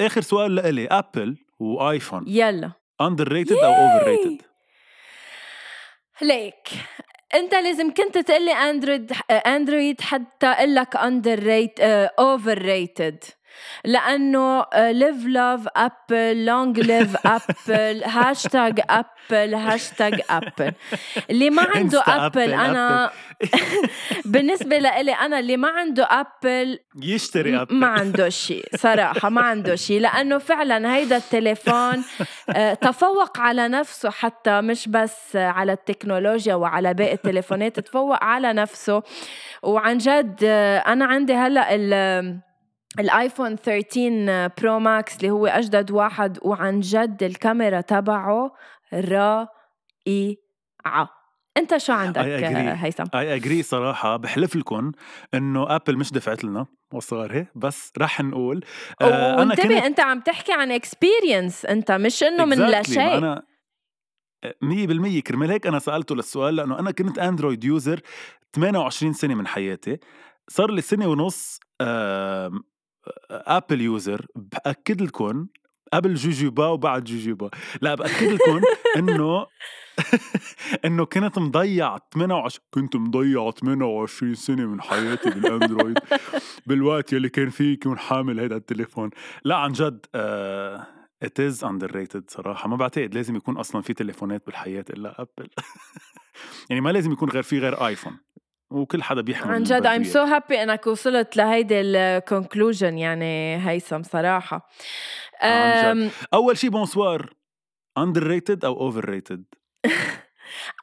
آخر 0.00 0.20
سؤال 0.20 0.54
لإلي. 0.54 0.86
أبل 0.86 1.36
وآيفون 1.58 2.24
يلا. 2.28 2.72
underrated 3.00 3.56
أو 3.56 3.72
overrated 3.72 4.42
ليك. 6.22 6.68
أنت 7.34 7.54
لازم 7.54 7.94
كنت 7.94 8.18
تقلي 8.18 8.52
اندرويد 8.52 9.12
اندرويد 9.30 10.00
حتى 10.00 10.46
أقول 10.46 10.74
لك 10.74 10.96
underrated 10.96 11.80
overrated 11.80 13.24
لأنه 13.84 14.64
live 14.76 15.26
love 15.26 15.68
Apple 15.76 16.44
long 16.44 16.80
live 16.80 17.26
Apple 17.26 18.04
hashtag 18.04 18.80
Apple 18.90 19.54
hashtag 19.54 20.20
Apple 20.30 20.72
اللي 21.30 21.50
ما 21.50 21.62
عنده 21.74 22.02
ابل 22.06 22.52
أنا 22.52 23.10
بالنسبة 24.32 24.78
لإلي 24.78 25.12
أنا 25.12 25.38
اللي 25.38 25.56
ما 25.56 25.68
عنده 25.68 26.08
ابل 26.10 26.78
يشتري 27.02 27.60
أبل 27.60 27.74
ما 27.74 27.86
عنده 27.86 28.28
شيء 28.28 28.64
صراحة 28.76 29.28
ما 29.28 29.40
عنده 29.40 29.76
شيء 29.76 30.00
لأنه 30.00 30.38
فعلا 30.38 30.94
هيدا 30.94 31.16
التليفون 31.16 32.04
آه، 32.50 32.74
تفوق 32.74 33.38
على 33.38 33.68
نفسه 33.68 34.10
حتى 34.10 34.60
مش 34.60 34.88
بس 34.88 35.36
على 35.36 35.72
التكنولوجيا 35.72 36.54
وعلى 36.54 36.94
باقي 36.94 37.12
التليفونات 37.12 37.80
تفوق 37.80 38.24
على 38.24 38.52
نفسه. 38.52 39.02
وعن 39.62 39.98
جد 39.98 40.40
آه، 40.44 40.78
أنا 40.78 41.04
عندي 41.04 41.34
هلأ 41.34 41.74
ال 41.74 42.47
ال 42.98 43.06
iPhone 43.06 43.56
13 43.56 44.50
Pro 44.62 44.78
Max 44.78 45.16
اللي 45.16 45.30
هو 45.30 45.46
أجدد 45.46 45.90
واحد 45.90 46.38
وعن 46.42 46.80
جد 46.80 47.22
الكاميرا 47.22 47.80
تبعه 47.80 48.52
رائعة 48.94 49.48
أنت 51.56 51.76
شو 51.76 51.92
عندك. 51.92 52.18
آه، 52.18 52.72
هيثم 52.74 53.04
I 53.14 53.34
agree 53.34 53.62
صراحة 53.62 54.16
بحلف 54.16 54.56
لكم 54.56 54.92
إنه 55.34 55.74
ابل 55.76 55.96
مش 55.96 56.12
دفعت 56.12 56.44
لنا 56.44 56.66
مصاري 56.94 57.46
بس 57.54 57.92
رح 57.98 58.20
نقول 58.20 58.64
آه، 59.02 59.36
وانتبه 59.36 59.86
أنت 59.86 60.00
عم 60.00 60.20
تحكي 60.20 60.52
عن 60.52 60.72
experience 60.72 61.66
أنت 61.66 61.92
مش 61.92 62.22
إنه 62.22 62.44
من 62.44 62.56
لا 62.58 62.82
Exactly. 62.82 62.86
شيء 62.94 63.18
أنا 63.18 63.42
100% 64.64 65.20
كرمال 65.20 65.50
هيك 65.50 65.66
أنا 65.66 65.78
سألته 65.78 66.14
للسؤال 66.14 66.56
لأنه 66.56 66.78
أنا 66.78 66.90
كنت 66.90 67.18
Android 67.18 67.64
user 67.64 68.00
28 68.54 69.12
سنة 69.12 69.34
من 69.34 69.46
حياتي 69.46 69.98
صار 70.48 70.70
لي 70.70 70.80
سنة 70.80 71.06
ونص 71.08 71.60
Apple 73.30 73.80
user 73.80 74.26
بأكد 74.36 75.02
لكم 75.02 75.46
قبل 75.92 76.14
جوجوبا 76.14 76.66
وبعد 76.66 77.04
جوجوبا. 77.04 77.50
لا 77.82 77.94
بأكد 77.94 78.32
لكم 78.32 78.60
إنه 78.98 79.46
إنه 80.84 81.04
كنت 81.04 81.38
مضيع 81.38 81.98
28 82.14 82.68
كنت 82.70 82.96
مضيع 82.96 83.50
28 83.50 84.34
سنة 84.34 84.66
من 84.66 84.80
حياتي 84.80 85.30
بالأندرويد. 85.30 85.98
بالوقت 86.66 87.12
يلي 87.12 87.28
كان 87.28 87.50
فيه 87.50 87.72
يكون 87.72 87.98
حامل 87.98 88.40
هيدا 88.40 88.56
التليفون. 88.56 89.10
لا 89.44 89.56
عن 89.56 89.72
جد 89.72 90.06
آه 90.14 90.86
it 91.24 91.50
is 91.50 91.62
underrated 91.64 92.22
صراحة. 92.28 92.68
ما 92.68 92.76
بعتقد 92.76 93.14
لازم 93.14 93.36
يكون 93.36 93.56
أصلا 93.56 93.82
في 93.82 93.94
تليفونات 93.94 94.46
بالحياة 94.46 94.84
إلا 94.90 95.22
أبل 95.22 95.48
يعني 96.70 96.80
ما 96.80 96.90
لازم 96.90 97.12
يكون 97.12 97.28
غير 97.28 97.42
في 97.42 97.58
غير 97.58 97.86
آيفون 97.86 98.18
وكل 98.70 99.02
حدا 99.02 99.20
بيحمل 99.20 99.54
عن 99.54 99.62
جد 99.62 99.86
I'm 99.86 100.06
so 100.12 100.30
happy 100.32 100.52
إنك 100.52 100.86
وصلت 100.86 101.36
لهيدي 101.36 101.80
ال 101.80 101.91
conclusion 101.91 102.98
يعني 102.98 103.56
هيثم 103.68 104.02
صراحة. 104.02 104.68
عن 105.42 105.50
أم، 105.50 106.10
أول 106.34 106.58
شي 106.58 106.68
بونسوار 106.68 107.34
underrated 107.98 108.64
أو 108.64 108.92
overrated 108.92 109.40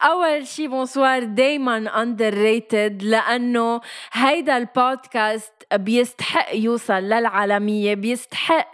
أول 0.02 0.48
شي 0.48 0.68
بونسوار 0.68 1.24
دايما 1.24 2.02
underrated 2.02 3.04
لأنه 3.04 3.82
هيدا 4.14 4.58
البودكاست 4.58 5.54
بيستحق 5.74 6.56
يوصل 6.56 6.94
للعالمية 6.94 7.96
بيستحق 7.96 8.68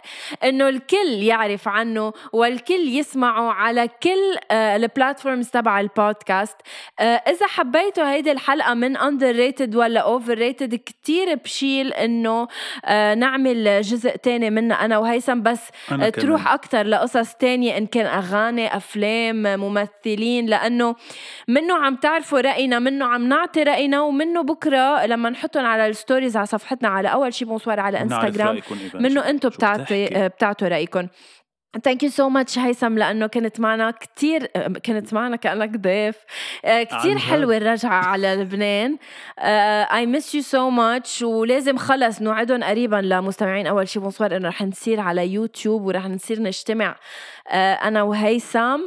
إنه 0.44 0.68
الكل 0.68 1.08
يعرف 1.08 1.68
عنه 1.68 2.12
والكل 2.32 2.88
يسمعه 2.88 3.52
على 3.52 3.88
كل 4.02 4.36
آه، 4.50 4.76
ال 4.76 4.83
platforms 4.83 5.50
تبع 5.50 5.80
البودكاست 5.80 6.56
آه، 7.00 7.02
إذا 7.02 7.46
حبيتوا 7.46 8.12
هيدي 8.12 8.32
الحلقة 8.32 8.74
من 8.74 8.96
underrated 8.96 9.76
ولا 9.76 10.00
overrated 10.00 10.74
كتير 10.74 11.34
بشيل 11.34 11.92
إنه 11.92 12.48
آه، 12.84 13.14
نعمل 13.14 13.80
جزء 13.82 14.16
تاني 14.16 14.50
منها 14.50 14.84
أنا 14.84 14.98
وهيثم 14.98 15.42
بس 15.42 15.60
أنا 15.92 16.10
تروح. 16.10 16.52
أكتر 16.52 16.82
لقصص 16.82 17.34
تانية 17.34 17.76
إن 17.78 17.86
كان 17.86 18.06
أغاني 18.06 18.76
أفلام 18.76 19.42
ممثلين 19.60 20.48
لأنه 20.82 20.96
منه 21.48 21.74
عم 21.74 21.96
تعرفوا 21.96 22.40
رأينا 22.40 22.78
منه 22.78 23.04
عم 23.04 23.28
نعطي 23.28 23.62
رأينا 23.62 24.00
ومنه 24.00 24.42
بكرة 24.42 25.06
لما 25.06 25.30
نحطهم 25.30 25.64
على 25.64 25.86
ال 25.86 25.92
stories 25.92 26.36
على 26.36 26.46
صفحتنا 26.46 26.88
على 26.88 27.08
أول 27.08 27.34
شي 27.34 27.44
بونسوار 27.44 27.80
على 27.80 28.00
إنستغرام. 28.00 28.60
منه 28.94 29.28
أنتم 29.30 29.48
بتعطي؟ 29.48 30.28
بتعطوا 30.28 30.68
رأيكم 30.68 31.06
thank 31.84 32.02
you 32.02 32.10
so 32.10 32.28
much 32.28 32.58
هيثم 32.58 32.98
لأنه 32.98 33.26
كنت 33.26 33.60
معنا 33.60 33.90
كتير 33.90 34.46
كنت 34.86 35.14
معنا 35.14 35.36
كأنك 35.36 35.76
ضيف. 35.76 36.16
آه، 36.64 36.88
جد. 37.04 37.16
حلوة 37.16 37.56
الرجعة 37.56 38.04
على 38.04 38.34
لبنان. 38.34 38.96
I 39.38 40.06
miss 40.06 40.34
you 40.34 40.42
so 40.42 40.70
much 40.70 41.22
ولازم 41.22 41.76
خلص 41.76 42.22
نوعدهم 42.22 42.64
قريبا 42.64 42.96
لمستمعين 42.96 43.66
أول 43.66 43.88
شي. 43.88 44.00
بونسوار 44.00 44.36
إنه 44.36 44.48
رح 44.48 44.62
نصير 44.62 45.00
على 45.00 45.28
يوتيوب 45.28 45.82
ورح 45.82 46.06
نصير 46.06 46.42
نجتمع 46.42 46.96
آه، 47.48 47.72
أنا 47.74 48.02
وهيثم 48.02 48.80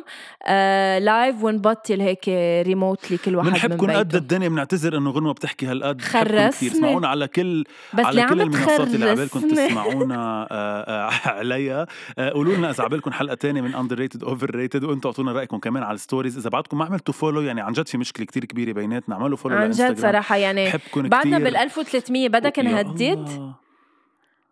live 0.99 1.43
ونبطل 1.43 2.01
هيك 2.01 2.29
remotely 2.67 3.17
كل 3.17 3.35
واحد 3.35 3.47
من 3.47 3.53
بنحبكم 3.53 3.91
قد 3.91 4.15
الدنيا 4.15 4.49
بنعتذر 4.49 4.97
إنه 4.97 5.11
غنوة 5.11 5.33
بتحكي 5.33 5.65
هالقد. 5.65 6.01
كثير 6.01 6.71
اسمعونا 6.71 7.07
على 7.07 7.27
كل 7.27 7.63
بس 7.93 8.05
على 8.05 8.25
كل 8.25 8.41
المنصات 8.41 8.87
اللي 8.87 9.09
عبالكم 9.09 9.39
تخرسني؟ 9.39 9.67
تسمعونا 9.67 10.47
آه، 10.51 11.09
آه، 11.25 11.29
عليها. 11.29 11.87
آه، 12.19 12.29
قولوا 12.29 12.55
لنا 12.55 12.74
اذا 12.75 12.83
عبالكم 12.83 13.11
حلقة 13.11 13.35
تانية 13.35 13.61
من 13.61 13.75
underrated 13.75 14.23
overrated 14.23 14.83
وأنتم 14.83 15.09
اعطونا 15.09 15.31
رأيكم 15.31 15.57
كمان 15.57 15.83
على 15.83 15.95
ال 15.95 16.00
stories 16.00 16.37
إذا 16.37 16.49
بعدكم 16.49 16.77
ما 16.77 16.85
عملتوا 16.85 17.13
follow 17.13 17.41
يعني 17.41 17.61
عن 17.61 17.73
جد 17.73 17.87
في 17.87 17.97
مشكلة 17.97 18.25
كتير 18.25 18.45
كبيرة 18.45 18.71
بيناتنا 18.71 19.15
اعملوا 19.15 19.37
follow 19.37 19.55
عن 19.57 19.71
جد 19.71 19.97
صراحة 19.99 20.35
يعني 20.35 20.71
بعدنا. 20.95 21.37
بال 21.39 21.55
1300 21.57 22.29
بدك 22.29 22.59
نهدد. 22.59 23.55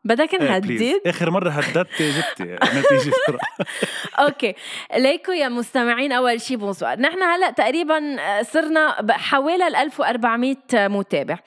بدك 0.06 0.34
إيه، 0.34 0.50
نهدد. 0.50 1.02
آخر 1.06 1.30
مرة 1.32 1.50
هددتي 1.50 2.12
جبتي 2.12 2.44
نتيجة. 2.80 3.14
okay 4.20 4.54
ليكو 4.98 5.32
يا 5.32 5.50
مستمعين 5.50 6.12
أول 6.12 6.42
شي 6.42 6.56
بونسوار 6.56 7.00
نحن 7.00 7.24
هلأ 7.24 7.52
تقريبا 7.52 8.00
صرنا 8.42 9.02
ب- 9.02 9.12
حوالي 9.12 9.68
ال 9.68 9.76
1400 9.76 10.56
متابع 10.74 11.38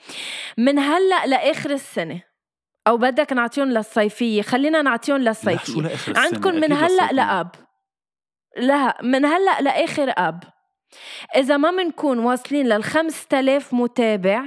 من 0.57 0.79
هلأ 0.79 1.25
لآخر 1.27 1.69
السنة 1.71 2.21
أو 2.87 2.97
بدك 2.97 3.33
نعطيهم 3.33 3.67
للصيفية. 3.67 4.41
خلينا 4.41 4.81
نعطيهم 4.81 5.17
للصيفية. 5.17 5.91
عندكم 6.15 6.55
من 6.55 6.73
هلأ 6.73 7.11
لأب. 7.11 7.49
لا 8.57 8.97
من 9.03 9.25
هلأ 9.25 9.61
لآخر 9.61 10.13
أب. 10.17 10.43
إذا 11.35 11.57
ما 11.57 11.71
بنكون 11.71 12.19
واصلين 12.19 12.67
لل 12.67 12.83
5000 12.83 13.73
متابع 13.73 14.43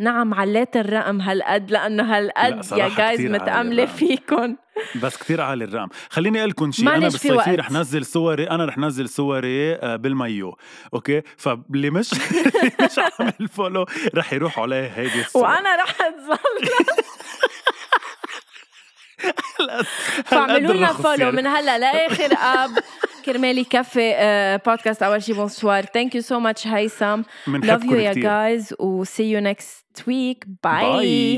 نعم 0.00 0.34
عليت 0.34 0.76
الرقم 0.76 1.20
هالقد 1.20 1.70
لأنه 1.70 2.18
هالقد 2.18 2.78
يا 2.78 2.88
guys 2.88 3.20
متأملة 3.20 3.86
فيكم 3.86 4.56
بس 5.02 5.16
كثير 5.16 5.40
عالي 5.40 5.64
الرقم. 5.64 5.88
خليني 6.10 6.38
أقول 6.38 6.50
لكم 6.50 6.72
شيء. 6.72 6.88
أنا 6.88 6.98
بالصيفيه 6.98 7.54
رح 7.54 7.70
نزل 7.70 8.06
صوري 8.06 8.50
أنا 8.50 8.64
رح 8.64 8.78
نزل 8.78 9.08
صوري 9.08 9.74
آه، 9.74 9.96
بالمايو. 9.96 10.56
okay؟ 10.94 11.22
فاللي 11.36 11.90
مش 11.90 12.10
مش 12.84 12.98
عامل 12.98 13.48
follow 13.48 13.86
رح 14.14 14.32
يروح 14.32 14.58
عليه 14.58 14.86
هيدي 14.86 15.20
الصور 15.20 15.42
وأنا 15.42 15.76
رح 15.76 15.96
اتظل 16.00 16.68
فاعملوا 20.24 20.74
لنا 20.74 20.92
follow 20.92 21.30
من 21.32 21.46
هلأ 21.46 21.78
لآخر 21.78 22.32
أب. 22.32 22.70
كرمال 23.24 23.58
يكفي 23.58 24.60
بودكاست 24.66 25.02
أول 25.02 25.22
شي 25.22 25.32
بونسوار 25.32 25.84
thank 25.84 26.14
you 26.14 26.20
so 26.20 26.38
much 26.38 26.66
هيثم 26.66 27.22
love 27.46 27.84
you 27.84 27.98
يا 27.98 28.12
guys 28.12 28.74
و 28.78 29.04
see 29.04 29.30
you 29.30 29.40
next 29.40 30.02
week 30.06 30.44
bye 30.64 31.36